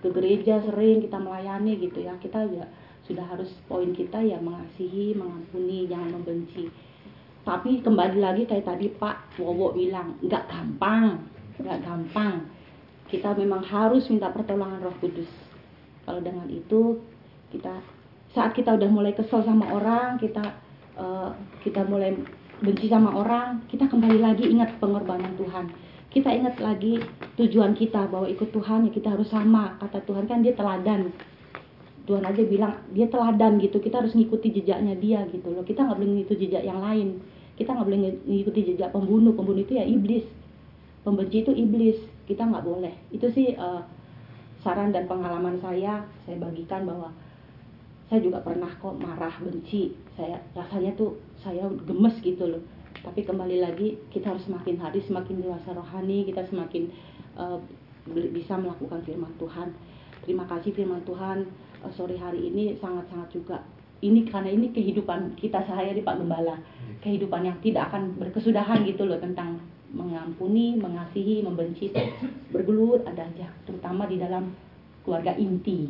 ke 0.00 0.08
gereja 0.08 0.64
sering 0.64 1.04
kita 1.04 1.20
melayani 1.20 1.76
gitu 1.76 2.00
ya. 2.00 2.16
Kita 2.16 2.48
ya 2.48 2.64
sudah 3.04 3.26
harus 3.26 3.52
poin 3.68 3.92
kita 3.92 4.22
ya 4.22 4.40
mengasihi 4.40 5.12
mengampuni 5.18 5.90
jangan 5.90 6.20
membenci 6.20 6.70
tapi 7.42 7.80
kembali 7.80 8.18
lagi 8.20 8.42
kayak 8.44 8.68
tadi 8.68 8.92
Pak 8.92 9.40
Wowo 9.40 9.72
bilang 9.72 10.20
nggak 10.20 10.44
gampang 10.48 11.30
nggak 11.60 11.80
gampang. 11.84 12.48
Kita 13.10 13.34
memang 13.36 13.62
harus 13.66 14.06
minta 14.08 14.30
pertolongan 14.30 14.80
Roh 14.80 14.96
Kudus. 14.98 15.28
Kalau 16.06 16.20
dengan 16.24 16.48
itu 16.48 16.98
kita 17.50 17.82
saat 18.30 18.54
kita 18.54 18.78
udah 18.78 18.88
mulai 18.90 19.10
kesel 19.10 19.42
sama 19.42 19.66
orang 19.74 20.14
kita 20.22 20.54
uh, 20.94 21.34
kita 21.66 21.82
mulai 21.82 22.14
benci 22.62 22.86
sama 22.86 23.10
orang 23.10 23.66
kita 23.66 23.90
kembali 23.90 24.22
lagi 24.22 24.46
ingat 24.48 24.78
pengorbanan 24.78 25.34
Tuhan. 25.36 25.70
Kita 26.10 26.30
ingat 26.30 26.58
lagi 26.58 26.98
tujuan 27.38 27.78
kita 27.78 28.10
bahwa 28.10 28.26
ikut 28.26 28.50
Tuhan 28.50 28.90
ya 28.90 28.90
kita 28.90 29.14
harus 29.14 29.30
sama 29.30 29.78
kata 29.78 30.02
Tuhan. 30.06 30.26
Kan 30.26 30.42
dia 30.42 30.54
teladan 30.54 31.14
Tuhan 32.08 32.24
aja 32.24 32.42
bilang 32.42 32.80
dia 32.90 33.06
teladan 33.06 33.60
gitu 33.60 33.76
kita 33.78 34.00
harus 34.00 34.16
ngikuti 34.16 34.50
jejaknya 34.50 34.96
dia 34.96 35.20
gitu 35.28 35.52
loh. 35.52 35.62
Kita 35.62 35.84
nggak 35.84 35.98
boleh 36.00 36.12
ngikuti 36.22 36.48
jejak 36.48 36.64
yang 36.64 36.80
lain. 36.80 37.20
Kita 37.54 37.76
nggak 37.76 37.86
boleh 37.86 38.00
ngikuti 38.24 38.60
jejak 38.72 38.90
pembunuh. 38.90 39.36
Pembunuh 39.36 39.60
itu 39.60 39.76
ya 39.76 39.84
iblis. 39.84 40.24
Pembenci 41.04 41.44
itu 41.44 41.52
iblis. 41.52 41.98
Kita 42.24 42.48
nggak 42.48 42.64
boleh. 42.64 42.94
Itu 43.12 43.28
sih 43.28 43.52
uh, 43.54 43.84
saran 44.64 44.96
dan 44.96 45.04
pengalaman 45.04 45.60
saya. 45.60 46.04
Saya 46.24 46.36
bagikan 46.40 46.88
bahwa 46.88 47.12
saya 48.08 48.24
juga 48.24 48.42
pernah 48.42 48.68
kok 48.68 48.96
marah 48.96 49.34
benci. 49.44 49.94
Saya 50.16 50.40
rasanya 50.56 50.96
tuh 50.96 51.20
saya 51.38 51.68
gemes 51.84 52.16
gitu 52.24 52.48
loh. 52.48 52.62
Tapi 53.00 53.24
kembali 53.24 53.60
lagi 53.64 53.96
kita 54.12 54.34
harus 54.34 54.44
semakin 54.48 54.80
hari 54.80 55.04
semakin 55.04 55.44
dewasa 55.44 55.76
rohani. 55.76 56.24
Kita 56.26 56.42
semakin 56.48 56.90
uh, 57.36 57.60
bisa 58.08 58.56
melakukan 58.56 59.04
firman 59.04 59.30
Tuhan. 59.36 59.76
Terima 60.24 60.48
kasih 60.48 60.72
firman 60.72 61.04
Tuhan. 61.04 61.44
uh, 61.44 61.69
sore 61.88 62.16
hari 62.20 62.52
ini 62.52 62.76
sangat-sangat 62.76 63.28
juga. 63.32 63.58
Ini 64.00 64.28
karena 64.28 64.52
ini 64.52 64.72
kehidupan 64.72 65.36
kita 65.36 65.60
sehari-hari 65.64 66.04
Pak 66.04 66.20
Gembala. 66.20 66.56
Kehidupan 67.00 67.44
yang 67.44 67.56
tidak 67.64 67.92
akan 67.92 68.16
berkesudahan 68.20 68.84
gitu 68.84 69.08
loh 69.08 69.16
tentang 69.20 69.60
mengampuni, 69.90 70.76
mengasihi, 70.76 71.40
membenci 71.40 71.90
bergelut 72.54 73.02
ada 73.04 73.26
aja 73.26 73.48
terutama 73.64 74.06
di 74.06 74.20
dalam 74.20 74.52
keluarga 75.04 75.32
inti. 75.36 75.88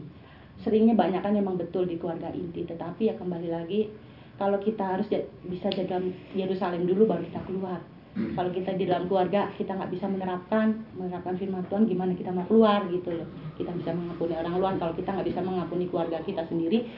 Seringnya 0.63 0.95
banyak 0.95 1.21
kan 1.21 1.35
memang 1.35 1.59
betul 1.59 1.87
di 1.87 1.99
keluarga 1.99 2.31
inti. 2.31 2.67
Tetapi 2.67 3.11
ya 3.11 3.15
kembali 3.19 3.49
lagi 3.51 3.91
kalau 4.39 4.57
kita 4.63 4.99
harus 4.99 5.07
bisa 5.47 5.69
jaga 5.71 6.01
Yerusalem 6.33 6.87
dulu 6.87 7.11
baru 7.11 7.23
kita 7.27 7.43
keluar. 7.45 7.81
Kalau 8.11 8.51
kita 8.51 8.75
di 8.75 8.91
dalam 8.91 9.07
keluarga 9.07 9.55
kita 9.55 9.71
nggak 9.79 9.95
bisa 9.95 10.11
menerapkan 10.11 10.83
menerapkan 10.99 11.39
firman 11.39 11.63
Tuhan 11.71 11.87
gimana 11.87 12.11
kita 12.19 12.35
mau 12.35 12.43
keluar 12.43 12.83
gitu 12.91 13.15
loh 13.15 13.50
kita 13.61 13.77
bisa 13.77 13.93
mengampuni 13.93 14.35
orang 14.35 14.55
luar. 14.57 14.75
Kalau 14.81 14.95
kita 14.97 15.13
nggak 15.13 15.29
bisa 15.29 15.41
mengampuni 15.45 15.85
keluarga 15.93 16.25
kita 16.25 16.49
sendiri 16.49 16.89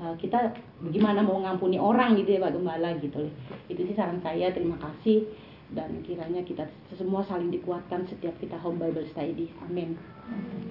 uh, 0.00 0.14
kita 0.20 0.52
gimana 0.92 1.24
mau 1.24 1.40
mengampuni 1.40 1.80
orang 1.80 2.16
gitu 2.20 2.36
ya 2.36 2.44
Pak 2.44 2.52
Gembala 2.56 2.90
gitu 3.00 3.18
loh. 3.24 3.32
Itu 3.68 3.80
sih 3.84 3.96
saran 3.96 4.20
saya 4.20 4.52
terima 4.52 4.76
kasih. 4.80 5.24
Dan 5.66 5.98
kiranya 6.06 6.46
kita 6.46 6.62
semua 6.94 7.26
saling 7.26 7.50
dikuatkan 7.50 8.06
setiap 8.06 8.38
kita 8.38 8.54
home 8.54 8.78
Bible 8.78 9.02
study. 9.10 9.50
Amin. 9.66 9.98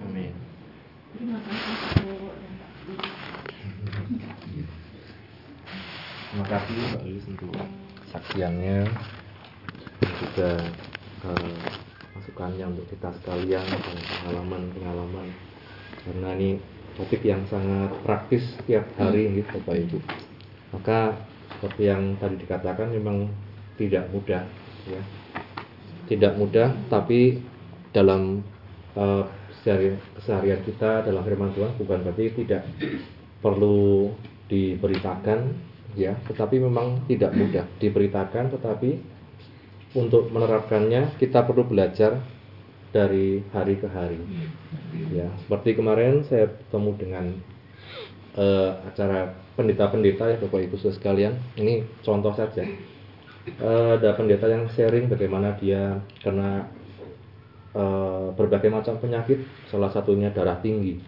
Amin. 0.08 0.32
Terima 1.16 1.40
kasih 1.44 1.74
Terima 6.32 6.46
kasih 6.48 6.76
Mbak 6.80 7.04
Lis 7.12 7.26
untuk 7.28 7.52
saksiannya. 8.12 8.88
Juga 10.00 10.52
uh, 11.28 11.85
masukannya 12.16 12.66
untuk 12.72 12.88
kita 12.90 13.12
sekalian 13.22 13.68
dan 13.68 13.82
pengalaman-pengalaman 13.84 15.28
karena 16.06 16.30
ini 16.40 16.50
topik 16.96 17.22
yang 17.28 17.44
sangat 17.52 17.92
praktis 18.08 18.46
setiap 18.56 18.88
hari 18.96 19.28
gitu 19.36 19.60
Bapak 19.62 19.76
Ibu. 19.84 19.98
Maka 20.72 21.00
seperti 21.58 21.92
yang 21.92 22.16
tadi 22.18 22.40
dikatakan 22.40 22.88
memang 22.96 23.28
tidak 23.76 24.08
mudah 24.16 24.48
ya. 24.88 25.02
Tidak 26.06 26.34
mudah 26.38 26.72
tapi 26.88 27.42
dalam 27.92 28.46
uh, 28.96 29.26
keseharian 29.66 30.62
kita 30.62 31.04
dalam 31.04 31.26
firman 31.26 31.52
Tuhan 31.58 31.74
bukan 31.82 32.00
berarti 32.06 32.26
tidak 32.38 32.70
perlu 33.42 34.14
diberitakan 34.46 35.58
ya 35.98 36.14
tetapi 36.30 36.62
memang 36.62 37.02
tidak 37.10 37.34
mudah 37.34 37.66
diberitakan 37.82 38.54
tetapi 38.54 39.15
untuk 39.96 40.28
menerapkannya 40.30 41.16
kita 41.18 41.48
perlu 41.48 41.64
belajar 41.64 42.20
dari 42.92 43.44
hari 43.52 43.76
ke 43.80 43.88
hari. 43.92 44.20
Ya 45.12 45.28
seperti 45.44 45.76
kemarin 45.76 46.24
saya 46.28 46.52
bertemu 46.52 46.92
dengan 47.00 47.26
uh, 48.40 48.72
acara 48.88 49.36
pendeta-pendeta 49.56 50.36
ya 50.36 50.38
Bapak 50.40 50.64
Ibu 50.68 50.76
sekalian. 50.80 51.36
Ini 51.56 51.84
contoh 52.04 52.36
saja. 52.36 52.64
Uh, 53.60 54.00
ada 54.00 54.16
pendeta 54.16 54.48
yang 54.52 54.68
sharing 54.76 55.12
bagaimana 55.12 55.56
dia 55.60 56.00
kena 56.24 56.68
uh, 57.76 58.32
berbagai 58.36 58.72
macam 58.72 59.00
penyakit. 59.00 59.44
Salah 59.72 59.92
satunya 59.92 60.32
darah 60.32 60.60
tinggi. 60.60 61.00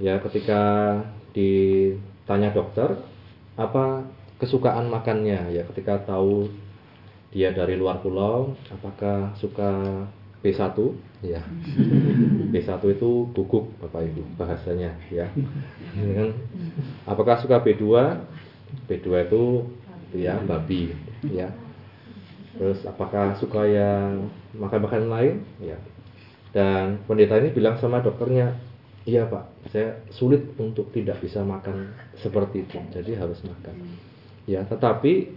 Ya 0.00 0.20
ketika 0.20 0.60
ditanya 1.32 2.52
dokter 2.52 3.00
apa 3.56 4.04
kesukaan 4.36 4.92
makannya? 4.92 5.56
Ya 5.56 5.64
ketika 5.72 6.04
tahu 6.04 6.52
dia 7.28 7.52
dari 7.52 7.76
luar 7.76 8.00
pulau 8.00 8.56
apakah 8.72 9.36
suka 9.36 10.04
B1 10.40 10.78
ya 11.20 11.42
B1 12.54 12.80
itu 12.94 13.10
guguk 13.34 13.74
Bapak 13.82 14.06
Ibu 14.06 14.22
bahasanya 14.38 14.94
ya. 15.10 15.26
Kan? 15.98 16.30
apakah 17.04 17.42
suka 17.42 17.60
B2 17.60 17.84
B2 18.86 19.06
itu 19.28 19.42
ya 20.14 20.40
babi 20.40 20.94
ya. 21.28 21.52
Terus 22.58 22.82
apakah 22.88 23.38
suka 23.38 23.62
yang 23.70 24.34
makan-makan 24.56 25.06
lain? 25.06 25.34
Ya. 25.62 25.78
Dan 26.50 27.06
pendeta 27.06 27.38
ini 27.38 27.54
bilang 27.54 27.78
sama 27.78 28.02
dokternya 28.02 28.56
Iya 29.08 29.24
Pak, 29.24 29.72
saya 29.72 30.04
sulit 30.12 30.52
untuk 30.60 30.92
tidak 30.92 31.16
bisa 31.24 31.40
makan 31.40 31.96
seperti 32.20 32.68
itu, 32.68 32.76
jadi 32.92 33.16
harus 33.16 33.40
makan. 33.40 33.96
Ya, 34.44 34.68
tetapi 34.68 35.32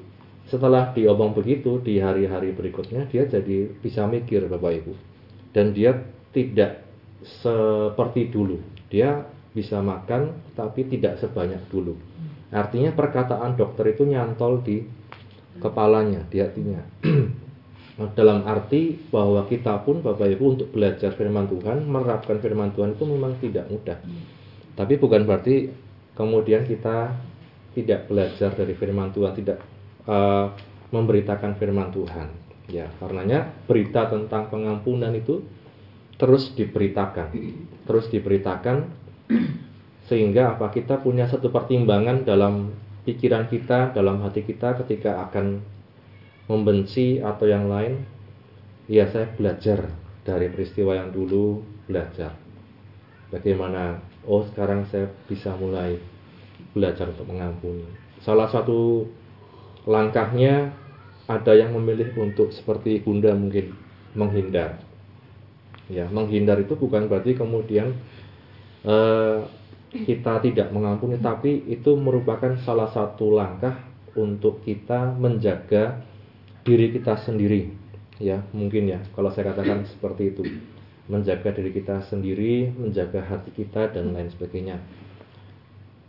setelah 0.52 0.91
diomong 0.91 1.32
begitu 1.32 1.80
di 1.80 2.03
hari-hari 2.03 2.52
berikutnya 2.52 3.07
dia 3.07 3.23
jadi 3.23 3.72
bisa 3.80 4.03
mikir 4.03 4.52
Bapak 4.52 4.84
Ibu. 4.84 4.94
Dan 5.56 5.72
dia 5.72 5.95
tidak 6.36 6.84
seperti 7.23 8.28
dulu. 8.28 8.60
Dia 8.91 9.23
bisa 9.56 9.80
makan 9.80 10.52
tapi 10.52 10.91
tidak 10.91 11.23
sebanyak 11.23 11.64
dulu. 11.72 11.95
Artinya 12.52 12.91
perkataan 12.91 13.56
dokter 13.56 13.95
itu 13.95 14.03
nyantol 14.03 14.60
di 14.60 14.84
kepalanya, 15.64 16.28
di 16.28 16.44
hatinya. 16.44 16.84
dalam 18.18 18.44
arti 18.49 18.98
bahwa 19.14 19.45
kita 19.45 19.86
pun 19.86 20.02
Bapak 20.02 20.26
Ibu 20.36 20.45
untuk 20.57 20.68
belajar 20.73 21.14
firman 21.14 21.48
Tuhan, 21.48 21.86
menerapkan 21.86 22.41
firman 22.41 22.73
Tuhan 22.76 22.98
itu 22.98 23.03
memang 23.07 23.38
tidak 23.40 23.69
mudah. 23.72 23.98
Tapi 24.73 24.94
bukan 24.98 25.22
berarti 25.23 25.69
kemudian 26.18 26.65
kita 26.65 27.14
tidak 27.72 28.10
belajar 28.10 28.52
dari 28.57 28.73
firman 28.76 29.14
Tuhan, 29.14 29.32
tidak 29.38 29.61
uh, 30.07 30.53
memberitakan 30.94 31.57
firman 31.57 31.90
Tuhan. 31.91 32.28
Ya, 32.72 32.88
karenanya 33.02 33.52
berita 33.68 34.07
tentang 34.07 34.48
pengampunan 34.48 35.11
itu 35.11 35.44
terus 36.15 36.53
diberitakan, 36.53 37.34
terus 37.84 38.07
diberitakan 38.14 38.88
sehingga 40.07 40.56
apa 40.56 40.69
kita 40.72 41.02
punya 41.02 41.26
satu 41.28 41.49
pertimbangan 41.49 42.23
dalam 42.23 42.72
pikiran 43.03 43.49
kita, 43.49 43.91
dalam 43.91 44.22
hati 44.22 44.45
kita 44.45 44.78
ketika 44.86 45.26
akan 45.28 45.65
membenci 46.45 47.18
atau 47.18 47.49
yang 47.49 47.65
lain, 47.68 48.06
ya 48.86 49.10
saya 49.10 49.32
belajar 49.34 49.90
dari 50.22 50.52
peristiwa 50.53 50.94
yang 50.99 51.10
dulu 51.10 51.65
belajar. 51.90 52.38
Bagaimana, 53.34 54.03
oh 54.28 54.45
sekarang 54.52 54.86
saya 54.91 55.10
bisa 55.26 55.56
mulai 55.57 55.98
belajar 56.76 57.10
untuk 57.10 57.26
mengampuni. 57.32 57.88
Salah 58.22 58.52
satu 58.52 59.07
langkahnya 59.86 60.74
ada 61.26 61.53
yang 61.56 61.72
memilih 61.74 62.12
untuk 62.20 62.52
seperti 62.52 62.99
bunda 63.02 63.32
mungkin 63.32 63.74
menghindar. 64.14 64.82
Ya, 65.91 66.08
menghindar 66.08 66.60
itu 66.60 66.76
bukan 66.76 67.08
berarti 67.12 67.36
kemudian 67.36 67.95
eh, 68.84 69.40
kita 69.91 70.40
tidak 70.40 70.72
mengampuni, 70.72 71.20
tapi 71.20 71.68
itu 71.68 71.99
merupakan 71.99 72.56
salah 72.64 72.88
satu 72.91 73.36
langkah 73.36 73.76
untuk 74.16 74.64
kita 74.64 75.16
menjaga 75.16 75.99
diri 76.64 76.95
kita 76.95 77.20
sendiri. 77.20 77.72
Ya 78.22 78.45
mungkin 78.53 78.86
ya 78.86 79.02
kalau 79.18 79.34
saya 79.34 79.52
katakan 79.52 79.88
seperti 79.88 80.32
itu. 80.36 80.44
Menjaga 81.10 81.52
diri 81.52 81.76
kita 81.76 82.08
sendiri 82.08 82.72
menjaga 82.72 83.26
hati 83.26 83.52
kita 83.52 83.91
dan 83.91 84.16
lain 84.16 84.32
sebagainya. 84.32 84.80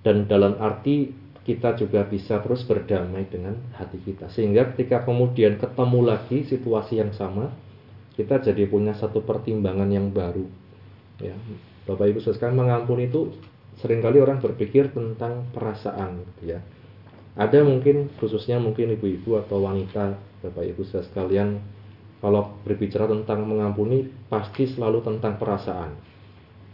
Dan 0.04 0.30
dalam 0.30 0.58
arti 0.62 1.10
kita 1.42 1.74
juga 1.74 2.06
bisa 2.06 2.38
terus 2.38 2.62
berdamai 2.62 3.26
dengan 3.26 3.58
hati 3.74 3.98
kita. 3.98 4.30
Sehingga 4.30 4.74
ketika 4.74 5.02
kemudian 5.02 5.58
ketemu 5.58 6.00
lagi 6.06 6.46
situasi 6.46 7.02
yang 7.02 7.10
sama 7.14 7.50
kita 8.14 8.38
jadi 8.44 8.68
punya 8.68 8.92
satu 8.94 9.24
pertimbangan 9.24 9.88
yang 9.90 10.12
baru. 10.12 10.44
Ya 11.18 11.34
Bapak 11.82 12.14
Ibu 12.14 12.22
sekalian 12.22 12.54
mengampuni 12.54 13.10
itu 13.10 13.34
sering 13.82 13.98
kali 14.04 14.22
orang 14.22 14.38
berpikir 14.38 14.94
tentang 14.94 15.50
perasaan 15.50 16.22
gitu 16.22 16.54
ya. 16.54 16.60
Ada 17.34 17.64
mungkin 17.64 18.12
khususnya 18.20 18.60
mungkin 18.60 18.92
ibu-ibu 18.94 19.40
atau 19.40 19.64
wanita 19.64 20.14
Bapak 20.46 20.62
Ibu 20.62 20.82
sekalian 20.86 21.58
kalau 22.22 22.54
berbicara 22.62 23.10
tentang 23.10 23.48
mengampuni 23.50 24.06
pasti 24.30 24.70
selalu 24.70 25.02
tentang 25.02 25.40
perasaan 25.42 25.90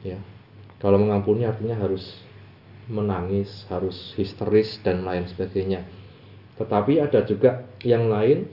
ya. 0.05 0.19
Kalau 0.79 1.01
mengampuni 1.01 1.49
artinya 1.49 1.75
harus 1.79 2.05
menangis 2.89 3.69
harus 3.69 4.17
histeris 4.17 4.81
dan 4.83 5.05
lain 5.05 5.29
sebagainya 5.29 5.85
tetapi 6.59 6.99
ada 6.99 7.23
juga 7.23 7.69
yang 7.85 8.11
lain 8.11 8.49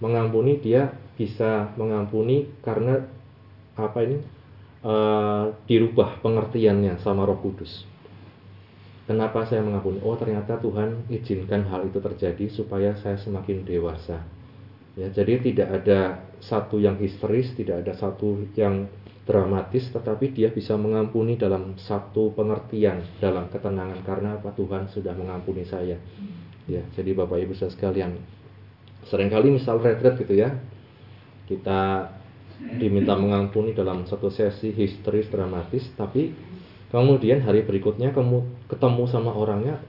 mengampuni 0.00 0.58
dia 0.58 0.96
bisa 1.14 1.70
mengampuni 1.76 2.48
karena 2.64 3.04
apa 3.76 3.98
ini 4.02 4.18
e, 4.80 4.94
dirubah 5.68 6.24
pengertiannya 6.24 6.98
sama 7.04 7.28
Roh 7.28 7.38
Kudus 7.38 7.84
Kenapa 9.10 9.42
saya 9.42 9.66
mengampuni? 9.66 9.98
Oh 10.06 10.14
ternyata 10.14 10.54
Tuhan 10.62 11.10
izinkan 11.10 11.66
hal 11.66 11.90
itu 11.90 11.98
terjadi 11.98 12.46
supaya 12.46 12.94
saya 12.94 13.18
semakin 13.18 13.66
dewasa. 13.66 14.22
Ya, 14.94 15.10
jadi 15.10 15.42
tidak 15.42 15.82
ada 15.82 16.22
satu 16.38 16.78
yang 16.78 16.94
histeris, 16.94 17.50
tidak 17.58 17.82
ada 17.82 17.98
satu 17.98 18.46
yang 18.54 18.86
dramatis, 19.30 19.86
tetapi 19.94 20.34
dia 20.34 20.50
bisa 20.50 20.74
mengampuni 20.74 21.38
dalam 21.38 21.78
satu 21.78 22.34
pengertian, 22.34 23.06
dalam 23.22 23.46
ketenangan. 23.46 24.02
Karena 24.02 24.34
apa? 24.34 24.50
Tuhan 24.50 24.90
sudah 24.90 25.14
mengampuni 25.14 25.62
saya. 25.62 25.94
Ya, 26.66 26.82
jadi 26.98 27.14
Bapak 27.14 27.38
Ibu 27.38 27.54
saya 27.54 27.70
sekalian, 27.70 28.18
sering 29.06 29.30
kali 29.30 29.54
misal 29.54 29.78
retret 29.78 30.18
gitu 30.18 30.34
ya, 30.34 30.50
kita 31.46 32.10
diminta 32.60 33.14
mengampuni 33.14 33.70
dalam 33.70 34.04
satu 34.04 34.28
sesi 34.28 34.68
histeris 34.76 35.32
dramatis 35.32 35.88
tapi 35.96 36.28
kemudian 36.92 37.40
hari 37.40 37.64
berikutnya 37.64 38.12
kamu 38.12 38.68
ketemu 38.68 39.04
sama 39.08 39.32
orangnya 39.32 39.80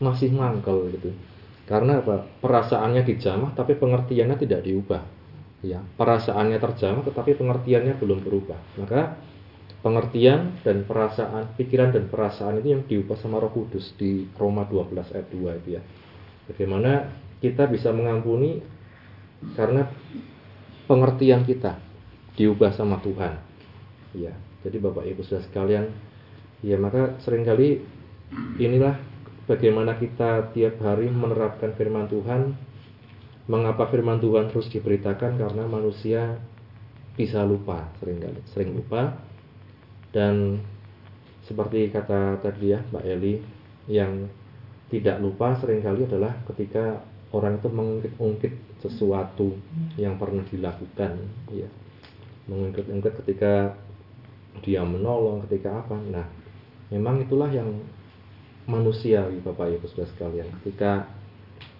masih 0.00 0.32
mangkel 0.34 0.90
gitu. 0.98 1.14
Karena 1.68 2.00
apa? 2.00 2.26
Perasaannya 2.40 3.06
dijamah 3.06 3.54
tapi 3.54 3.78
pengertiannya 3.78 4.36
tidak 4.40 4.66
diubah 4.66 5.17
ya 5.64 5.82
perasaannya 5.98 6.58
terjamah 6.62 7.02
tetapi 7.02 7.34
pengertiannya 7.34 7.98
belum 7.98 8.22
berubah 8.22 8.58
maka 8.78 9.18
pengertian 9.82 10.58
dan 10.62 10.86
perasaan 10.86 11.54
pikiran 11.54 11.94
dan 11.94 12.10
perasaan 12.10 12.62
itu 12.62 12.68
yang 12.74 12.82
diubah 12.86 13.18
sama 13.18 13.42
Roh 13.42 13.50
Kudus 13.50 13.94
di 13.98 14.26
Roma 14.38 14.66
12 14.66 15.14
ayat 15.14 15.28
2 15.30 15.60
itu 15.64 15.68
ya 15.78 15.82
bagaimana 16.50 17.10
kita 17.38 17.70
bisa 17.70 17.94
mengampuni 17.94 18.58
karena 19.54 19.86
pengertian 20.90 21.46
kita 21.46 21.78
diubah 22.34 22.74
sama 22.74 22.98
Tuhan. 23.02 23.34
Ya, 24.16 24.34
jadi 24.64 24.76
Bapak 24.82 25.04
Ibu 25.06 25.22
sudah 25.22 25.44
sekalian, 25.46 25.92
ya 26.64 26.80
maka 26.80 27.18
sering 27.22 27.46
kali 27.46 27.84
inilah 28.58 28.98
bagaimana 29.46 29.94
kita 30.00 30.50
tiap 30.56 30.80
hari 30.82 31.12
menerapkan 31.12 31.76
firman 31.76 32.08
Tuhan. 32.10 32.56
Mengapa 33.48 33.88
firman 33.88 34.20
Tuhan 34.20 34.52
terus 34.52 34.68
diberitakan? 34.68 35.40
Karena 35.40 35.64
manusia 35.64 36.36
bisa 37.16 37.42
lupa 37.42 37.88
sering 37.98 38.20
kali, 38.20 38.40
sering 38.52 38.70
lupa. 38.76 39.16
Dan 40.12 40.60
seperti 41.48 41.88
kata 41.88 42.44
tadi 42.44 42.76
ya 42.76 42.84
Mbak 42.92 43.04
Eli, 43.08 43.40
yang 43.88 44.28
tidak 44.92 45.16
lupa 45.24 45.56
sering 45.60 45.80
kali 45.80 46.04
adalah 46.04 46.36
ketika 46.52 47.00
orang 47.32 47.60
itu 47.60 47.68
mengungkit-ungkit 47.72 48.52
sesuatu 48.84 49.56
yang 49.96 50.20
pernah 50.20 50.44
dilakukan, 50.48 51.16
ya 51.52 51.68
mengungkit-ungkit 52.48 53.24
ketika 53.24 53.76
dia 54.64 54.82
menolong 54.82 55.44
ketika 55.46 55.84
apa 55.84 55.96
nah 56.08 56.26
memang 56.88 57.22
itulah 57.22 57.52
yang 57.52 57.68
manusiawi 58.64 59.38
Bapak 59.44 59.76
Ibu 59.76 59.86
Saudara 59.92 60.08
sekalian 60.16 60.48
ketika 60.60 61.06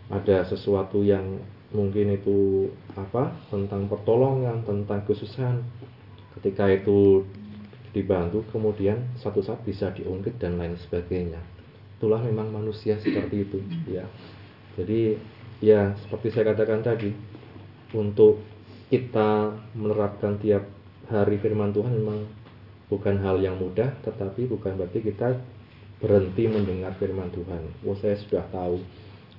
ada 0.08 0.44
sesuatu 0.46 1.02
yang 1.02 1.40
mungkin 1.68 2.16
itu 2.16 2.68
apa 2.96 3.36
tentang 3.52 3.88
pertolongan 3.88 4.64
tentang 4.64 5.04
kesusahan. 5.04 5.60
Ketika 6.38 6.70
itu 6.70 7.26
dibantu 7.92 8.44
kemudian 8.52 9.00
satu 9.18 9.42
saat 9.42 9.64
bisa 9.64 9.90
diungkit 9.92 10.38
dan 10.38 10.60
lain 10.60 10.78
sebagainya. 10.78 11.40
Itulah 11.98 12.22
memang 12.22 12.54
manusia 12.54 12.94
seperti 13.00 13.42
itu 13.42 13.58
ya. 13.90 14.06
Jadi 14.78 15.18
ya 15.58 15.98
seperti 16.06 16.30
saya 16.30 16.54
katakan 16.54 16.86
tadi 16.86 17.10
untuk 17.90 18.38
kita 18.88 19.52
menerapkan 19.74 20.38
tiap 20.38 20.64
hari 21.08 21.40
firman 21.40 21.72
Tuhan 21.72 21.92
memang 21.92 22.20
bukan 22.88 23.20
hal 23.20 23.40
yang 23.40 23.60
mudah, 23.60 23.92
tetapi 24.04 24.48
bukan 24.48 24.76
berarti 24.80 25.00
kita 25.04 25.36
berhenti 26.00 26.48
mendengar 26.48 26.96
firman 26.96 27.28
Tuhan. 27.32 27.62
Oh 27.84 27.96
saya 28.00 28.16
sudah 28.16 28.44
tahu, 28.48 28.80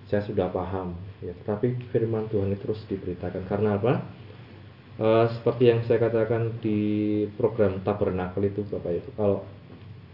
saya 0.10 0.26
sudah 0.26 0.49
paham, 0.49 0.98
ya. 1.22 1.31
Tetapi 1.45 1.94
firman 1.94 2.26
Tuhan 2.34 2.49
itu 2.49 2.65
terus 2.65 2.81
diberitakan. 2.90 3.45
Karena 3.45 3.77
apa? 3.77 3.94
E, 4.98 5.07
seperti 5.38 5.69
yang 5.69 5.86
saya 5.86 6.02
katakan 6.02 6.57
di 6.60 6.80
program 7.38 7.86
Tabernakel 7.86 8.49
itu, 8.49 8.65
Bapak 8.65 8.91
itu, 8.91 9.10
kalau 9.14 9.45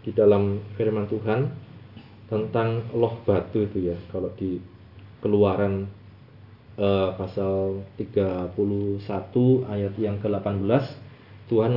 di 0.04 0.12
dalam 0.12 0.60
firman 0.76 1.08
Tuhan 1.08 1.48
tentang 2.28 2.92
loh 2.92 3.24
batu 3.24 3.64
itu 3.64 3.90
ya, 3.90 3.96
kalau 4.12 4.28
di 4.36 4.60
Keluaran 5.16 5.88
uh, 6.76 7.10
pasal 7.16 7.82
31 7.96 8.52
ayat 9.66 9.94
yang 9.96 10.20
ke-18 10.20 10.84
Tuhan 11.46 11.72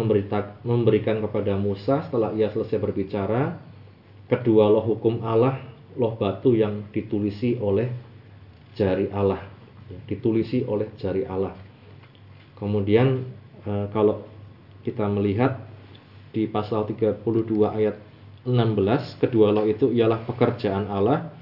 memberikan 0.66 1.18
kepada 1.24 1.54
Musa 1.56 2.04
setelah 2.06 2.34
ia 2.34 2.50
selesai 2.50 2.78
berbicara 2.82 3.58
kedua 4.28 4.70
loh 4.70 4.86
hukum 4.86 5.22
Allah 5.22 5.62
loh 5.98 6.18
batu 6.18 6.58
yang 6.58 6.90
ditulisi 6.90 7.58
oleh 7.62 7.90
jari 8.78 9.10
Allah. 9.14 9.42
Ya, 9.90 10.00
ditulisi 10.06 10.66
oleh 10.66 10.90
jari 10.98 11.26
Allah. 11.26 11.54
Kemudian 12.60 13.26
uh, 13.66 13.88
kalau 13.90 14.26
kita 14.86 15.08
melihat 15.10 15.64
di 16.30 16.46
pasal 16.46 16.86
32 16.86 17.26
ayat 17.66 17.98
16 18.46 19.22
kedua 19.22 19.52
loh 19.52 19.66
itu 19.68 19.92
ialah 19.92 20.24
pekerjaan 20.24 20.88
Allah 20.88 21.34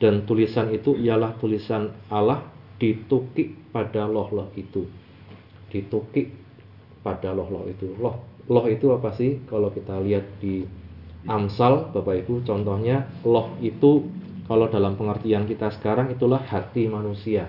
dan 0.00 0.24
tulisan 0.24 0.72
itu 0.72 0.96
ialah 0.96 1.36
tulisan 1.36 1.92
Allah 2.08 2.46
ditukik 2.80 3.72
pada 3.74 4.08
loh-loh 4.08 4.48
itu. 4.56 4.88
Ditukik 5.68 6.32
pada 7.04 7.36
loh-loh 7.36 7.68
itu. 7.68 7.92
Loh 8.00 8.24
loh 8.48 8.66
itu 8.66 8.90
apa 8.90 9.12
sih? 9.14 9.44
Kalau 9.46 9.68
kita 9.70 10.00
lihat 10.00 10.40
di 10.40 10.64
Amsal 11.28 11.92
Bapak 11.92 12.24
Ibu 12.24 12.48
contohnya 12.48 13.04
loh 13.28 13.52
itu 13.60 14.08
kalau 14.50 14.66
dalam 14.66 14.98
pengertian 14.98 15.46
kita 15.46 15.70
sekarang 15.78 16.10
itulah 16.10 16.42
hati 16.42 16.90
manusia. 16.90 17.46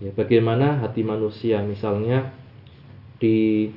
Ya 0.00 0.08
bagaimana 0.16 0.80
hati 0.80 1.04
manusia? 1.04 1.60
Misalnya 1.60 2.32
di 3.20 3.68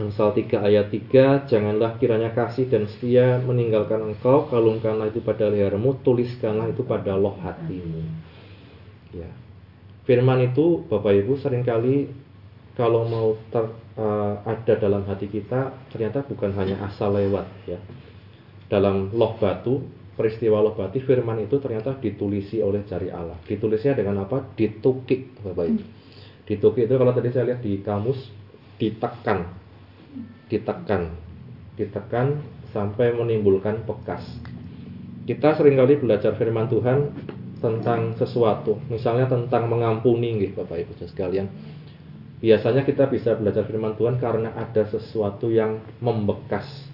Amsal 0.00 0.32
3 0.32 0.56
ayat 0.56 0.88
3 0.88 1.50
Janganlah 1.50 2.00
kiranya 2.00 2.32
kasih 2.32 2.70
dan 2.70 2.86
setia 2.86 3.42
meninggalkan 3.42 3.98
engkau 4.06 4.46
Kalungkanlah 4.46 5.10
itu 5.10 5.18
pada 5.18 5.50
lehermu 5.50 5.98
Tuliskanlah 6.06 6.70
itu 6.70 6.86
pada 6.86 7.18
loh 7.18 7.36
hatimu. 7.36 8.02
Ya. 9.12 9.28
Firman 10.08 10.40
itu 10.50 10.86
Bapak 10.88 11.12
Ibu 11.12 11.36
sering 11.36 11.60
kali 11.60 12.08
kalau 12.72 13.04
mau 13.04 13.36
ter, 13.52 13.68
uh, 14.00 14.40
ada 14.48 14.80
dalam 14.80 15.04
hati 15.04 15.28
kita 15.28 15.76
ternyata 15.92 16.24
bukan 16.24 16.56
hanya 16.56 16.80
asal 16.88 17.12
lewat 17.12 17.44
ya. 17.68 17.76
Dalam 18.72 19.12
loh 19.12 19.36
batu, 19.36 19.84
peristiwa 20.14 20.60
loh 20.60 20.74
batu 20.74 21.00
firman 21.02 21.40
itu 21.42 21.56
ternyata 21.62 21.96
ditulisi 21.96 22.60
oleh 22.60 22.84
jari 22.84 23.08
Allah. 23.08 23.38
Ditulisnya 23.46 23.96
dengan 23.96 24.26
apa? 24.26 24.42
Ditukik 24.54 25.40
Bapak 25.42 25.64
Ibu. 25.70 25.82
Ditukik 26.50 26.90
itu 26.90 26.94
kalau 26.98 27.12
tadi 27.14 27.30
saya 27.30 27.54
lihat 27.54 27.60
di 27.62 27.78
kamus 27.80 28.18
ditekan. 28.76 29.48
Ditekan. 30.50 31.02
Ditekan 31.78 32.26
sampai 32.74 33.14
menimbulkan 33.14 33.86
bekas. 33.86 34.22
Kita 35.24 35.54
sering 35.54 35.78
kali 35.78 36.00
belajar 36.00 36.34
firman 36.34 36.66
Tuhan 36.66 36.98
tentang 37.60 38.16
sesuatu, 38.16 38.80
misalnya 38.88 39.28
tentang 39.28 39.68
mengampuni 39.68 40.40
gitu 40.42 40.64
Bapak 40.64 40.80
Ibu 40.80 40.92
sekalian. 41.06 41.46
Biasanya 42.40 42.88
kita 42.88 43.04
bisa 43.12 43.36
belajar 43.36 43.68
firman 43.68 43.94
Tuhan 44.00 44.16
karena 44.16 44.56
ada 44.56 44.88
sesuatu 44.88 45.52
yang 45.52 45.76
membekas 46.00 46.89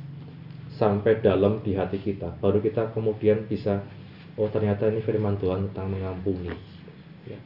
sampai 0.76 1.24
dalam 1.24 1.64
di 1.64 1.74
hati 1.74 1.98
kita. 2.00 2.36
Baru 2.38 2.60
kita 2.60 2.92
kemudian 2.92 3.48
bisa 3.48 3.82
oh 4.36 4.48
ternyata 4.52 4.88
ini 4.92 5.00
firman 5.00 5.40
Tuhan 5.40 5.72
tentang 5.72 5.92
mengampuni. 5.92 6.52
Ya. 7.24 7.40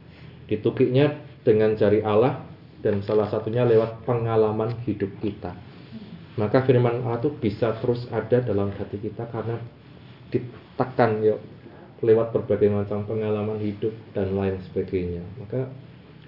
Ditukiknya 0.51 1.19
dengan 1.41 1.73
jari 1.79 2.03
Allah 2.03 2.43
dan 2.83 3.01
salah 3.01 3.31
satunya 3.31 3.63
lewat 3.63 4.03
pengalaman 4.03 4.75
hidup 4.83 5.09
kita. 5.23 5.55
Maka 6.39 6.63
firman 6.63 7.03
Allah 7.03 7.19
itu 7.23 7.31
bisa 7.35 7.75
terus 7.79 8.07
ada 8.11 8.39
dalam 8.39 8.71
hati 8.75 8.97
kita 8.99 9.27
karena 9.31 9.59
ditekan 10.31 11.19
yuk 11.23 11.39
lewat 12.01 12.33
berbagai 12.33 12.71
macam 12.71 13.05
pengalaman 13.05 13.61
hidup 13.61 13.93
dan 14.15 14.33
lain 14.33 14.57
sebagainya. 14.71 15.21
Maka 15.37 15.69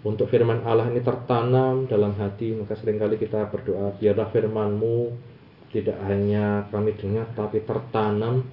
untuk 0.04 0.30
firman 0.30 0.62
Allah 0.68 0.92
ini 0.92 1.00
tertanam 1.00 1.88
dalam 1.88 2.14
hati, 2.20 2.54
maka 2.54 2.76
sering 2.76 3.00
kali 3.00 3.16
kita 3.16 3.48
berdoa, 3.50 3.96
biarlah 3.98 4.30
firmanmu 4.30 5.32
tidak 5.74 5.98
hanya 6.06 6.70
kami 6.70 6.94
dengar, 6.94 7.26
tapi 7.34 7.66
tertanam. 7.66 8.46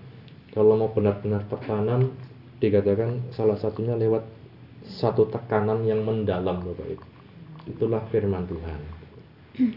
Kalau 0.51 0.75
mau 0.75 0.91
benar-benar 0.91 1.47
tertanam, 1.47 2.17
dikatakan 2.59 3.31
salah 3.37 3.61
satunya 3.61 3.95
lewat 3.95 4.25
satu 4.99 5.29
tekanan 5.29 5.85
yang 5.85 6.03
mendalam, 6.03 6.65
Bapak 6.65 6.89
Ibu. 6.97 7.07
Itulah 7.77 8.03
firman 8.09 8.49
Tuhan. 8.49 8.81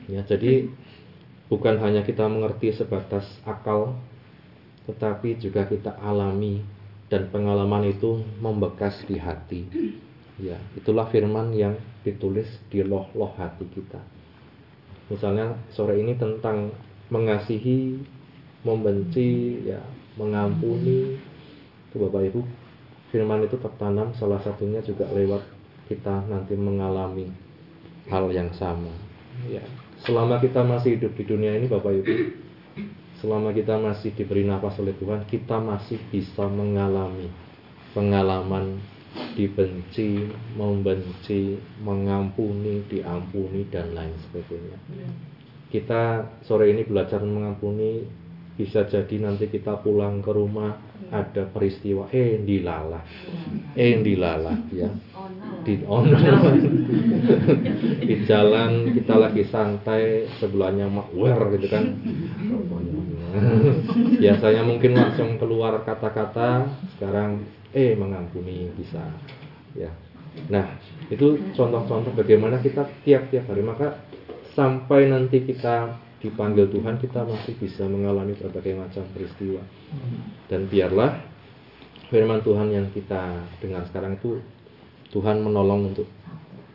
Ya, 0.08 0.24
jadi 0.24 0.72
bukan 1.52 1.78
hanya 1.84 2.08
kita 2.08 2.24
mengerti 2.26 2.72
sebatas 2.72 3.28
akal, 3.44 4.00
tetapi 4.88 5.36
juga 5.38 5.68
kita 5.68 6.00
alami 6.00 6.64
dan 7.12 7.28
pengalaman 7.30 7.92
itu 7.92 8.24
membekas 8.40 9.04
di 9.06 9.20
hati. 9.20 9.68
Ya, 10.40 10.58
itulah 10.74 11.12
firman 11.12 11.54
yang 11.54 11.78
ditulis 12.02 12.48
di 12.72 12.82
loh-loh 12.82 13.36
hati 13.38 13.68
kita. 13.70 14.02
Misalnya 15.12 15.60
sore 15.76 16.00
ini 16.00 16.16
tentang 16.18 16.74
mengasihi, 17.14 18.02
membenci, 18.66 19.62
ya, 19.70 19.78
mengampuni. 20.18 21.22
Itu 21.94 22.02
Bapak 22.02 22.34
Ibu, 22.34 22.42
firman 23.14 23.46
itu 23.46 23.62
tertanam 23.62 24.18
salah 24.18 24.42
satunya 24.42 24.82
juga 24.82 25.06
lewat 25.14 25.46
kita 25.86 26.26
nanti 26.26 26.58
mengalami 26.58 27.30
hal 28.10 28.34
yang 28.34 28.50
sama. 28.58 28.90
Ya, 29.46 29.62
selama 30.02 30.42
kita 30.42 30.66
masih 30.66 30.98
hidup 30.98 31.14
di 31.14 31.24
dunia 31.30 31.54
ini 31.54 31.70
Bapak 31.70 31.94
Ibu, 32.02 32.14
selama 33.22 33.54
kita 33.54 33.78
masih 33.78 34.10
diberi 34.18 34.50
nafas 34.50 34.82
oleh 34.82 34.98
Tuhan, 34.98 35.30
kita 35.30 35.62
masih 35.62 36.02
bisa 36.10 36.50
mengalami 36.50 37.30
pengalaman 37.94 38.82
dibenci, 39.38 40.34
membenci, 40.58 41.62
mengampuni, 41.86 42.82
diampuni 42.90 43.70
dan 43.70 43.94
lain 43.94 44.14
sebagainya. 44.30 44.78
Kita 45.74 46.22
sore 46.46 46.70
ini 46.70 46.86
belajar 46.86 47.26
mengampuni 47.26 48.06
bisa 48.54 48.86
jadi 48.86 49.18
nanti 49.18 49.50
kita 49.50 49.82
pulang 49.82 50.22
ke 50.22 50.30
rumah 50.30 50.78
ada 51.10 51.50
peristiwa 51.50 52.06
eh 52.14 52.38
dilala 52.38 53.02
eh 53.74 53.98
dilala 54.06 54.54
ya. 54.70 54.94
Di 55.66 55.82
on 55.90 56.14
di 58.08 58.16
jalan 58.30 58.94
kita 58.94 59.18
lagi 59.18 59.50
santai 59.50 60.30
sebelahnya 60.38 60.86
makwer 60.94 61.58
gitu 61.58 61.68
kan. 61.74 61.98
Biasanya 64.22 64.62
mungkin 64.62 64.94
langsung 64.94 65.42
keluar 65.42 65.82
kata-kata 65.82 66.70
sekarang 66.94 67.42
eh 67.74 67.98
mengampuni 67.98 68.70
bisa 68.78 69.02
ya. 69.74 69.90
Nah 70.54 70.78
itu 71.10 71.42
contoh-contoh 71.58 72.14
bagaimana 72.14 72.62
kita 72.62 72.86
tiap-tiap 73.02 73.50
hari. 73.50 73.66
Maka 73.66 73.98
sampai 74.54 75.10
nanti 75.10 75.42
kita 75.44 75.98
dipanggil 76.24 76.72
Tuhan 76.72 77.04
kita 77.04 77.28
masih 77.28 77.54
bisa 77.60 77.84
mengalami 77.84 78.32
berbagai 78.40 78.80
macam 78.80 79.04
peristiwa. 79.12 79.60
Dan 80.48 80.72
biarlah 80.72 81.20
firman 82.08 82.40
Tuhan 82.40 82.72
yang 82.72 82.88
kita 82.96 83.44
dengar 83.60 83.84
sekarang 83.92 84.16
itu 84.16 84.40
Tuhan 85.12 85.44
menolong 85.44 85.94
untuk 85.94 86.08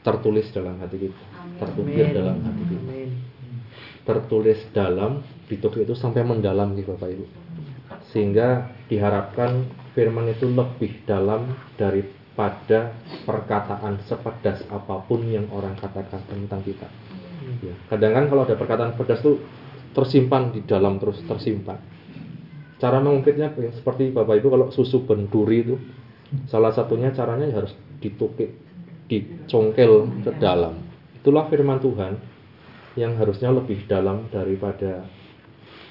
tertulis 0.04 0.46
dalam 0.52 0.76
hati 0.78 1.08
kita 1.08 1.22
tertukir 1.58 2.14
dalam 2.14 2.38
hati 2.44 2.62
kita. 2.68 2.92
Tertulis 4.06 4.60
dalam 4.72 5.20
ditukir 5.50 5.84
itu 5.84 5.96
sampai 5.96 6.24
mendalam 6.24 6.72
gitu 6.78 6.96
Bapak 6.96 7.12
Ibu. 7.12 7.26
Sehingga 8.14 8.72
diharapkan 8.88 9.68
firman 9.92 10.32
itu 10.32 10.48
lebih 10.48 11.04
dalam 11.04 11.52
daripada 11.76 12.96
perkataan 13.28 14.00
sepedas 14.08 14.64
apa 14.72 15.04
pun 15.04 15.28
yang 15.28 15.44
orang 15.52 15.76
katakan 15.76 16.24
tentang 16.30 16.64
kita 16.64 16.88
Ya. 17.64 17.74
Kadang 17.88 18.12
kan 18.14 18.24
kalau 18.28 18.42
ada 18.44 18.56
perkataan 18.56 18.94
pedas 18.94 19.20
itu 19.24 19.40
tersimpan 19.96 20.52
di 20.52 20.60
dalam 20.64 21.00
terus 21.00 21.20
tersimpan. 21.24 21.80
Cara 22.78 23.02
mengungkitnya 23.02 23.50
ya, 23.58 23.70
seperti 23.74 24.14
Bapak 24.14 24.38
Ibu 24.38 24.48
kalau 24.54 24.66
susu 24.70 25.02
benduri 25.02 25.66
itu 25.66 25.74
salah 26.46 26.70
satunya 26.70 27.10
caranya 27.10 27.50
ya 27.50 27.64
harus 27.64 27.74
ditukik, 27.98 28.54
dicongkel 29.10 30.06
ke 30.22 30.30
dalam. 30.38 30.78
Itulah 31.18 31.50
firman 31.50 31.82
Tuhan 31.82 32.14
yang 32.94 33.18
harusnya 33.18 33.50
lebih 33.50 33.82
dalam 33.90 34.30
daripada 34.30 35.02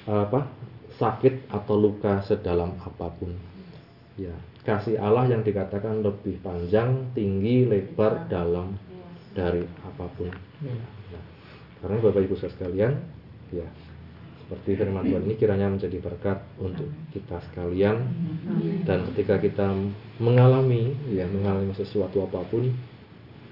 apa 0.08 0.48
sakit 0.96 1.52
atau 1.52 1.76
luka 1.76 2.24
sedalam 2.24 2.80
apa 2.80 3.12
pun. 3.12 3.36
Ya, 4.16 4.34
kasih 4.64 4.96
Allah 4.98 5.30
yang 5.30 5.44
dikatakan 5.44 6.00
lebih 6.00 6.40
panjang, 6.40 7.12
tinggi, 7.12 7.68
lebar, 7.68 8.26
dalam 8.26 8.74
dari 9.36 9.62
apa 9.84 10.06
pun. 10.16 10.32
Karena 11.78 11.96
Bapak 12.02 12.22
Ibu 12.26 12.34
sekalian, 12.38 12.98
ya 13.54 13.66
seperti 14.48 14.80
firman 14.80 15.04
Tuhan 15.04 15.28
ini 15.28 15.36
kiranya 15.36 15.68
menjadi 15.68 16.00
berkat 16.00 16.40
untuk 16.56 16.88
kita 17.12 17.36
sekalian. 17.52 18.00
Dan 18.88 19.04
ketika 19.12 19.36
kita 19.36 19.76
mengalami 20.16 20.96
ya 21.12 21.28
mengalami 21.28 21.76
sesuatu 21.76 22.24
apa 22.24 22.48
pun 22.48 22.72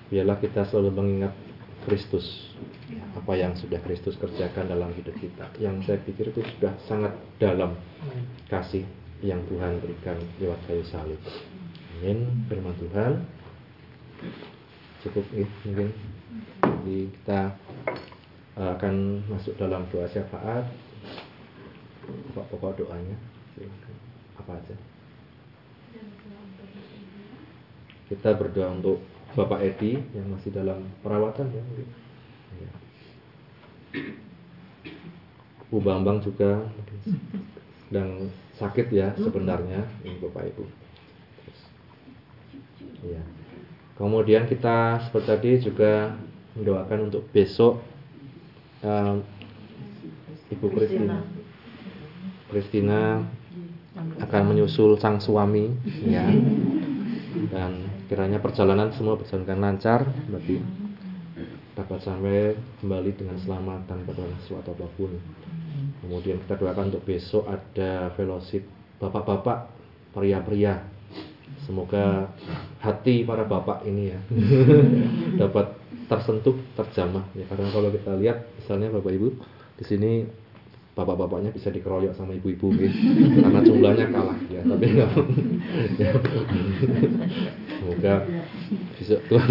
biarlah 0.09 0.41
kita 0.41 0.65
selalu 0.65 0.97
mengingat 0.97 1.37
Kristus. 1.85 2.25
Apa 3.13 3.37
yang 3.37 3.53
sudah 3.61 3.77
Kristus 3.85 4.17
kerjakan 4.17 4.73
dalam 4.73 4.89
hidup 4.97 5.13
kita. 5.21 5.53
Yang 5.61 5.85
saya 5.85 5.99
pikir 6.01 6.33
itu 6.33 6.41
sudah 6.57 6.73
sangat 6.89 7.13
dalam 7.37 7.77
kasih 8.49 8.89
yang 9.21 9.45
Tuhan 9.53 9.77
berikan 9.85 10.17
lewat 10.41 10.65
kayu 10.65 10.85
salib. 10.89 11.21
Amin. 12.01 12.49
Firman 12.49 12.73
Tuhan. 12.81 13.13
Cukup 15.05 15.29
ya, 15.37 15.45
mungkin. 15.69 15.93
Jadi 16.65 16.99
kita 17.21 17.41
akan 18.57 19.21
masuk 19.29 19.53
dalam 19.61 19.85
doa 19.93 20.09
syafaat. 20.09 20.65
Pokok-pokok 22.33 22.81
doanya. 22.81 23.17
Apa 24.41 24.57
aja? 24.57 24.77
Kita 28.09 28.33
berdoa 28.39 28.73
untuk 28.73 29.03
Bapak 29.37 29.61
Edi 29.61 30.01
yang 30.17 30.33
masih 30.33 30.55
dalam 30.55 30.81
perawatan 31.05 31.51
ya, 31.53 31.63
ya. 32.57 32.71
Bu 35.69 35.83
Bambang 35.83 36.23
juga. 36.23 36.65
Sedang 37.87 38.33
sakit 38.57 38.89
ya 38.89 39.13
sebenarnya 39.21 39.85
ini 40.03 40.17
Bapak 40.19 40.49
Ibu. 40.55 40.65
Ya. 43.07 43.23
kemudian 43.95 44.51
kita 44.51 44.99
seperti 45.07 45.29
tadi 45.31 45.51
juga 45.63 45.93
mendoakan 46.59 47.13
untuk 47.13 47.23
besok 47.31 47.79
uh, 48.87 49.19
Ibu 50.55 50.67
Kristina. 50.71 51.19
Kristina 52.47 53.27
akan 54.23 54.43
menyusul 54.55 54.97
sang 55.03 55.19
suami 55.19 55.75
ya. 56.07 56.31
Dan 57.51 57.91
kiranya 58.07 58.39
perjalanan 58.39 58.95
semua 58.95 59.19
berjalan 59.19 59.59
lancar 59.59 60.07
berarti 60.31 60.63
dapat 61.77 62.01
sampai 62.01 62.57
kembali 62.81 63.11
dengan 63.13 63.37
selamat 63.37 63.85
tanpa 63.85 64.17
ada 64.17 64.39
sesuatu 64.41 64.73
apa 64.73 64.87
pun. 64.97 65.13
Kemudian 66.01 66.41
kita 66.47 66.57
doakan 66.57 66.89
untuk 66.95 67.05
besok 67.05 67.45
ada 67.45 68.15
fellowship 68.17 68.65
bapak-bapak, 68.97 69.69
pria-pria. 70.17 70.89
Semoga 71.69 72.31
hati 72.79 73.27
para 73.27 73.43
bapak 73.43 73.83
ini 73.85 74.15
ya 74.15 74.21
dapat 75.43 75.76
tersentuh, 76.07 76.57
terjamah 76.79 77.27
ya. 77.35 77.45
Karena 77.51 77.69
kalau 77.71 77.89
kita 77.91 78.13
lihat 78.19 78.47
misalnya 78.63 78.95
Bapak 78.95 79.13
Ibu 79.13 79.29
di 79.77 79.85
sini 79.85 80.13
bapak-bapaknya 80.97 81.53
bisa 81.53 81.69
dikeroyok 81.69 82.17
sama 82.17 82.33
ibu-ibu 82.33 82.73
gitu. 82.73 82.97
karena 83.45 83.61
jumlahnya 83.61 84.07
kalah 84.09 84.39
ya 84.49 84.65
tapi 84.65 84.85
enggak 84.97 85.13
ya. 86.01 86.13
semoga 87.77 88.15
bisa 88.97 89.21
Tuhan 89.29 89.49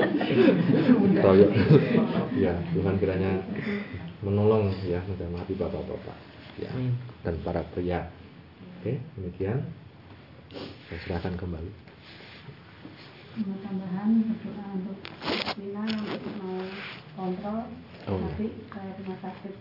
keroyok 1.20 1.50
ya 2.40 2.56
Tuhan 2.72 2.94
kiranya 2.96 3.44
menolong 4.24 4.72
ya 4.88 5.04
menjamah 5.04 5.44
hati 5.44 5.54
bapak-bapak 5.60 6.16
ya 6.56 6.72
dan 7.20 7.36
para 7.44 7.60
pria 7.76 8.08
oke 8.80 8.96
demikian 9.20 9.60
saya 10.88 10.98
serahkan 11.04 11.36
kembali 11.36 11.89
mau 13.38 13.56
tambahan 13.62 14.08
berdoa 14.26 14.64
untuk 14.74 14.98
Lina 15.54 15.82
yang 15.86 16.04
mau 16.42 16.58
kontrol 17.14 17.70
Oh, 18.08 18.16
tapi 18.16 18.64
saya 18.72 18.90
rumah 18.96 19.18
sakit. 19.20 19.54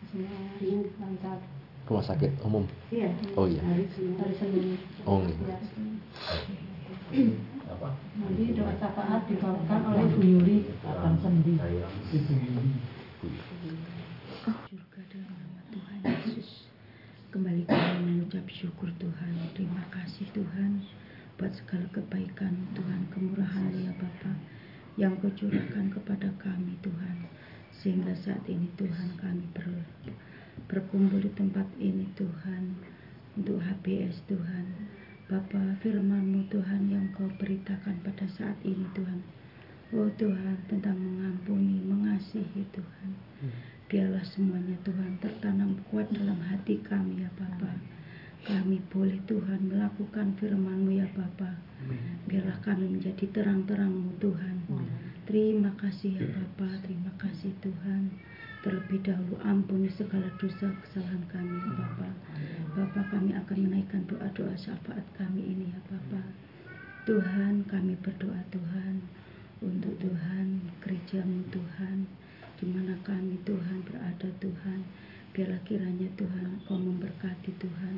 Hasilnya 0.00 0.88
lancar. 0.96 1.38
Rumah 1.84 2.04
sakit 2.04 2.32
umum? 2.40 2.64
Iya. 2.88 3.12
Oh, 3.36 3.44
iya. 3.44 3.60
hari 3.60 3.84
Senin 3.92 4.80
Oh, 5.04 5.20
iya. 5.20 5.36
Ya, 5.52 5.56
Senin. 5.68 6.00
nanti 8.18 8.44
doa 8.56 8.72
syafaat 8.80 9.28
dibawakan 9.28 9.80
oleh 9.94 10.04
Bu 10.16 10.20
Yuli 10.24 10.56
akan 10.80 11.14
sendi. 11.20 11.54
Surga 14.42 15.00
dalam 15.12 15.32
nama 15.38 15.62
Tuhan 15.68 15.98
Yesus. 16.08 16.66
Kembali 17.28 17.62
kami 17.68 18.00
mengucap 18.00 18.48
syukur 18.48 18.88
Tuhan. 18.96 19.32
Terima 19.52 19.84
kasih 19.92 20.24
Tuhan 20.32 20.82
buat 21.38 21.54
segala 21.54 21.86
kebaikan 21.94 22.50
Tuhan, 22.74 23.06
kemurahan 23.14 23.70
ya 23.70 23.94
Bapa 23.94 24.34
yang 24.98 25.14
kau 25.22 25.30
curahkan 25.30 25.86
kepada 25.86 26.34
kami 26.42 26.74
Tuhan. 26.82 27.30
Sehingga 27.70 28.10
saat 28.18 28.42
ini 28.50 28.66
Tuhan 28.74 29.14
kami 29.14 29.46
ber, 29.54 29.70
berkumpul 30.66 31.22
di 31.22 31.30
tempat 31.38 31.70
ini 31.78 32.10
Tuhan 32.18 32.74
untuk 33.38 33.62
HBS 33.62 34.26
Tuhan. 34.26 34.66
Bapa 35.30 35.78
firmanmu 35.78 36.50
Tuhan 36.50 36.90
yang 36.90 37.06
kau 37.14 37.30
beritakan 37.38 38.02
pada 38.02 38.26
saat 38.26 38.58
ini 38.66 38.82
Tuhan. 38.98 39.22
Oh 39.94 40.10
Tuhan 40.18 40.58
tentang 40.66 40.98
mengampuni, 40.98 41.78
mengasihi 41.86 42.66
Tuhan. 42.74 43.10
Biarlah 43.86 44.26
semuanya 44.26 44.74
Tuhan 44.82 45.22
tertanam 45.22 45.78
kuat 45.86 46.10
dalam 46.10 46.42
hati 46.42 46.82
kami 46.82 47.22
ya 47.22 47.30
Bapa. 47.38 47.97
Kami 48.48 48.80
boleh 48.88 49.20
Tuhan 49.28 49.68
melakukan 49.68 50.32
firman-Mu 50.40 50.96
ya 50.96 51.04
Bapa. 51.12 51.52
Biarlah 52.24 52.56
kami 52.64 52.96
menjadi 52.96 53.28
terang-terang-Mu 53.28 54.16
Tuhan. 54.16 54.64
Terima 55.28 55.68
kasih 55.76 56.16
ya 56.16 56.24
Bapa, 56.32 56.80
terima 56.80 57.12
kasih 57.20 57.52
Tuhan. 57.60 58.08
Terlebih 58.64 59.04
dahulu 59.04 59.36
ampuni 59.44 59.92
segala 59.92 60.32
dosa 60.40 60.72
kesalahan 60.80 61.28
kami 61.28 61.60
ya 61.60 61.72
Bapa. 61.76 62.08
Bapa 62.72 63.00
kami 63.12 63.36
akan 63.36 63.58
menaikkan 63.68 64.08
doa-doa 64.08 64.56
syafaat 64.56 65.04
kami 65.20 65.44
ini 65.44 65.68
ya 65.68 65.80
Bapa. 65.84 66.24
Tuhan 67.04 67.68
kami 67.68 68.00
berdoa 68.00 68.40
Tuhan 68.48 69.04
untuk 69.60 69.92
Tuhan 70.00 70.72
gerejamu 70.80 71.44
Tuhan 71.52 72.08
di 72.56 72.64
mana 72.68 72.96
kami 73.04 73.36
Tuhan 73.44 73.84
berada 73.84 74.28
Tuhan 74.40 74.88
biarlah 75.32 75.62
kiranya 75.68 76.08
Tuhan 76.18 76.62
Kau 76.66 76.76
memberkati 76.76 77.54
Tuhan 77.56 77.96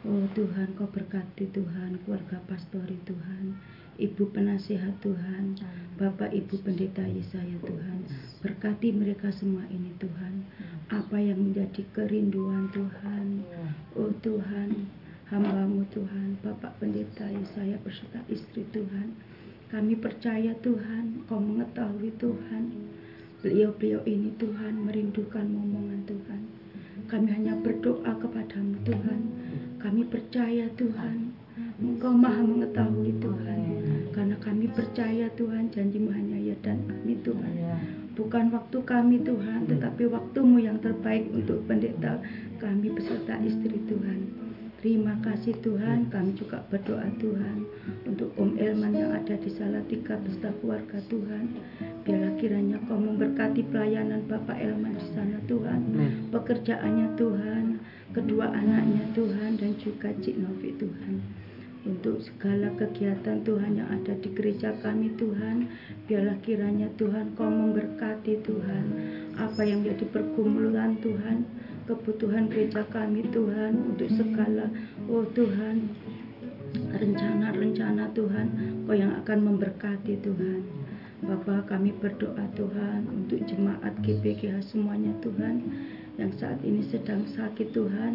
Oh 0.00 0.24
Tuhan, 0.32 0.72
Kau 0.80 0.88
berkati 0.88 1.52
Tuhan, 1.52 2.00
keluarga 2.08 2.40
pastori 2.48 2.96
Tuhan, 3.04 3.52
Ibu 4.00 4.32
penasihat 4.32 4.96
Tuhan, 5.04 5.60
Bapak 6.00 6.32
Ibu 6.32 6.56
pendeta 6.64 7.04
Yesaya 7.04 7.60
Tuhan, 7.60 8.08
berkati 8.40 8.96
mereka 8.96 9.28
semua 9.28 9.60
ini 9.68 9.92
Tuhan. 10.00 10.48
Apa 10.88 11.20
yang 11.20 11.44
menjadi 11.44 11.84
kerinduan 11.92 12.72
Tuhan, 12.72 13.44
oh 13.92 14.08
Tuhan, 14.24 14.88
hambamu 15.28 15.84
Tuhan, 15.92 16.40
Bapak 16.40 16.80
pendeta 16.80 17.28
Yesaya 17.28 17.76
beserta 17.84 18.24
istri 18.32 18.64
Tuhan. 18.72 19.12
Kami 19.68 20.00
percaya 20.00 20.56
Tuhan, 20.64 21.28
Kau 21.28 21.44
mengetahui 21.44 22.08
Tuhan, 22.16 22.72
beliau-beliau 23.44 24.00
ini 24.08 24.32
Tuhan 24.40 24.80
merindukan 24.80 25.44
momongan 25.44 26.08
Tuhan. 26.08 26.40
Kami 27.04 27.28
hanya 27.36 27.52
berdoa 27.60 28.16
kepadamu 28.16 28.80
Tuhan. 28.88 29.22
Kami 29.80 30.04
percaya 30.12 30.68
Tuhan, 30.76 31.32
Engkau 31.80 32.12
maha 32.12 32.44
mengetahui 32.44 33.16
Tuhan. 33.16 33.60
Karena 34.12 34.36
kami 34.36 34.68
percaya 34.68 35.32
Tuhan 35.32 35.72
janjimu 35.72 36.12
hanya 36.12 36.36
ya 36.36 36.56
dan 36.60 36.84
amin 36.84 37.16
Tuhan. 37.24 37.54
Bukan 38.12 38.52
waktu 38.52 38.78
kami 38.84 39.24
Tuhan, 39.24 39.64
tetapi 39.64 40.04
waktumu 40.12 40.60
yang 40.60 40.76
terbaik 40.84 41.32
untuk 41.32 41.64
pendeta 41.64 42.20
kami 42.60 42.92
beserta 42.92 43.40
istri 43.40 43.80
Tuhan. 43.88 44.50
Terima 44.80 45.12
kasih 45.20 45.56
Tuhan, 45.60 46.08
kami 46.08 46.36
juga 46.36 46.64
berdoa 46.72 47.04
Tuhan 47.20 47.68
untuk 48.08 48.32
Om 48.40 48.56
Elman 48.56 48.96
yang 48.96 49.12
ada 49.12 49.36
di 49.36 49.52
Salatiga 49.52 50.16
beserta 50.20 50.56
keluarga 50.60 50.96
Tuhan. 51.08 51.52
Biarlah 52.04 52.32
kiranya 52.40 52.80
kau 52.88 52.96
memberkati 52.96 53.60
pelayanan 53.68 54.24
Bapak 54.24 54.56
Elman 54.56 54.96
di 54.96 55.08
sana 55.12 55.36
Tuhan, 55.44 55.80
pekerjaannya 56.32 57.12
Tuhan, 57.16 57.64
kedua 58.10 58.50
anaknya 58.50 59.06
Tuhan 59.14 59.54
dan 59.58 59.78
juga 59.78 60.10
Cik 60.18 60.36
Novi 60.42 60.74
Tuhan. 60.74 61.22
Untuk 61.80 62.20
segala 62.20 62.68
kegiatan 62.76 63.40
Tuhan 63.40 63.80
yang 63.80 63.88
ada 63.88 64.12
di 64.20 64.28
gereja 64.36 64.76
kami 64.84 65.16
Tuhan 65.16 65.64
biarlah 66.04 66.36
kiranya 66.44 66.92
Tuhan 67.00 67.32
kau 67.38 67.48
memberkati 67.48 68.44
Tuhan. 68.44 68.84
Apa 69.40 69.64
yang 69.64 69.80
menjadi 69.80 70.04
pergumulan 70.12 71.00
Tuhan 71.00 71.48
kebutuhan 71.88 72.52
gereja 72.52 72.84
kami 72.92 73.24
Tuhan 73.32 73.96
untuk 73.96 74.12
segala 74.12 74.68
oh 75.08 75.24
Tuhan 75.32 75.88
rencana-rencana 76.92 78.12
Tuhan 78.12 78.46
kau 78.84 78.94
yang 78.94 79.16
akan 79.24 79.38
memberkati 79.40 80.20
Tuhan. 80.20 80.60
Bapak 81.20 81.72
kami 81.72 81.96
berdoa 81.96 82.44
Tuhan 82.56 83.08
untuk 83.08 83.40
jemaat 83.48 83.92
GPGH 84.04 84.64
semuanya 84.68 85.12
Tuhan 85.24 85.64
yang 86.20 86.32
saat 86.36 86.60
ini 86.60 86.84
sedang 86.92 87.24
sakit 87.24 87.72
Tuhan. 87.72 88.12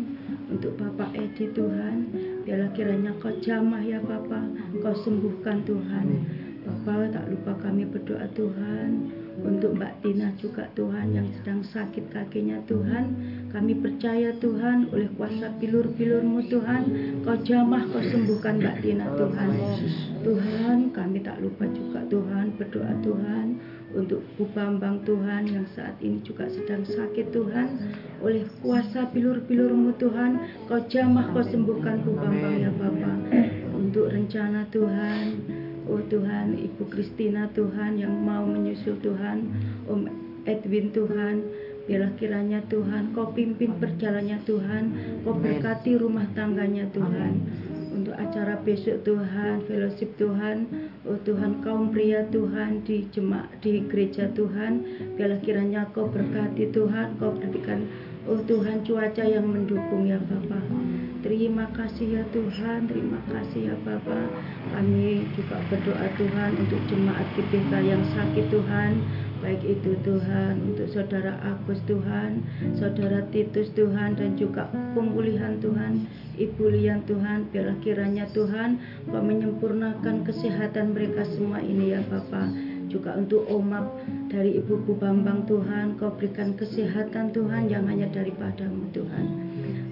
Untuk 0.54 0.78
Bapak 0.78 1.18
Edi 1.18 1.50
Tuhan 1.50 2.14
biarlah 2.46 2.70
kiranya 2.78 3.18
kau 3.18 3.34
jamah 3.42 3.82
ya 3.82 3.98
Bapak. 3.98 4.46
Kau 4.86 4.94
sembuhkan 4.94 5.66
Tuhan. 5.66 6.06
Bapak 6.66 7.18
tak 7.18 7.26
lupa 7.34 7.58
kami 7.66 7.90
berdoa 7.90 8.30
Tuhan. 8.38 9.10
Untuk 9.36 9.76
Mbak 9.76 10.00
Tina 10.00 10.32
juga 10.40 10.64
Tuhan 10.80 11.12
yang 11.12 11.28
sedang 11.42 11.60
sakit 11.60 12.08
kakinya 12.14 12.62
Tuhan. 12.70 13.06
Kami 13.52 13.74
percaya 13.84 14.32
Tuhan 14.38 14.88
oleh 14.94 15.12
kuasa 15.18 15.52
pilur-pilurmu 15.60 16.48
Tuhan 16.48 16.84
kau 17.26 17.36
jamah 17.44 17.84
kau 17.90 18.00
sembuhkan 18.00 18.62
Mbak 18.62 18.78
Tina 18.86 19.10
Tuhan. 19.18 19.50
Tuhan 20.24 20.78
kami 20.94 21.20
tak 21.26 21.42
lupa 21.44 21.68
juga 21.74 22.06
Tuhan 22.08 22.56
berdoa 22.56 22.94
Tuhan 23.04 23.48
untuk 23.96 24.22
Bu 24.36 24.46
Bambang 24.52 25.02
Tuhan 25.08 25.48
yang 25.48 25.64
saat 25.72 25.96
ini 26.04 26.20
juga 26.22 26.52
sedang 26.52 26.84
sakit 26.84 27.32
Tuhan. 27.32 27.68
Oleh 28.20 28.44
kuasa 28.60 29.08
pilur-pilurmu 29.10 29.96
Tuhan 29.96 30.32
kau 30.68 30.84
jamah 30.92 31.32
kau 31.32 31.42
sembuhkan 31.42 32.04
Bu 32.04 32.12
Bambang 32.20 32.56
ya 32.60 32.72
Bapa. 32.76 33.12
Untuk 33.72 34.12
rencana 34.12 34.68
Tuhan 34.76 35.40
Oh 35.86 36.02
Tuhan 36.10 36.58
Ibu 36.58 36.90
Kristina 36.90 37.46
Tuhan 37.54 38.02
yang 38.02 38.10
mau 38.12 38.42
menyusul 38.42 38.98
Tuhan 39.06 39.46
Om 39.86 40.10
Edwin 40.50 40.90
Tuhan 40.90 41.46
Biarlah 41.86 42.18
kiranya 42.18 42.66
Tuhan 42.66 43.14
Kau 43.14 43.30
pimpin 43.38 43.78
perjalannya 43.78 44.42
Tuhan. 44.42 44.84
Kau 45.22 45.38
berkati 45.38 46.02
rumah 46.02 46.26
tangganya 46.34 46.90
Tuhan 46.90 47.34
untuk 47.96 48.16
acara 48.20 48.60
besok 48.60 49.08
Tuhan, 49.08 49.64
fellowship 49.64 50.12
Tuhan, 50.20 50.68
oh 51.08 51.16
Tuhan 51.24 51.64
kaum 51.64 51.96
pria 51.96 52.28
Tuhan 52.28 52.84
di 52.84 53.08
jemaat 53.16 53.48
di 53.64 53.88
gereja 53.88 54.28
Tuhan, 54.36 54.84
biarlah 55.16 55.40
kiranya 55.40 55.88
Kau 55.96 56.12
berkati 56.12 56.76
Tuhan, 56.76 57.16
Kau 57.16 57.32
berikan 57.40 57.88
oh 58.26 58.42
Tuhan 58.44 58.82
cuaca 58.82 59.24
yang 59.24 59.46
mendukung 59.46 60.10
ya 60.10 60.18
Bapa. 60.18 60.60
Terima 61.22 61.66
kasih 61.74 62.22
ya 62.22 62.24
Tuhan, 62.30 62.86
terima 62.86 63.18
kasih 63.30 63.74
ya 63.74 63.76
Bapa. 63.82 64.30
Kami 64.74 65.26
juga 65.34 65.58
berdoa 65.70 66.06
Tuhan 66.18 66.52
untuk 66.58 66.82
jemaat 66.90 67.26
GPK 67.34 67.72
yang 67.82 68.04
sakit 68.14 68.46
Tuhan, 68.50 68.92
baik 69.46 69.62
itu 69.62 69.94
Tuhan 70.02 70.74
untuk 70.74 70.90
saudara 70.90 71.38
Agus 71.46 71.78
Tuhan, 71.86 72.42
saudara 72.82 73.22
Titus 73.30 73.70
Tuhan 73.78 74.18
dan 74.18 74.34
juga 74.34 74.66
pemulihan 74.98 75.62
Tuhan, 75.62 76.10
Ibu 76.34 76.74
Lian 76.74 77.06
Tuhan, 77.06 77.54
biarlah 77.54 77.78
kiranya 77.86 78.26
Tuhan 78.34 78.82
Kau 79.06 79.22
menyempurnakan 79.22 80.26
kesehatan 80.26 80.98
mereka 80.98 81.30
semua 81.30 81.62
ini 81.62 81.94
ya 81.94 82.02
Bapak 82.10 82.58
juga 82.90 83.14
untuk 83.14 83.46
Omap 83.46 84.02
dari 84.34 84.58
Ibu 84.58 84.82
Bu 84.82 84.98
Bambang 84.98 85.46
Tuhan 85.46 85.94
Kau 86.02 86.10
berikan 86.18 86.58
kesehatan 86.58 87.30
Tuhan 87.30 87.70
yang 87.70 87.86
hanya 87.86 88.10
daripadamu 88.10 88.90
Tuhan. 88.98 89.26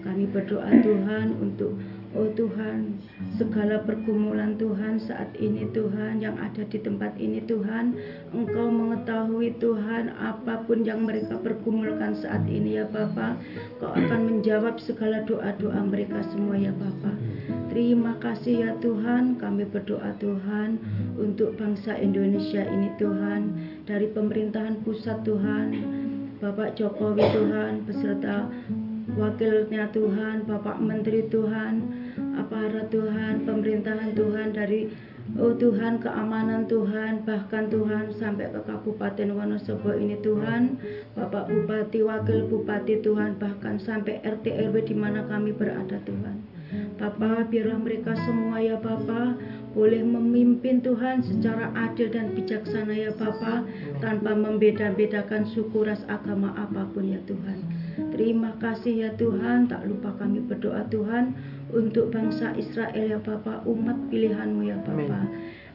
Kami 0.02 0.34
berdoa 0.34 0.82
Tuhan 0.82 1.38
untuk 1.38 1.78
Oh 2.14 2.30
Tuhan, 2.34 3.02
segala 3.34 3.82
pergumulan 3.82 4.54
Tuhan 4.62 5.02
saat 5.02 5.34
ini 5.42 5.66
Tuhan 5.74 6.22
yang 6.22 6.38
ada 6.38 6.62
di 6.70 6.78
tempat 6.78 7.18
ini 7.18 7.42
Tuhan, 7.50 7.98
Engkau 8.30 8.70
mengetahui 8.70 9.58
Tuhan 9.58 10.14
apa 10.14 10.62
pun 10.70 10.86
yang 10.86 11.06
mereka 11.06 11.42
pergumulkan 11.42 12.14
saat 12.22 12.46
ini 12.46 12.78
ya 12.78 12.86
Bapa, 12.86 13.38
Kau 13.82 13.90
akan 13.90 14.22
menjawab 14.30 14.78
segala 14.78 15.26
doa-doa 15.26 15.82
mereka 15.82 16.22
semua 16.30 16.58
ya 16.58 16.74
Bapa. 16.78 17.14
Terima 17.74 18.14
kasih 18.22 18.70
ya 18.70 18.72
Tuhan, 18.86 19.42
kami 19.42 19.66
berdoa 19.66 20.14
Tuhan 20.22 20.78
untuk 21.18 21.58
bangsa 21.58 21.98
Indonesia 21.98 22.62
ini 22.62 22.94
Tuhan, 23.02 23.50
dari 23.90 24.14
pemerintahan 24.14 24.86
pusat 24.86 25.26
Tuhan, 25.26 25.74
Bapak 26.38 26.78
Jokowi 26.78 27.26
Tuhan, 27.34 27.82
beserta 27.90 28.46
wakilnya 29.18 29.90
Tuhan, 29.90 30.46
Bapak 30.46 30.78
Menteri 30.78 31.26
Tuhan, 31.34 32.03
aparat 32.36 32.90
Tuhan, 32.90 33.46
pemerintahan 33.46 34.12
Tuhan 34.18 34.52
dari 34.54 34.90
Oh 35.40 35.56
Tuhan, 35.56 36.04
keamanan 36.04 36.68
Tuhan, 36.68 37.24
bahkan 37.24 37.72
Tuhan 37.72 38.12
sampai 38.12 38.52
ke 38.52 38.60
Kabupaten 38.68 39.32
Wonosobo 39.32 39.96
ini 39.96 40.20
Tuhan, 40.20 40.76
Bapak 41.16 41.48
Bupati, 41.48 42.04
Wakil 42.04 42.44
Bupati 42.52 43.00
Tuhan, 43.00 43.40
bahkan 43.40 43.80
sampai 43.80 44.20
RT 44.20 44.46
RW 44.68 44.84
di 44.84 44.92
mana 44.92 45.24
kami 45.24 45.56
berada 45.56 45.96
Tuhan. 46.04 46.44
Bapak, 47.00 47.50
biarlah 47.56 47.80
mereka 47.80 48.20
semua 48.28 48.60
ya 48.60 48.76
Bapak 48.76 49.40
boleh 49.74 50.04
memimpin 50.06 50.84
Tuhan 50.84 51.24
secara 51.24 51.72
adil 51.72 52.12
dan 52.12 52.36
bijaksana 52.36 52.92
ya 52.94 53.16
Bapak, 53.16 53.64
tanpa 54.04 54.36
membeda-bedakan 54.36 55.48
suku 55.48 55.88
ras 55.88 56.04
agama 56.12 56.52
apa 56.60 56.84
pun 56.92 57.10
ya 57.10 57.24
Tuhan. 57.24 57.64
Terima 58.12 58.60
kasih 58.60 59.08
ya 59.08 59.10
Tuhan, 59.16 59.72
tak 59.72 59.88
lupa 59.88 60.14
kami 60.20 60.44
berdoa 60.46 60.84
Tuhan 60.92 61.34
untuk 61.74 62.14
bangsa 62.14 62.54
Israel 62.56 63.18
ya 63.18 63.20
Bapak, 63.20 63.66
umat 63.66 63.98
pilihanmu 64.14 64.62
ya 64.70 64.78
Bapak. 64.80 65.26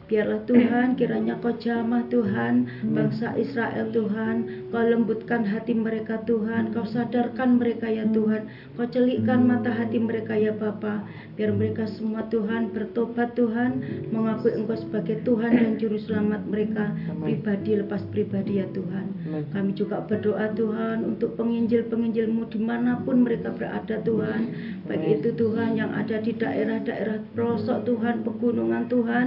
Biarlah 0.08 0.40
Tuhan 0.48 0.96
kiranya 0.96 1.36
kau 1.36 1.52
jamah 1.52 2.08
Tuhan 2.08 2.64
Bangsa 2.96 3.36
Israel 3.36 3.92
Tuhan 3.92 4.67
Kau 4.68 4.84
lembutkan 4.84 5.48
hati 5.48 5.72
mereka 5.72 6.20
Tuhan. 6.28 6.76
Kau 6.76 6.84
sadarkan 6.84 7.56
mereka 7.56 7.88
ya 7.88 8.04
Tuhan. 8.04 8.52
Kau 8.76 8.84
celikkan 8.84 9.48
mata 9.48 9.72
hati 9.72 9.96
mereka 9.96 10.36
ya 10.36 10.52
Bapa. 10.52 11.08
Biar 11.40 11.56
mereka 11.56 11.88
semua 11.88 12.28
Tuhan 12.28 12.76
bertobat 12.76 13.32
Tuhan. 13.32 13.80
Mengakui 14.12 14.52
Engkau 14.52 14.76
sebagai 14.76 15.24
Tuhan 15.24 15.56
dan 15.56 15.72
Juru 15.80 15.96
Selamat 15.96 16.44
mereka. 16.44 16.92
Pribadi 17.16 17.80
lepas 17.80 18.04
pribadi 18.12 18.60
ya 18.60 18.68
Tuhan. 18.76 19.08
Kami 19.28 19.72
juga 19.76 20.00
berdoa 20.04 20.52
Tuhan 20.56 21.04
Untuk 21.04 21.36
penginjil-penginjilmu 21.36 22.48
di 22.52 22.60
mana 22.60 23.00
pun 23.00 23.24
mereka 23.24 23.48
berada 23.56 23.96
Tuhan. 24.04 24.40
Baik 24.84 25.24
itu 25.24 25.32
Tuhan 25.32 25.80
yang 25.80 25.96
ada 25.96 26.20
di 26.20 26.36
daerah-daerah 26.36 27.24
pelosok 27.32 27.88
Tuhan 27.88 28.20
Pegunungan 28.20 28.84
Tuhan. 28.92 29.26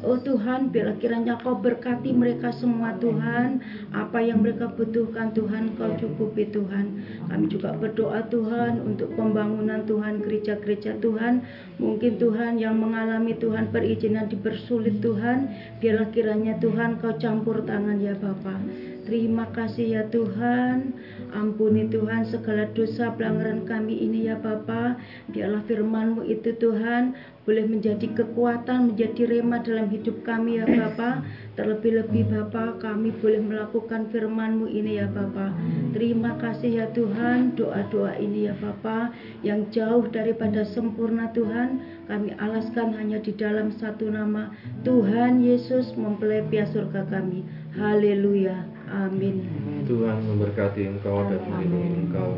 Oh 0.00 0.16
Tuhan, 0.16 0.72
biarlah 0.72 0.96
kiranya 0.96 1.36
Kau 1.44 1.60
berkati 1.60 2.16
mereka 2.16 2.48
semua 2.56 2.96
Tuhan. 2.96 3.60
Apa 3.92 4.24
yang 4.24 4.40
mereka 4.40 4.77
butuhkan 4.78 5.34
Tuhan, 5.34 5.74
Kau 5.74 5.90
cukupi 5.98 6.46
Tuhan. 6.54 7.02
Kami 7.26 7.50
juga 7.50 7.74
berdoa 7.74 8.22
Tuhan 8.30 8.78
untuk 8.78 9.18
pembangunan 9.18 9.82
Tuhan, 9.82 10.22
gereja-gereja 10.22 11.02
Tuhan. 11.02 11.42
Mungkin 11.82 12.22
Tuhan 12.22 12.62
yang 12.62 12.78
mengalami 12.78 13.34
Tuhan 13.34 13.74
perizinan 13.74 14.30
dipersulit 14.30 15.02
Tuhan. 15.02 15.50
Biarlah 15.82 16.08
kiranya 16.14 16.54
Tuhan 16.62 17.02
Kau 17.02 17.18
campur 17.18 17.66
tangan 17.66 17.98
ya 17.98 18.14
Bapak. 18.14 18.62
Terima 19.10 19.50
kasih 19.50 19.98
ya 19.98 20.02
Tuhan. 20.06 20.94
Ampuni 21.32 21.88
Tuhan 21.92 22.24
segala 22.24 22.68
dosa 22.72 23.12
pelanggaran 23.12 23.68
kami 23.68 24.00
ini 24.00 24.28
ya 24.28 24.40
Bapa. 24.40 24.96
Biarlah 25.28 25.60
firman-Mu 25.68 26.24
itu 26.24 26.56
Tuhan 26.56 27.12
boleh 27.48 27.64
menjadi 27.64 28.12
kekuatan, 28.12 28.92
menjadi 28.92 29.24
rema 29.24 29.60
dalam 29.64 29.88
hidup 29.92 30.24
kami 30.24 30.60
ya 30.60 30.64
Bapa. 30.68 31.24
Terlebih-lebih 31.56 32.28
Bapa 32.32 32.80
kami 32.80 33.12
boleh 33.20 33.40
melakukan 33.40 34.08
firman-Mu 34.12 34.68
ini 34.68 35.00
ya 35.00 35.08
Bapa. 35.08 35.52
Terima 35.92 36.36
kasih 36.40 36.84
ya 36.84 36.86
Tuhan 36.92 37.56
doa-doa 37.58 38.16
ini 38.20 38.48
ya 38.48 38.54
Bapa 38.56 39.12
yang 39.44 39.68
jauh 39.68 40.08
daripada 40.08 40.64
sempurna 40.64 41.28
Tuhan. 41.36 41.80
Kami 42.08 42.32
alaskan 42.40 42.96
hanya 42.96 43.20
di 43.20 43.36
dalam 43.36 43.68
satu 43.76 44.08
nama 44.08 44.48
Tuhan 44.84 45.44
Yesus 45.44 45.92
mempelai 45.96 46.44
surga 46.48 47.04
kami. 47.08 47.44
Haleluya. 47.76 48.77
Amin. 48.88 49.36
Tuhan 49.84 50.24
memberkati 50.24 50.84
engkau 50.88 51.24
dan 51.28 51.40
melindungi 51.44 52.08
engkau. 52.08 52.30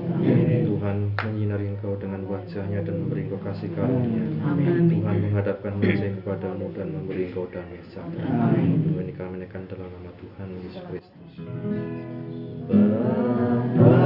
Tuhan 0.66 0.96
menyinari 1.14 1.66
engkau 1.70 1.94
dengan 1.98 2.26
wajahnya 2.26 2.82
dan 2.82 2.94
memberi 3.06 3.26
engkau 3.30 3.40
kasih 3.42 3.70
karunia. 3.74 4.24
Tuhan 4.90 5.16
menghadapkan 5.30 5.72
wajahnya 5.78 6.18
kepadamu 6.22 6.66
dan 6.74 6.88
memberi 6.90 7.30
engkau 7.30 7.46
damai 7.50 7.80
sejahtera. 7.90 8.26
Ini 8.58 9.12
kami 9.14 9.28
menaikkan 9.38 9.62
dalam 9.70 9.88
nama 9.90 10.10
Tuhan 10.18 10.48
Yesus 10.62 10.82
Kristus. 10.90 11.32
Bapa 12.70 13.99